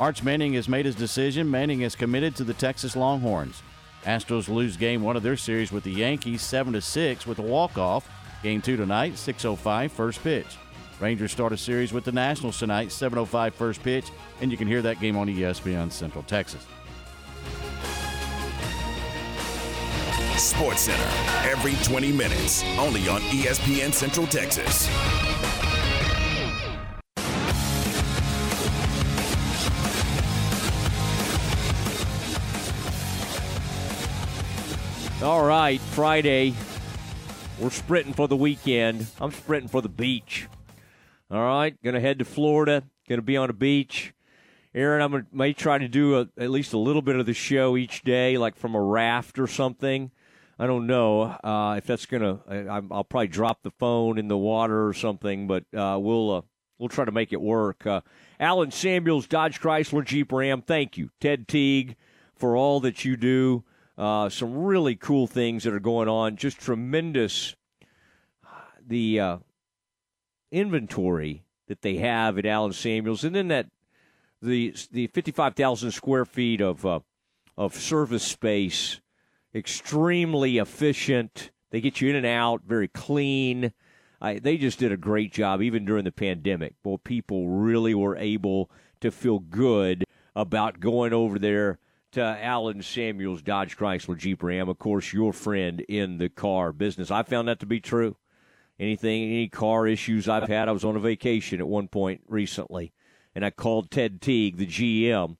[0.00, 1.50] Arch Manning has made his decision.
[1.50, 3.62] Manning is committed to the Texas Longhorns.
[4.04, 7.42] Astros lose game one of their series with the Yankees 7 to 6 with a
[7.42, 8.08] walk-off.
[8.42, 10.56] Game 2 tonight, 6:05 first pitch.
[10.98, 14.10] Rangers start a series with the Nationals tonight, 7:05 first pitch,
[14.40, 16.66] and you can hear that game on ESPN Central Texas.
[20.36, 21.08] Sports Center
[21.44, 24.88] every 20 minutes, only on ESPN Central Texas.
[35.22, 36.52] All right, Friday.
[37.60, 39.06] We're sprinting for the weekend.
[39.20, 40.48] I'm sprinting for the beach.
[41.30, 42.82] All right, going to head to Florida.
[43.08, 44.14] Going to be on a beach.
[44.74, 47.76] Aaron, I may try to do a, at least a little bit of the show
[47.76, 50.10] each day, like from a raft or something.
[50.58, 52.40] I don't know uh, if that's gonna.
[52.48, 56.42] I, will probably drop the phone in the water or something, but uh, we'll uh,
[56.78, 57.86] we'll try to make it work.
[57.86, 58.00] Uh,
[58.40, 60.62] Allen Samuels, Dodge Chrysler Jeep Ram.
[60.62, 61.94] Thank you, Ted Teague,
[62.34, 63.62] for all that you do.
[63.96, 66.36] Uh, some really cool things that are going on.
[66.36, 67.54] Just tremendous.
[68.86, 69.38] The uh,
[70.50, 73.66] inventory that they have at Allen Samuels, and then that
[74.40, 77.00] the the fifty five thousand square feet of uh,
[77.56, 79.00] of service space,
[79.54, 81.50] extremely efficient.
[81.70, 83.72] They get you in and out, very clean.
[84.20, 86.74] I, they just did a great job, even during the pandemic.
[86.84, 88.70] Well, people really were able
[89.00, 90.04] to feel good
[90.36, 91.78] about going over there
[92.12, 97.10] to Allen Samuels, Dodge Chrysler Jeep Ram, of course, your friend in the car business.
[97.10, 98.16] I found that to be true.
[98.78, 102.92] Anything, any car issues I've had, I was on a vacation at one point recently,
[103.34, 105.36] and I called Ted Teague, the GM,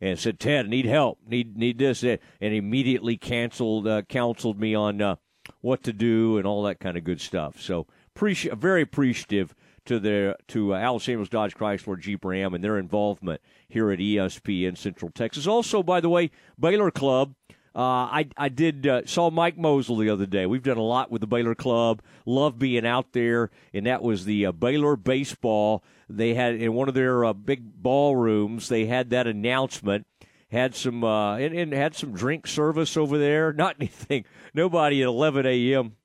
[0.00, 5.02] and said, "Ted, need help, need need this," and immediately canceled, uh, counseled me on
[5.02, 5.16] uh,
[5.60, 7.60] what to do and all that kind of good stuff.
[7.60, 9.54] So, appreciate, very appreciative
[9.86, 13.98] to their to uh, Al Samuels Dodge Chrysler Jeep Ram and their involvement here at
[13.98, 15.46] ESPN Central Texas.
[15.46, 17.34] Also, by the way, Baylor Club.
[17.74, 20.46] Uh, I I did uh, saw Mike Mosel the other day.
[20.46, 22.00] We've done a lot with the Baylor Club.
[22.24, 25.84] Love being out there, and that was the uh, Baylor baseball.
[26.08, 28.70] They had in one of their uh, big ballrooms.
[28.70, 30.06] They had that announcement.
[30.50, 33.52] Had some uh, and, and had some drink service over there.
[33.56, 34.24] Not anything.
[34.54, 35.96] Nobody at 11 a.m.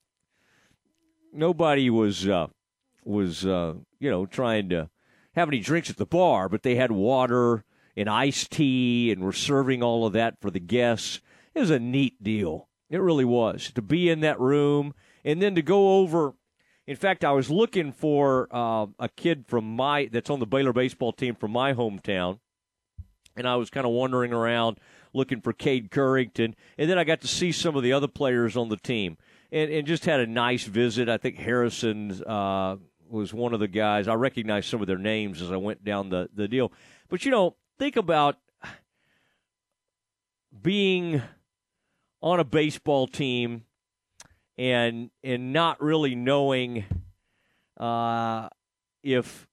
[1.31, 2.47] Nobody was uh,
[3.03, 4.89] was uh, you know trying to
[5.35, 7.63] have any drinks at the bar, but they had water
[7.95, 11.21] and iced tea and were serving all of that for the guests.
[11.53, 12.67] It was a neat deal.
[12.89, 16.33] It really was to be in that room and then to go over.
[16.87, 20.73] In fact, I was looking for uh, a kid from my that's on the Baylor
[20.73, 22.39] baseball team from my hometown,
[23.37, 24.77] and I was kind of wandering around
[25.13, 28.57] looking for Cade Currington, and then I got to see some of the other players
[28.57, 29.17] on the team,
[29.51, 31.07] and, and just had a nice visit.
[31.07, 32.77] I think Harrison's uh,
[33.11, 34.07] was one of the guys.
[34.07, 36.71] I recognized some of their names as I went down the, the deal.
[37.09, 38.37] But, you know, think about
[40.61, 41.21] being
[42.21, 43.63] on a baseball team
[44.57, 46.85] and and not really knowing
[47.77, 48.49] uh,
[49.01, 49.47] if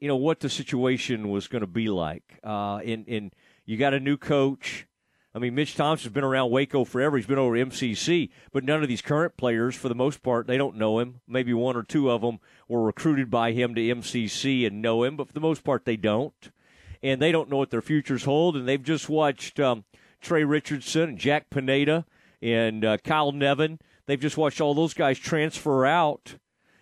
[0.00, 2.38] you know what the situation was going to be like.
[2.44, 4.86] Uh, and and you got a new coach.
[5.34, 7.16] I mean, Mitch Thompson's been around Waco forever.
[7.16, 10.56] He's been over MCC, but none of these current players, for the most part, they
[10.56, 11.20] don't know him.
[11.26, 12.38] Maybe one or two of them
[12.68, 15.96] were recruited by him to MCC and know him, but for the most part, they
[15.96, 16.50] don't.
[17.02, 18.56] and they don't know what their futures hold.
[18.56, 19.84] And they've just watched um,
[20.20, 22.06] Tre Richardson and Jack Pineda
[22.40, 23.78] and uh, Kyle Nevin.
[24.06, 26.36] They've just watched all those guys transfer out,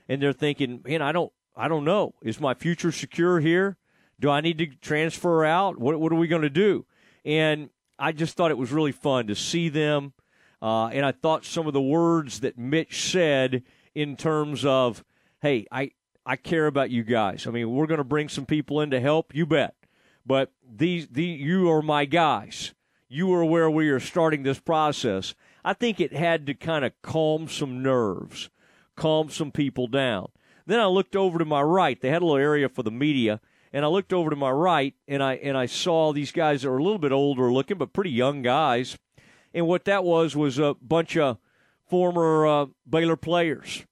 [0.09, 2.15] and they're thinking, man, I don't, I don't know.
[2.23, 3.77] Is my future secure here?
[4.21, 5.79] Do I need to transfer out?
[5.79, 6.87] What, what are we going to do?
[7.25, 7.71] And
[8.03, 10.13] I just thought it was really fun to see them.
[10.61, 13.63] Uh, and I thought some of the words that Mitch said
[13.95, 15.05] in terms of,
[15.41, 15.93] hey, I,
[16.27, 17.47] I care about you guys.
[17.47, 19.77] I mean, we're going to bring some people in to help, you bet.
[20.27, 22.75] But these, the, you are my guys.
[23.09, 25.37] You are where we are starting this process.
[25.65, 28.51] I think it had to kind of calm some nerves,
[28.97, 30.29] calm some people down.
[30.67, 32.01] Then I looked over to my right.
[32.01, 33.41] They had a little area for the media,
[33.73, 36.71] and I looked over to my right, and I and I saw these guys that
[36.71, 38.99] were a little bit older looking, but pretty young guys.
[39.55, 41.39] And what that was was a bunch of
[41.89, 43.85] former uh, Baylor players.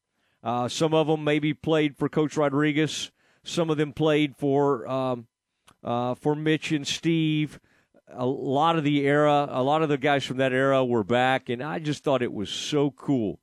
[0.43, 3.11] Uh, some of them maybe played for Coach Rodriguez.
[3.43, 5.27] Some of them played for um,
[5.83, 7.61] uh, for Mitch and Steve.
[8.13, 11.49] A lot of the era, a lot of the guys from that era were back,
[11.49, 13.39] and I just thought it was so cool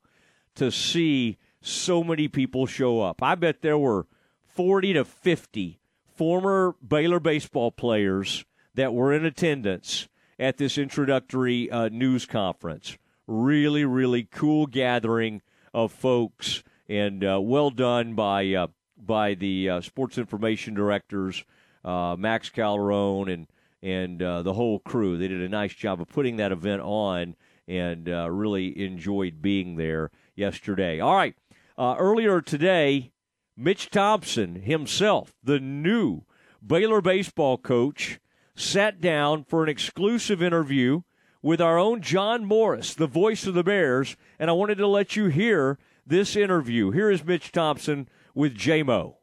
[0.56, 3.22] to see so many people show up.
[3.22, 4.06] I bet there were
[4.46, 5.80] 40 to 50
[6.18, 10.08] former Baylor baseball players that were in attendance
[10.38, 12.98] at this introductory uh, news conference.
[13.28, 15.42] Really, really cool gathering
[15.72, 18.66] of folks, and uh, well done by uh,
[18.96, 21.44] by the uh, sports information directors,
[21.84, 23.46] uh, Max Calderon and
[23.80, 25.18] and uh, the whole crew.
[25.18, 27.36] They did a nice job of putting that event on,
[27.68, 30.98] and really enjoyed being there yesterday.
[30.98, 31.36] All right,
[31.78, 33.12] earlier today,
[33.60, 36.22] Mitch Thompson himself, the new
[36.64, 38.20] Baylor baseball coach
[38.54, 41.00] sat down for an exclusive interview
[41.42, 45.16] with our own John Morris, the voice of the Bears, and I wanted to let
[45.16, 45.76] you hear
[46.06, 46.92] this interview.
[46.92, 49.16] Here is Mitch Thompson with JMO.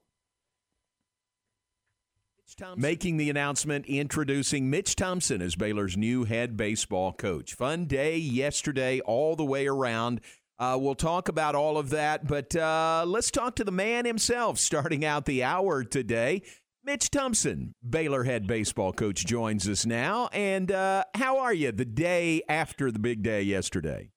[2.75, 7.53] Making the announcement, introducing Mitch Thompson as Baylor's new head baseball coach.
[7.53, 10.19] Fun day yesterday, all the way around.
[10.57, 14.57] Uh, we'll talk about all of that, but uh, let's talk to the man himself
[14.57, 16.41] starting out the hour today.
[16.85, 20.29] Mitch Thompson, Baylor head baseball coach, joins us now.
[20.31, 24.11] And uh, how are you the day after the big day yesterday?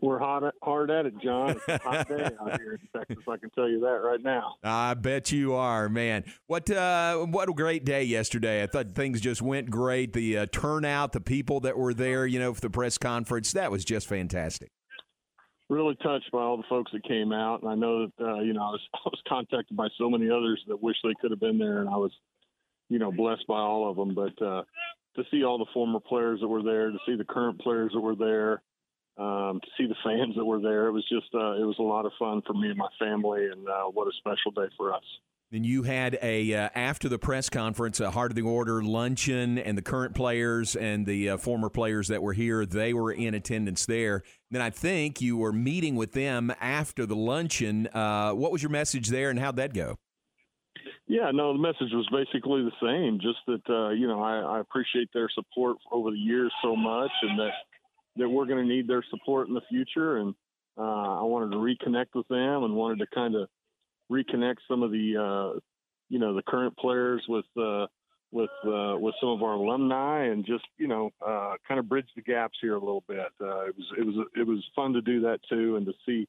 [0.00, 1.50] We're hot, hard at it, John.
[1.50, 3.24] It's a hot day out here in Texas.
[3.28, 4.54] I can tell you that right now.
[4.62, 6.24] I bet you are, man.
[6.46, 8.62] What uh, what a great day yesterday.
[8.62, 10.12] I thought things just went great.
[10.12, 13.70] The uh, turnout, the people that were there, you know, for the press conference, that
[13.70, 14.70] was just fantastic
[15.72, 18.52] really touched by all the folks that came out, and I know that uh, you
[18.52, 21.40] know I was I was contacted by so many others that wish they could have
[21.40, 22.12] been there, and I was
[22.88, 24.14] you know blessed by all of them.
[24.14, 24.62] But uh,
[25.16, 28.00] to see all the former players that were there, to see the current players that
[28.00, 28.62] were there,
[29.18, 31.82] um, to see the fans that were there, it was just uh, it was a
[31.82, 34.92] lot of fun for me and my family, and uh, what a special day for
[34.92, 35.04] us.
[35.52, 39.58] Then you had a uh, after the press conference, a heart of the order luncheon,
[39.58, 43.34] and the current players and the uh, former players that were here, they were in
[43.34, 44.22] attendance there.
[44.50, 47.86] Then I think you were meeting with them after the luncheon.
[47.88, 49.98] Uh, what was your message there, and how'd that go?
[51.06, 53.20] Yeah, no, the message was basically the same.
[53.20, 57.10] Just that uh, you know, I, I appreciate their support over the years so much,
[57.20, 57.52] and that
[58.16, 60.16] that we're going to need their support in the future.
[60.16, 60.34] And
[60.78, 63.50] uh, I wanted to reconnect with them and wanted to kind of
[64.10, 65.58] reconnect some of the uh,
[66.08, 67.86] you know the current players with uh,
[68.32, 72.08] with uh, with some of our alumni and just you know uh, kind of bridge
[72.16, 73.28] the gaps here a little bit.
[73.40, 76.26] Uh, it was it was it was fun to do that too and to see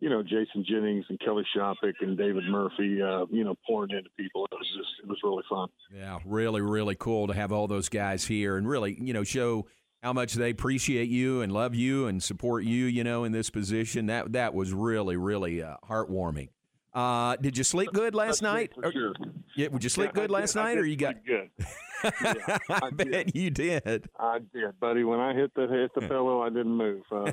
[0.00, 4.10] you know Jason Jennings and Kelly Shoppach and David Murphy uh, you know pouring into
[4.16, 4.46] people.
[4.50, 5.68] It was just it was really fun.
[5.94, 9.66] Yeah, really really cool to have all those guys here and really you know show
[10.02, 13.50] how much they appreciate you and love you and support you, you know, in this
[13.50, 14.06] position.
[14.06, 16.50] That that was really, really uh, heartwarming.
[16.98, 18.72] Uh, did you sleep good last night?
[18.74, 19.14] For sure.
[19.54, 21.48] Yeah, would you sleep yeah, good last did, night, or you got good?
[22.04, 24.08] yeah, I, I bet you did.
[24.18, 25.04] I did, buddy.
[25.04, 27.02] When I hit the hit the pillow, I didn't move.
[27.12, 27.30] Uh,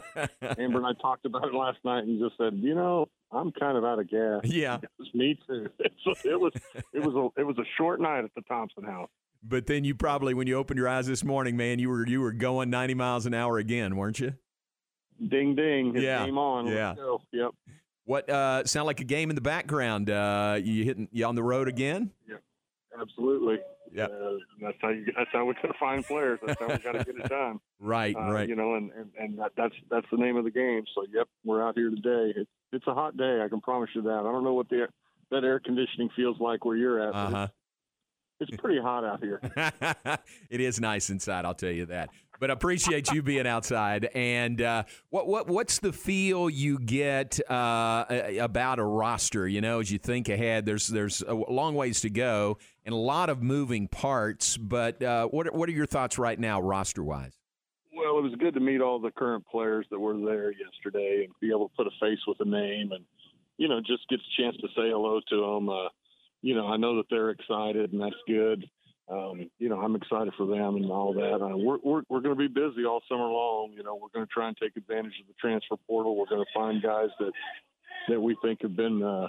[0.59, 3.75] Amber and I talked about it last night, and just said, you know, I'm kind
[3.75, 4.41] of out of gas.
[4.43, 5.67] Yeah, it was me too.
[5.79, 6.53] It's, it was
[6.93, 9.09] it was a it was a short night at the Thompson house.
[9.41, 12.21] But then you probably, when you opened your eyes this morning, man, you were you
[12.21, 14.35] were going 90 miles an hour again, weren't you?
[15.27, 15.95] Ding ding!
[15.95, 16.67] It yeah, came on.
[16.67, 16.93] Yeah.
[17.31, 17.51] Yep.
[18.05, 20.09] What uh, sound like a game in the background?
[20.09, 22.11] Uh, you hitting you on the road again?
[22.29, 22.35] Yeah,
[22.99, 23.57] absolutely.
[23.91, 25.05] Yeah, uh, that's how you.
[25.17, 26.39] That's how we got to find players.
[26.45, 27.59] That's how we got to get it done.
[27.79, 28.47] right, uh, right.
[28.47, 30.83] You know, and and, and that, that's that's the name of the game.
[30.93, 32.33] So, yep, we're out here today.
[32.35, 33.41] It's it's a hot day.
[33.43, 34.19] I can promise you that.
[34.19, 34.87] I don't know what the
[35.31, 37.15] that air conditioning feels like where you're at.
[37.15, 37.47] Uh huh.
[38.39, 39.39] It's, it's pretty hot out here.
[40.49, 42.09] it is nice inside, I'll tell you that.
[42.39, 44.09] But I appreciate you being outside.
[44.13, 48.05] And uh, what what what's the feel you get uh,
[48.39, 49.47] about a roster?
[49.47, 52.97] You know, as you think ahead, there's there's a long ways to go and a
[52.97, 54.57] lot of moving parts.
[54.57, 57.37] But uh, what what are your thoughts right now, roster wise?
[57.95, 61.33] Well, it was good to meet all the current players that were there yesterday and
[61.39, 63.05] be able to put a face with a name and,
[63.57, 65.69] you know, just get a chance to say hello to them.
[65.69, 65.87] Uh,
[66.41, 68.69] you know, I know that they're excited and that's good.
[69.07, 71.35] Um, you know, I'm excited for them and all that.
[71.35, 73.71] Uh, we're we're, we're going to be busy all summer long.
[73.75, 76.17] You know, we're going to try and take advantage of the transfer portal.
[76.17, 77.31] We're going to find guys that
[78.09, 79.27] that we think have been, uh,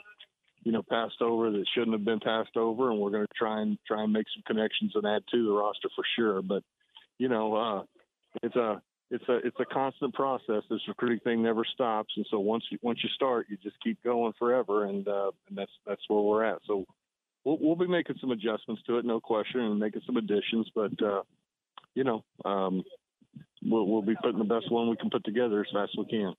[0.62, 3.60] you know, passed over that shouldn't have been passed over, and we're going to try
[3.60, 6.40] and try and make some connections and add to the roster for sure.
[6.40, 6.62] But
[7.18, 7.82] you know, uh,
[8.42, 8.80] it's a
[9.10, 10.62] it's a it's a constant process.
[10.70, 14.02] This recruiting thing never stops, and so once you once you start, you just keep
[14.02, 16.60] going forever, and uh, and that's that's where we're at.
[16.66, 16.86] So
[17.46, 20.68] we'll we'll be making some adjustments to it, no question, and making some additions.
[20.74, 21.22] But uh,
[21.94, 22.82] you know, um,
[23.62, 26.10] we'll we'll be putting the best one we can put together as fast as we
[26.10, 26.34] can.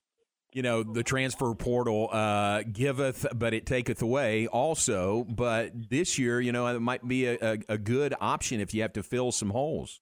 [0.54, 5.26] You know, the transfer portal uh, giveth, but it taketh away also.
[5.28, 8.82] But this year, you know, it might be a, a, a good option if you
[8.82, 10.00] have to fill some holes.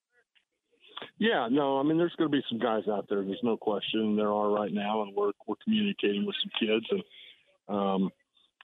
[1.18, 3.24] Yeah, no, I mean, there's going to be some guys out there.
[3.24, 4.16] There's no question.
[4.16, 8.10] There are right now, and we're we're communicating with some kids and, um,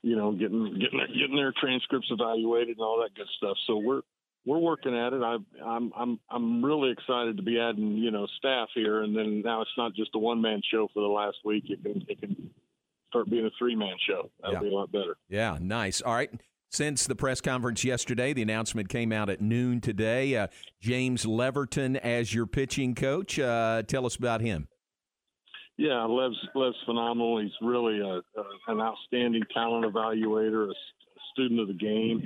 [0.03, 3.57] you know, getting getting their, getting their transcripts evaluated and all that good stuff.
[3.67, 4.01] So we're
[4.45, 5.21] we're working at it.
[5.21, 9.41] I, I'm I'm I'm really excited to be adding you know staff here, and then
[9.43, 11.65] now it's not just a one man show for the last week.
[11.69, 12.49] It can it can
[13.09, 14.29] start being a three man show.
[14.41, 14.61] That'll Yeah.
[14.61, 15.17] be a lot better.
[15.29, 16.01] Yeah, nice.
[16.01, 16.31] All right.
[16.73, 20.37] Since the press conference yesterday, the announcement came out at noon today.
[20.37, 20.47] Uh,
[20.79, 23.37] James Leverton as your pitching coach.
[23.37, 24.69] Uh, tell us about him.
[25.81, 27.39] Yeah, Lev's Lev's phenomenal.
[27.39, 30.73] He's really a, a, an outstanding talent evaluator, a,
[31.33, 32.21] student of the game.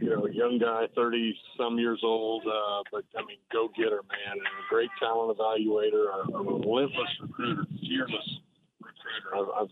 [0.00, 4.32] You know, young guy, thirty some years old, uh, but I mean, go getter, man,
[4.32, 8.38] and a great talent evaluator, a, a relentless recruiter, fearless
[8.80, 9.34] recruiter.
[9.34, 9.70] I've, I've,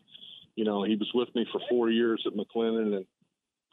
[0.56, 3.06] you know, he was with me for four years at McLennan, and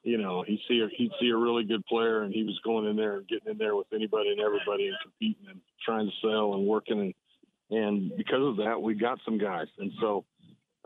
[0.04, 2.86] you know, he'd see a, he'd see a really good player, and he was going
[2.86, 6.14] in there and getting in there with anybody and everybody and competing and trying to
[6.22, 7.14] sell and working and
[7.74, 10.26] and because of that, we got some guys, and so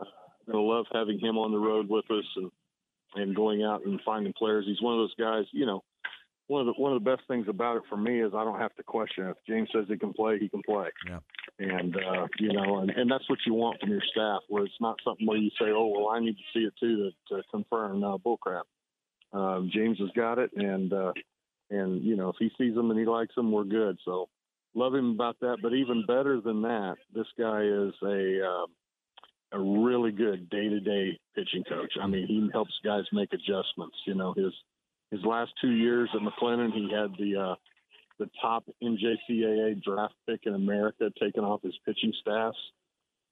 [0.00, 0.04] uh,
[0.48, 2.50] I love having him on the road with us and
[3.14, 4.64] and going out and finding players.
[4.66, 5.82] He's one of those guys, you know.
[6.46, 8.58] One of the one of the best things about it for me is I don't
[8.58, 9.30] have to question it.
[9.32, 10.88] If James says he can play, he can play.
[11.06, 11.18] Yeah.
[11.58, 14.80] And uh, you know, and, and that's what you want from your staff, where it's
[14.80, 17.42] not something where you say, "Oh, well, I need to see it too to, to
[17.50, 18.62] confirm." No, bullcrap.
[19.34, 21.12] Um, James has got it, and uh,
[21.70, 23.98] and you know, if he sees them and he likes them, we're good.
[24.06, 24.30] So
[24.78, 25.58] love him about that.
[25.62, 28.66] But even better than that, this guy is a uh,
[29.52, 31.92] a really good day to day pitching coach.
[32.00, 33.96] I mean, he helps guys make adjustments.
[34.06, 34.52] You know, his
[35.10, 37.54] his last two years at McLennan, he had the uh,
[38.18, 42.58] the top NJCAA draft pick in America taken off his pitching staffs.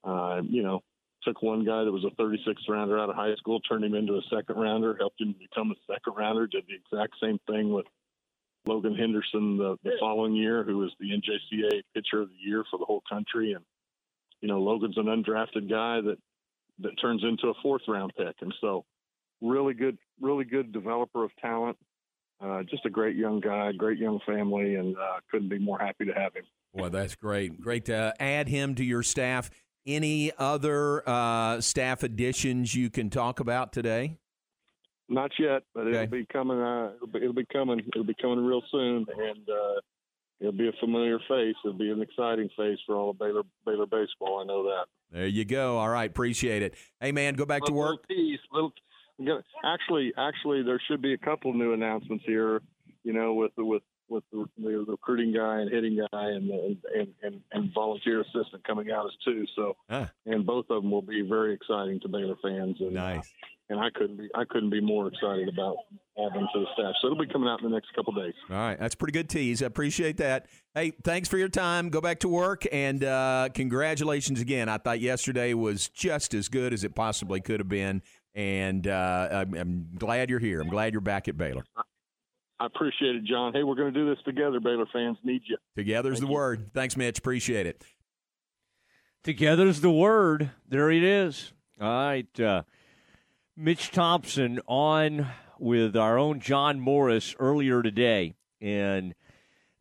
[0.05, 0.83] Uh, you know,
[1.25, 4.15] took one guy that was a 36th rounder out of high school, turned him into
[4.15, 6.47] a second rounder, helped him become a second rounder.
[6.47, 7.87] Did the exact same thing with
[8.67, 12.79] Logan Henderson the, the following year, who was the NJCAA pitcher of the year for
[12.79, 13.53] the whole country.
[13.53, 13.65] And
[14.41, 16.17] you know, Logan's an undrafted guy that
[16.81, 18.85] that turns into a fourth round pick, and so
[19.41, 21.77] really good, really good developer of talent.
[22.39, 26.05] Uh, just a great young guy, great young family, and uh, couldn't be more happy
[26.05, 26.45] to have him.
[26.75, 27.59] Well, that's great.
[27.59, 29.49] Great to add him to your staff.
[29.87, 34.19] Any other uh, staff additions you can talk about today?
[35.09, 36.59] Not yet, but it'll be coming.
[36.61, 37.81] Uh, it'll, be, it'll be coming.
[37.95, 39.81] It'll be coming real soon, and uh,
[40.41, 41.55] it'll be a familiar face.
[41.65, 44.41] It'll be an exciting face for all of Baylor Baylor baseball.
[44.41, 44.87] I know that.
[45.13, 45.79] There you go.
[45.79, 46.75] All right, appreciate it.
[47.01, 48.09] Hey, man, go back to Little work.
[48.09, 48.73] tease, little-
[49.25, 52.61] got- actually, actually, there should be a couple new announcements here.
[53.05, 57.09] You know, with with with the, the recruiting guy and hitting guy and the, and,
[57.23, 59.45] and and volunteer assistant coming out as two.
[59.57, 60.11] So, Ah.
[60.27, 62.77] and both of them will be very exciting to Baylor fans.
[62.81, 63.33] And, nice.
[63.69, 65.77] and I couldn't be I couldn't be more excited about
[66.19, 66.95] adding them to the staff.
[67.01, 68.35] So it'll be coming out in the next couple days.
[68.49, 69.63] All right, that's a pretty good tease.
[69.63, 70.47] I appreciate that.
[70.75, 71.89] Hey, thanks for your time.
[71.91, 74.69] Go back to work, and uh, congratulations again.
[74.69, 78.03] I thought yesterday was just as good as it possibly could have been,
[78.35, 80.61] and uh, I'm, I'm glad you're here.
[80.61, 81.65] I'm glad you're back at Baylor.
[82.59, 83.53] I appreciate it, John.
[83.53, 84.61] Hey, we're going to do this together.
[84.61, 85.59] Baylor fans need you.
[85.75, 86.71] Together's the word.
[86.73, 87.19] Thanks, Mitch.
[87.19, 87.85] Appreciate it.
[89.23, 90.51] Together's the word.
[90.69, 91.53] There it is.
[91.81, 92.41] All right.
[92.41, 92.63] Uh,
[93.57, 95.27] Mitch Thompson on
[95.59, 98.35] with our own John Morris earlier today.
[98.61, 99.15] And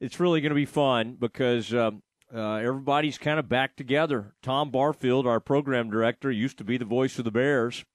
[0.01, 2.01] it's really going to be fun because um,
[2.33, 4.33] uh, everybody's kind of back together.
[4.41, 7.85] Tom Barfield, our program director, used to be the voice of the Bears.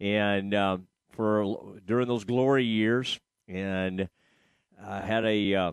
[0.00, 0.78] And uh,
[1.10, 3.18] for during those glory years,
[3.48, 4.08] and
[4.82, 5.72] uh, had a uh,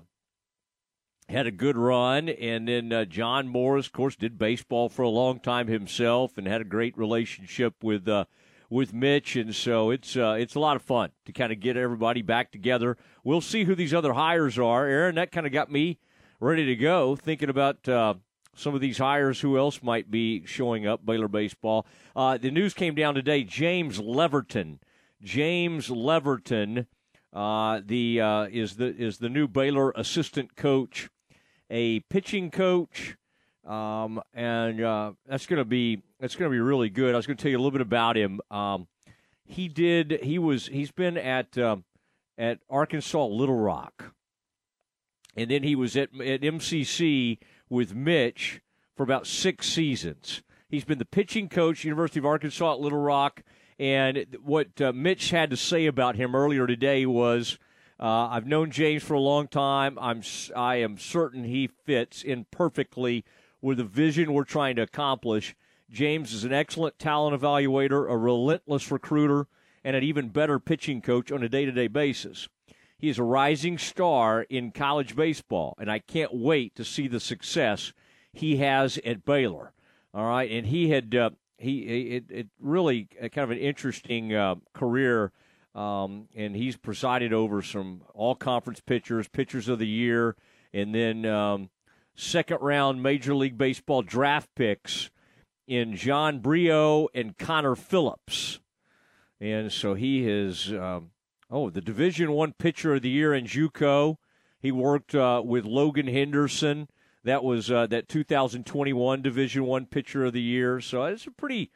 [1.30, 5.10] had a good run, and then uh, John Morris, of course, did baseball for a
[5.10, 8.26] long time himself, and had a great relationship with uh,
[8.70, 11.78] with Mitch, and so it's uh, it's a lot of fun to kind of get
[11.78, 12.98] everybody back together.
[13.24, 15.16] We'll see who these other hires are, Aaron.
[15.16, 16.00] That kind of got me
[16.40, 18.16] ready to go, thinking about uh,
[18.56, 19.42] some of these hires.
[19.42, 21.06] Who else might be showing up?
[21.06, 21.86] Baylor baseball.
[22.16, 23.44] Uh, the news came down today.
[23.44, 24.80] James Leverton,
[25.22, 26.86] James Leverton,
[27.36, 31.10] uh, the uh, is the is the new Baylor assistant coach,
[31.70, 33.18] a pitching coach.
[33.66, 37.14] Um, and uh, that's going to be that's going to be really good.
[37.14, 38.40] I was going to tell you a little bit about him.
[38.50, 38.88] Um,
[39.44, 40.20] he did.
[40.24, 40.68] He was.
[40.68, 41.78] He's been at uh,
[42.38, 44.14] at Arkansas Little Rock,
[45.36, 47.40] and then he was at at MCC
[47.70, 48.62] with Mitch
[48.96, 50.42] for about six seasons.
[50.70, 53.44] He's been the pitching coach, University of Arkansas at Little Rock,
[53.80, 57.58] and what uh, Mitch had to say about him earlier today was.
[57.98, 59.98] Uh, I've known James for a long time.
[60.02, 60.22] I'm
[60.54, 63.24] I am certain he fits in perfectly
[63.62, 65.56] with the vision we're trying to accomplish.
[65.90, 69.48] James is an excellent talent evaluator, a relentless recruiter,
[69.84, 72.50] and an even better pitching coach on a day to day basis.
[72.98, 77.20] He is a rising star in college baseball, and I can't wait to see the
[77.20, 77.94] success
[78.34, 79.74] he has at Baylor.
[80.14, 84.34] All right, and he had uh, he it, it really uh, kind of an interesting
[84.34, 85.32] uh, career,
[85.74, 90.36] um, and he's presided over some all conference pitchers, pitchers of the year,
[90.74, 91.70] and then um,
[92.16, 95.10] second round Major League Baseball draft picks
[95.68, 98.60] in John Brio and Connor Phillips.
[99.40, 101.12] And so he is, um,
[101.52, 104.18] oh, the Division One Pitcher of the Year in JUCO.
[104.60, 106.88] He worked uh, with Logan Henderson.
[107.26, 110.80] That was uh, that 2021 Division One Pitcher of the Year.
[110.80, 111.72] So it's a pretty,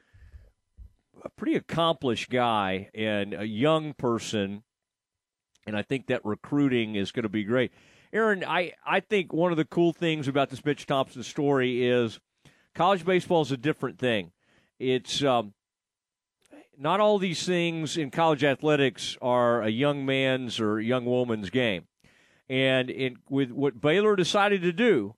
[1.24, 4.62] a pretty accomplished guy and a young person.
[5.66, 7.72] And I think that recruiting is going to be great.
[8.14, 12.20] Aaron, I, I think one of the cool things about this Mitch Thompson story is
[12.76, 14.32] college baseball is a different thing.
[14.78, 15.56] It's um,
[16.78, 21.88] not all these things in college athletics are a young man's or young woman's game.
[22.48, 25.16] And in, with what Baylor decided to do,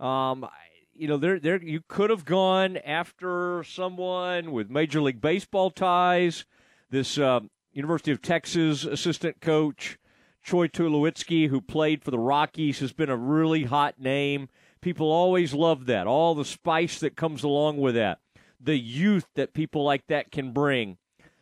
[0.00, 0.46] um,
[0.94, 6.44] you know, there, there, you could have gone after someone with Major League Baseball ties.
[6.90, 7.40] This uh,
[7.72, 9.98] University of Texas assistant coach
[10.46, 14.48] Troy Tulowitzki, who played for the Rockies, has been a really hot name.
[14.80, 16.06] People always love that.
[16.06, 18.20] All the spice that comes along with that,
[18.60, 20.98] the youth that people like that can bring.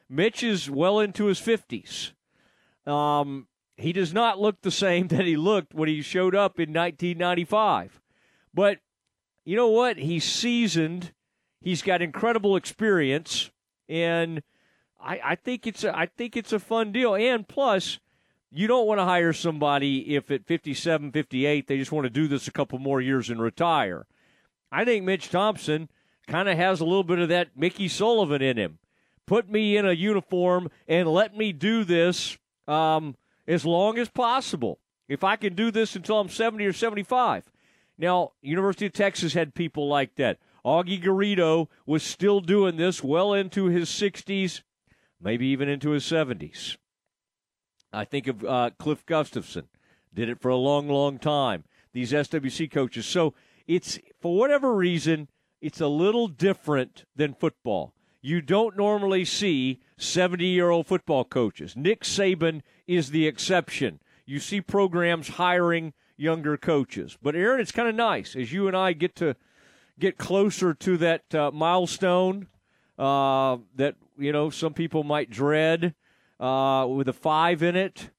[0.09, 2.13] Mitch is well into his 50s.
[2.91, 6.73] Um, he does not look the same that he looked when he showed up in
[6.73, 8.01] 1995.
[8.55, 8.79] But
[9.45, 9.99] you know what?
[9.99, 11.13] He's seasoned.
[11.61, 13.51] He's got incredible experience,
[13.89, 14.43] and
[15.01, 17.15] I, I think it's a, I think it's a fun deal.
[17.15, 17.99] And plus,
[18.51, 22.29] you don't want to hire somebody if at 57, 58 they just want to do
[22.29, 24.07] this a couple more years and retire.
[24.71, 25.89] I think Mitch Thompson
[26.27, 28.79] kind of has a little bit of that Mickey Sullivan in him.
[29.27, 32.37] Put me in a uniform and let me do this
[32.69, 33.17] um,
[33.47, 34.79] as long as possible.
[35.09, 37.45] If I can do this until I'm 70 or 75.
[37.97, 40.39] Now, University of Texas had people like that.
[40.65, 44.63] Augie Garrido was still doing this well into his 60s,
[45.21, 46.77] maybe even into his 70s.
[47.93, 49.69] I think of uh, Cliff Gustafson,
[50.13, 51.65] did it for a long, long time.
[51.93, 53.07] These SWC coaches.
[53.07, 53.35] So
[53.67, 55.29] it's, for whatever reason,
[55.61, 57.95] it's a little different than football.
[58.21, 61.77] You don't normally see 70 year old football coaches.
[61.77, 64.01] Nick Saban is the exception.
[64.27, 67.17] You see programs hiring younger coaches.
[67.23, 69.37] But, Aaron, it's kind of nice as you and I get to
[69.99, 72.49] get closer to that uh, milestone
[72.99, 75.95] uh, that, you know, some people might dread
[76.41, 78.11] uh, with a five in it.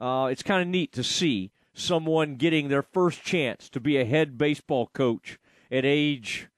[0.00, 4.04] Uh, it's kind of neat to see someone getting their first chance to be a
[4.04, 5.38] head baseball coach
[5.70, 6.48] at age,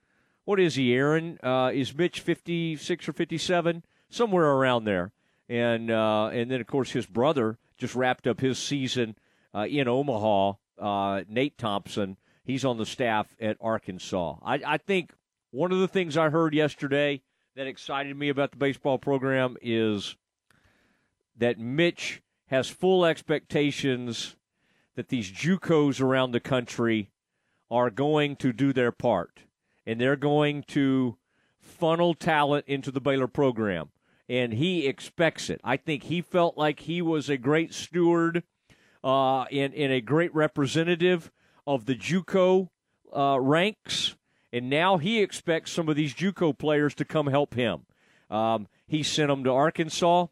[0.45, 1.37] what is he, Aaron?
[1.43, 3.83] Uh, is Mitch 56 or 57?
[4.09, 5.11] Somewhere around there.
[5.47, 9.15] And, uh, and then, of course, his brother just wrapped up his season
[9.53, 12.17] in Omaha, uh, Nate Thompson.
[12.43, 14.37] He's on the staff at Arkansas.
[14.43, 15.13] I, I think
[15.51, 17.21] one of the things I heard yesterday
[17.55, 20.15] that excited me about the baseball program is
[21.37, 24.35] that Mitch has full expectations
[24.95, 27.11] that these JUCOs around the country
[27.69, 29.41] are going to do their part,
[29.85, 31.17] and they're going to
[31.59, 33.89] funnel talent into the Baylor program.
[34.27, 35.59] And he expects it.
[35.63, 38.43] I think he felt like he was a great steward
[39.03, 41.31] uh, and, and a great representative
[41.65, 42.69] of the JUCO
[43.15, 44.15] uh, ranks.
[44.53, 47.85] And now he expects some of these JUCO players to come help him.
[48.29, 50.27] Um, he sent them to Arkansas.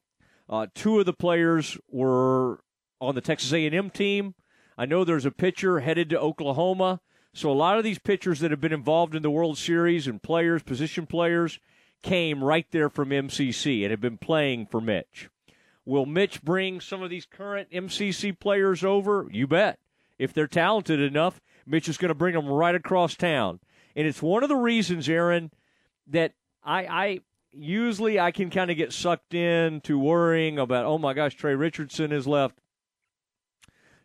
[0.50, 2.60] Uh, two of the players were
[3.00, 4.36] on the Texas A&M team.
[4.78, 7.02] I know there's a pitcher headed to Oklahoma.
[7.34, 10.22] So a lot of these pitchers that have been involved in the World Series and
[10.22, 11.60] players, position players,
[12.02, 15.30] came right there from MCC and have been playing for Mitch.
[15.90, 19.28] Will Mitch bring some of these current MCC players over?
[19.32, 19.80] You bet.
[20.20, 23.60] If they're talented enough, Mitch is going to bring them right across town.
[23.96, 25.50] And it's one of the reasons, Aaron,
[26.06, 26.34] that
[26.64, 27.20] I, I
[27.52, 32.12] usually I can kind of get sucked into worrying about, oh my gosh, Tre Richardson
[32.12, 32.60] is left,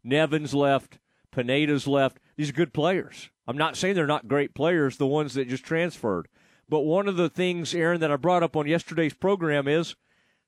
[0.03, 0.99] Nevin's left,
[1.31, 2.19] Pineda's left.
[2.37, 3.29] These are good players.
[3.47, 6.29] I'm not saying they're not great players, the ones that just transferred.
[6.67, 9.97] But one of the things, Aaron, that I brought up on yesterday's program is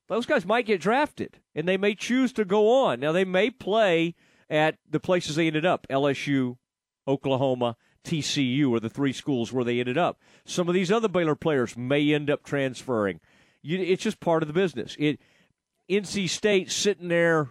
[0.07, 2.99] those guys might get drafted and they may choose to go on.
[2.99, 4.15] Now, they may play
[4.49, 6.57] at the places they ended up LSU,
[7.07, 7.75] Oklahoma,
[8.07, 10.19] TCU are the three schools where they ended up.
[10.45, 13.19] Some of these other Baylor players may end up transferring.
[13.61, 14.95] You, it's just part of the business.
[14.97, 15.19] It
[15.89, 17.49] NC State sitting there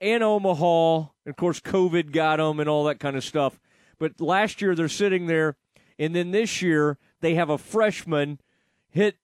[0.00, 3.60] and Omaha, and of course COVID got them and all that kind of stuff.
[3.98, 5.56] But last year they're sitting there,
[5.98, 8.40] and then this year they have a freshman
[8.88, 9.16] hit.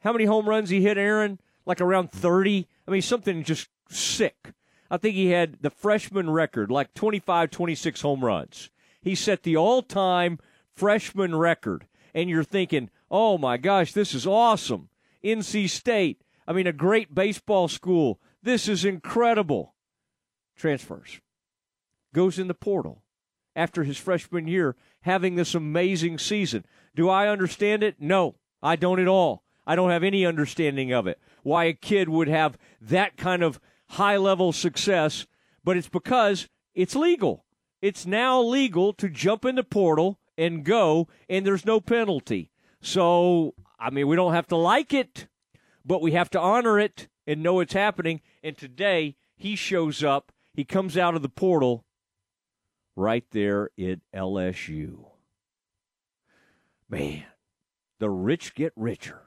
[0.00, 1.40] How many home runs he hit, Aaron?
[1.66, 2.66] Like around thirty.
[2.86, 4.52] I mean something just sick.
[4.90, 8.70] I think he had the freshman record, like 25, 26 home runs.
[9.02, 10.38] He set the all time
[10.74, 11.86] freshman record.
[12.14, 14.88] And you're thinking, oh my gosh, this is awesome.
[15.22, 18.18] NC State, I mean, a great baseball school.
[18.42, 19.74] This is incredible.
[20.56, 21.20] Transfers.
[22.14, 23.02] Goes in the portal
[23.54, 26.64] after his freshman year, having this amazing season.
[26.94, 27.96] Do I understand it?
[27.98, 29.42] No, I don't at all.
[29.68, 31.20] I don't have any understanding of it.
[31.44, 35.26] Why a kid would have that kind of high level success,
[35.62, 37.44] but it's because it's legal
[37.80, 42.50] it's now legal to jump in the portal and go, and there's no penalty.
[42.80, 45.28] So, I mean, we don't have to like it,
[45.84, 48.20] but we have to honor it and know it's happening.
[48.42, 50.32] And today, he shows up.
[50.54, 51.84] He comes out of the portal
[52.96, 55.06] right there at LSU.
[56.88, 57.24] Man,
[58.00, 59.22] the rich get richer.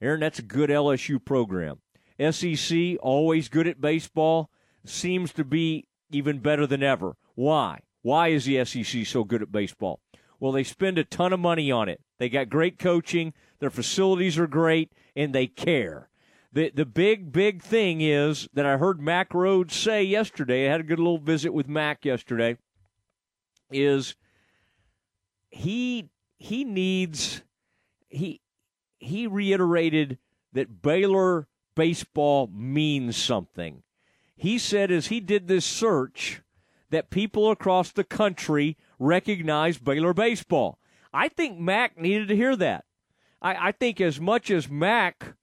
[0.00, 1.80] Aaron, that's a good LSU program.
[2.18, 4.50] SEC, always good at baseball,
[4.84, 7.16] seems to be even better than ever.
[7.34, 7.80] Why?
[8.02, 10.00] Why is the SEC so good at baseball?
[10.38, 12.00] Well, they spend a ton of money on it.
[12.18, 16.08] They got great coaching, their facilities are great, and they care.
[16.52, 20.66] The the big big thing is that I heard Mac Rhoades say yesterday.
[20.66, 22.56] I had a good little visit with Mac yesterday.
[23.70, 24.16] Is
[25.50, 27.42] he he needs
[28.08, 28.40] he
[29.00, 30.18] he reiterated
[30.52, 33.82] that Baylor baseball means something.
[34.36, 36.42] He said as he did this search
[36.90, 40.78] that people across the country recognize Baylor baseball.
[41.12, 42.84] I think Mac needed to hear that.
[43.42, 45.34] I, I think as much as Mac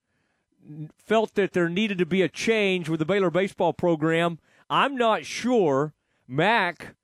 [0.98, 4.40] felt that there needed to be a change with the Baylor baseball program,
[4.70, 5.94] I'm not sure
[6.28, 6.96] Mac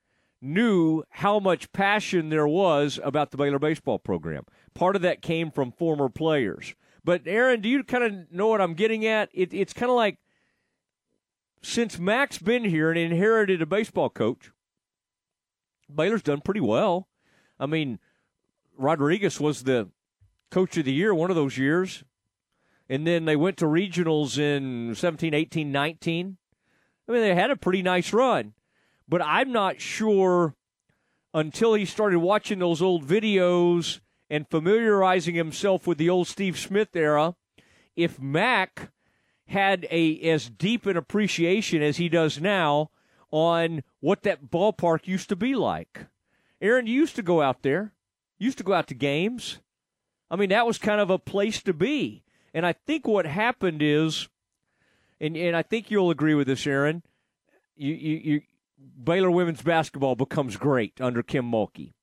[0.44, 4.44] knew how much passion there was about the Baylor baseball program.
[4.74, 6.76] Part of that came from former players.
[7.04, 9.30] But Aaron, do you kind of know what I'm getting at?
[9.34, 10.18] It, it's kind of like
[11.62, 14.52] since Mac's been here and inherited a baseball coach,
[15.94, 17.08] Baylor's done pretty well.
[17.60, 18.00] I mean,
[18.78, 19.90] Rodriguez was the
[20.52, 22.04] coach of the year one of those years.
[22.90, 26.38] And then they went to regionals in 17, 18, 19.
[27.08, 28.54] I mean, they had a pretty nice run.
[29.08, 30.56] But I'm not sure
[31.34, 34.00] until he started watching those old videos
[34.30, 37.36] and familiarizing himself with the old Steve Smith era
[37.96, 38.92] if Mac
[39.48, 42.90] had a as deep an appreciation as he does now
[43.30, 46.06] on what that ballpark used to be like.
[46.62, 47.94] Aaron, you used to go out there.
[48.38, 49.60] You used to go out to games.
[50.32, 52.24] I mean, that was kind of a place to be.
[52.54, 54.30] And I think what happened is,
[55.20, 57.04] and, and I think you'll agree with this, Aaron,
[57.76, 58.42] you, you, you
[59.04, 61.94] Baylor women's basketball becomes great under Kim Mulkey.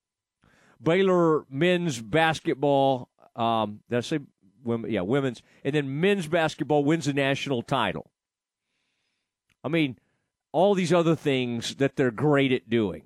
[0.82, 4.20] Baylor men's basketball, um, did I say
[4.65, 8.11] women, yeah, women's, and then men's basketball wins the national title.
[9.62, 9.98] I mean,
[10.52, 13.02] all these other things that they're great at doing.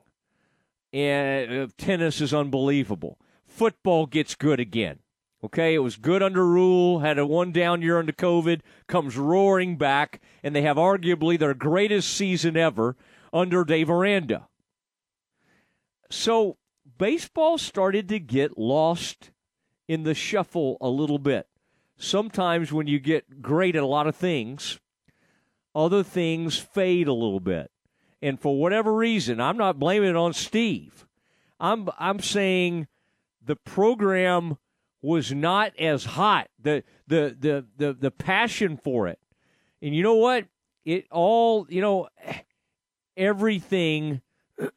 [0.92, 3.18] And uh, tennis is unbelievable.
[3.46, 5.00] Football gets good again.
[5.42, 9.76] Okay, it was good under Rhule, had a one down year under COVID, comes roaring
[9.76, 12.96] back, and they have arguably their greatest season ever
[13.34, 14.48] under Dave Aranda.
[16.08, 16.56] So
[16.96, 19.32] baseball started to get lost
[19.88, 21.48] in the shuffle a little bit.
[21.96, 24.78] Sometimes when you get great at a lot of things,
[25.74, 27.70] other things fade a little bit.
[28.22, 31.06] And for whatever reason, I'm not blaming it on Steve.
[31.60, 32.86] I'm I'm saying
[33.44, 34.56] the program
[35.02, 36.48] was not as hot.
[36.58, 39.18] The the the the, the passion for it.
[39.82, 40.46] And you know what?
[40.84, 42.08] It all, you know,
[43.16, 44.20] everything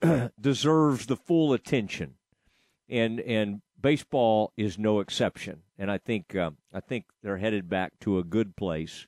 [0.40, 2.16] deserves the full attention,
[2.90, 5.62] and and baseball is no exception.
[5.78, 9.08] And I think uh, I think they're headed back to a good place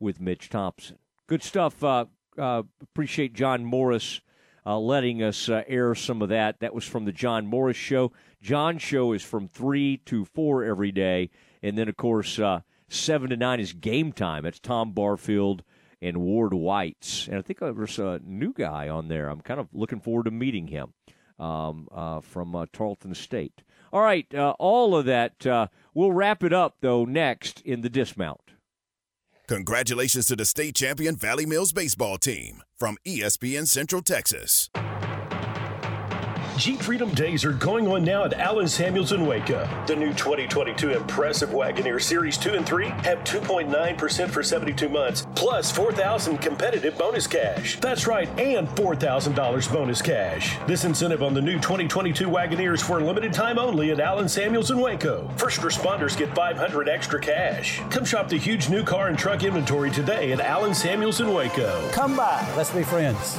[0.00, 0.98] with Mitch Thompson.
[1.26, 1.82] Good stuff.
[1.82, 2.06] Uh,
[2.36, 4.20] uh, appreciate John Morris
[4.64, 6.60] uh, letting us uh, air some of that.
[6.60, 8.12] That was from the John Morris show.
[8.42, 11.30] John's show is from three to four every day,
[11.62, 14.44] and then of course uh, seven to nine is game time.
[14.44, 15.62] It's Tom Barfield
[16.00, 17.26] and Ward Whites.
[17.28, 19.28] And I think there's a new guy on there.
[19.28, 20.94] I'm kind of looking forward to meeting him
[21.38, 23.62] um, uh, from uh, Tarleton State.
[23.92, 25.46] All right, uh, all of that.
[25.46, 28.40] Uh, we'll wrap it up, though, next in the dismount.
[29.46, 34.68] Congratulations to the state champion Valley Mills baseball team from ESPN Central Texas.
[36.58, 39.68] Jeep Freedom Days are going on now at Allen Samuels in Waco.
[39.86, 45.70] The new 2022 impressive Wagoneer Series 2 and 3 have 2.9% for 72 months, plus
[45.70, 47.78] 4000 competitive bonus cash.
[47.78, 50.58] That's right, and $4,000 bonus cash.
[50.66, 54.72] This incentive on the new 2022 Wagoneers for a limited time only at Allen Samuels
[54.72, 55.30] in Waco.
[55.36, 57.80] First responders get 500 extra cash.
[57.88, 61.88] Come shop the huge new car and truck inventory today at Allen Samuels in Waco.
[61.92, 63.38] Come by, let's be friends.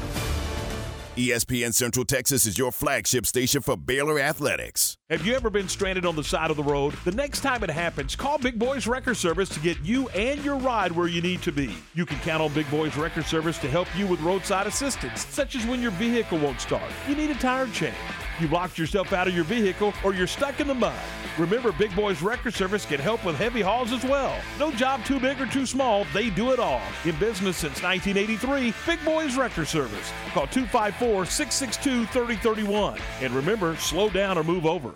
[1.17, 4.95] ESPN Central Texas is your flagship station for Baylor Athletics.
[5.09, 6.93] Have you ever been stranded on the side of the road?
[7.03, 10.55] The next time it happens, call Big Boys Wrecker Service to get you and your
[10.55, 11.75] ride where you need to be.
[11.95, 15.53] You can count on Big Boys Wrecker Service to help you with roadside assistance, such
[15.53, 17.93] as when your vehicle won't start, you need a tire change,
[18.39, 20.95] you locked yourself out of your vehicle, or you're stuck in the mud.
[21.37, 24.39] Remember, Big Boys Wrecker Service can help with heavy hauls as well.
[24.59, 26.81] No job too big or too small, they do it all.
[27.05, 30.11] In business since 1983, Big Boys Wrecker Service.
[30.33, 32.99] Call 254 662 3031.
[33.21, 34.95] And remember, slow down or move over.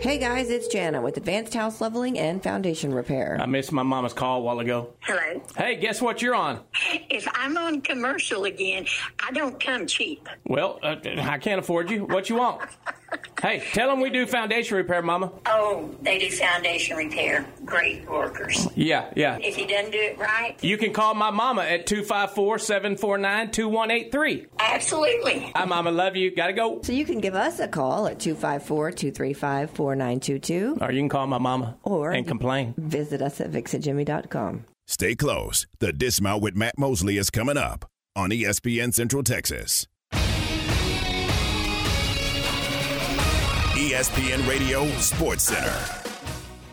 [0.00, 3.36] Hey guys, it's Jana with Advanced House Leveling and Foundation Repair.
[3.40, 4.90] I missed my mama's call a while ago.
[5.00, 5.42] Hello.
[5.56, 6.60] Hey, guess what you're on?
[7.10, 8.86] If I'm on commercial again,
[9.20, 10.28] I don't come cheap.
[10.46, 12.04] Well, uh, I can't afford you.
[12.04, 12.62] What you want?
[13.40, 15.32] hey, tell them we do foundation repair, Mama.
[15.46, 17.46] Oh, they do foundation repair.
[17.64, 18.66] Great workers.
[18.74, 19.38] Yeah, yeah.
[19.40, 24.46] If he doesn't do it right, You can call my mama at 254 749 2183.
[24.58, 25.52] absolutely.
[25.54, 25.90] Hi, Mama.
[25.90, 26.34] Love you.
[26.34, 26.80] Gotta go.
[26.82, 31.26] So you can give us a call at 254 235 4922 Or you can call
[31.26, 32.74] my mama or and complain.
[32.76, 34.64] visit us at vixajimmy.com.
[34.86, 35.66] Stay close.
[35.80, 37.84] The Dismount with Matt Mosley is coming up
[38.16, 39.86] on ESPN Central Texas.
[43.88, 45.74] ESPN Radio Sports Center.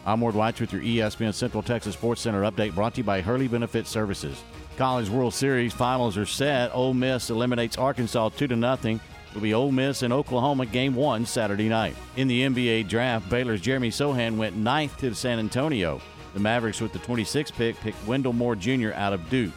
[0.06, 3.22] I'm Ward White with your ESPN Central Texas Sports Center update brought to you by
[3.22, 4.44] Hurley Benefit Services.
[4.76, 6.76] College World Series finals are set.
[6.76, 9.00] Ole Miss eliminates Arkansas 2 to nothing.
[9.30, 11.96] It'll be Ole Miss and Oklahoma game one Saturday night.
[12.18, 16.02] In the NBA draft, Baylor's Jeremy Sochan went ninth to San Antonio.
[16.34, 18.92] The Mavericks with the 26th pick picked Wendell Moore Jr.
[18.94, 19.54] out of Duke.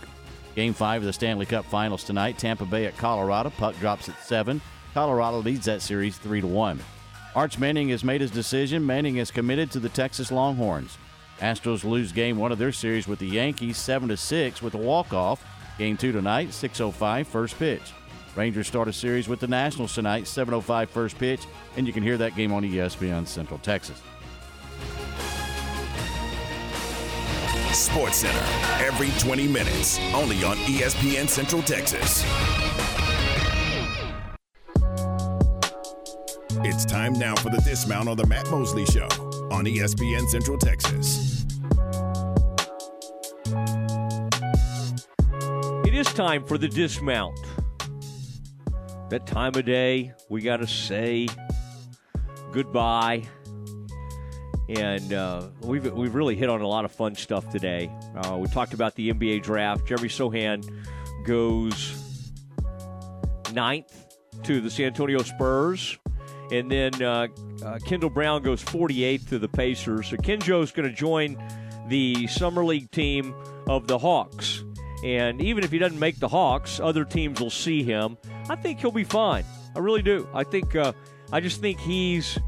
[0.55, 2.39] Game five of the Stanley Cup Finals tonight.
[2.39, 3.51] Tampa Bay at Colorado.
[3.51, 4.61] Puck drops at seven.
[4.95, 6.79] Colorado leads that series three to one.
[7.39, 8.85] Arch Manning has made his decision.
[8.85, 10.99] Manning is committed to the Texas Longhorns.
[11.39, 14.79] Astros lose game one of their series with the Yankees 7 to 6 with a
[14.79, 15.47] walk-off.
[15.79, 17.93] Game two tonight, 6.05 first pitch.
[18.35, 21.47] Rangers start a series with the Nationals tonight, 7.05 first pitch,
[21.77, 24.03] and you can hear that game on ESPN Central Texas.
[27.73, 28.45] Sports Center
[28.85, 32.25] every 20 minutes, only on ESPN Central Texas.
[36.71, 39.09] It's time now for the dismount on the Matt Mosley Show
[39.51, 41.47] on ESPN Central Texas.
[45.87, 47.41] It is time for the dismount.
[49.09, 51.29] That time of day, we got to say
[52.53, 53.23] goodbye.
[54.69, 57.91] And uh, we've, we've really hit on a lot of fun stuff today.
[58.15, 59.87] Uh, we talked about the NBA draft.
[59.87, 60.63] Jeremy Sochan
[61.25, 62.31] goes
[63.55, 64.05] ninth
[64.43, 65.97] to the San Antonio Spurs.
[66.51, 67.29] And then uh,
[67.65, 70.09] uh, Kendall Brown goes 48th to the Pacers.
[70.09, 71.37] So Akinjo's going to join
[71.89, 73.35] the Summer League team
[73.67, 74.65] of the Hawks.
[75.05, 78.17] And even if he doesn't make the Hawks, other teams will see him.
[78.49, 79.45] I think he'll be fine.
[79.77, 80.29] I really do.
[80.35, 80.75] I think.
[80.75, 80.93] Uh,
[81.33, 82.39] I just think he's.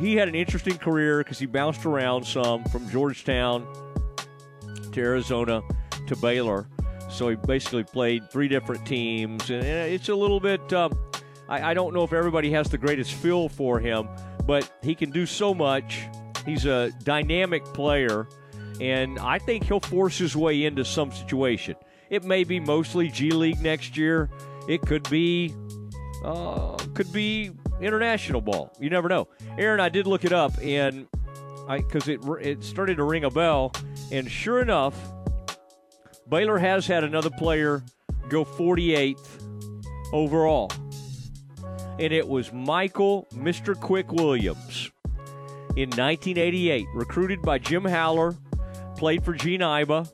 [0.00, 3.66] He had an interesting career because he bounced around some from Georgetown
[4.92, 5.62] to Arizona
[6.06, 6.68] to Baylor.
[7.10, 10.72] So he basically played three different teams, and it's a little bit.
[10.72, 10.92] Um,
[11.48, 14.08] I, I don't know if everybody has the greatest feel for him,
[14.44, 16.02] but he can do so much.
[16.44, 18.28] He's a dynamic player
[18.80, 21.76] and I think he'll force his way into some situation.
[22.10, 24.30] It may be mostly G League next year.
[24.68, 25.54] It could be,
[26.24, 28.72] uh, could be international ball.
[28.80, 29.28] You never know.
[29.58, 31.06] Aaron, I did look it up, and
[31.68, 33.72] I because it it started to ring a bell,
[34.12, 34.94] and sure enough,
[36.28, 37.82] Baylor has had another player
[38.28, 39.42] go 48th
[40.12, 40.70] overall,
[41.98, 43.78] and it was Michael Mr.
[43.78, 44.90] Quick Williams
[45.76, 48.34] in 1988, recruited by Jim Haller,
[48.96, 50.10] played for Gene Iba,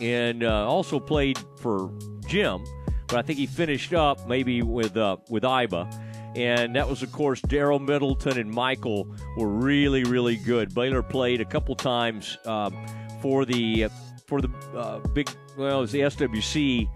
[0.00, 1.90] and uh, also played for
[2.26, 2.64] Jim.
[3.06, 7.12] But I think he finished up maybe with uh, with Iba, and that was of
[7.12, 10.74] course Darryl Middleton and Michael were really really good.
[10.74, 12.74] Baylor played a couple times um,
[13.20, 13.88] for the
[14.26, 16.88] for the uh, big well it was the SWC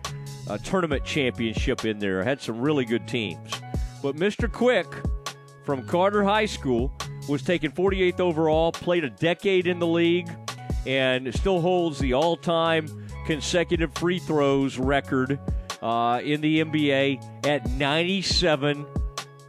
[0.48, 2.22] uh, tournament championship in there.
[2.22, 3.50] Had some really good teams,
[4.02, 4.50] but Mr.
[4.50, 4.86] Quick
[5.64, 6.92] from Carter High School
[7.28, 10.28] was taken 48th overall, played a decade in the league,
[10.86, 15.38] and still holds the all time consecutive free throws record
[15.82, 18.86] uh, in the NBA at 97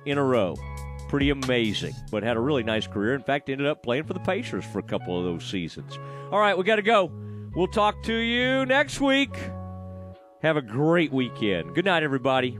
[0.05, 0.55] in a row.
[1.07, 3.15] Pretty amazing, but had a really nice career.
[3.15, 5.97] In fact, ended up playing for the Pacers for a couple of those seasons.
[6.31, 7.11] All right, we got to go.
[7.55, 9.31] We'll talk to you next week.
[10.41, 11.75] Have a great weekend.
[11.75, 12.57] Good night, everybody.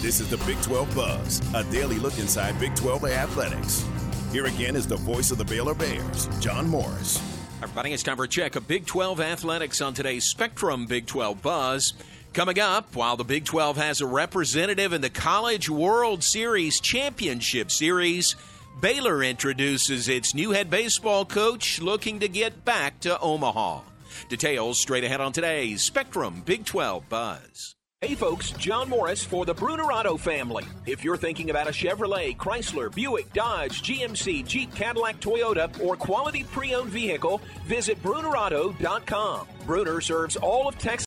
[0.00, 3.84] This is the Big 12 Buzz, a daily look inside Big 12 athletics.
[4.30, 7.20] Here again is the voice of the Baylor Bears, John Morris.
[7.60, 11.42] Everybody, it's time for a check of Big 12 athletics on today's Spectrum Big 12
[11.42, 11.94] Buzz.
[12.32, 17.72] Coming up, while the Big 12 has a representative in the College World Series Championship
[17.72, 18.36] Series,
[18.80, 23.80] Baylor introduces its new head baseball coach looking to get back to Omaha.
[24.28, 27.76] Details straight ahead on today's Spectrum Big 12 Buzz.
[28.02, 30.64] Hey folks, John Morris for the Bruner Auto family.
[30.84, 36.44] If you're thinking about a Chevrolet, Chrysler, Buick, Dodge, GMC, Jeep, Cadillac, Toyota, or quality
[36.44, 39.48] pre owned vehicle, visit BrunerAuto.com.
[39.66, 40.94] Bruner serves all of Texas.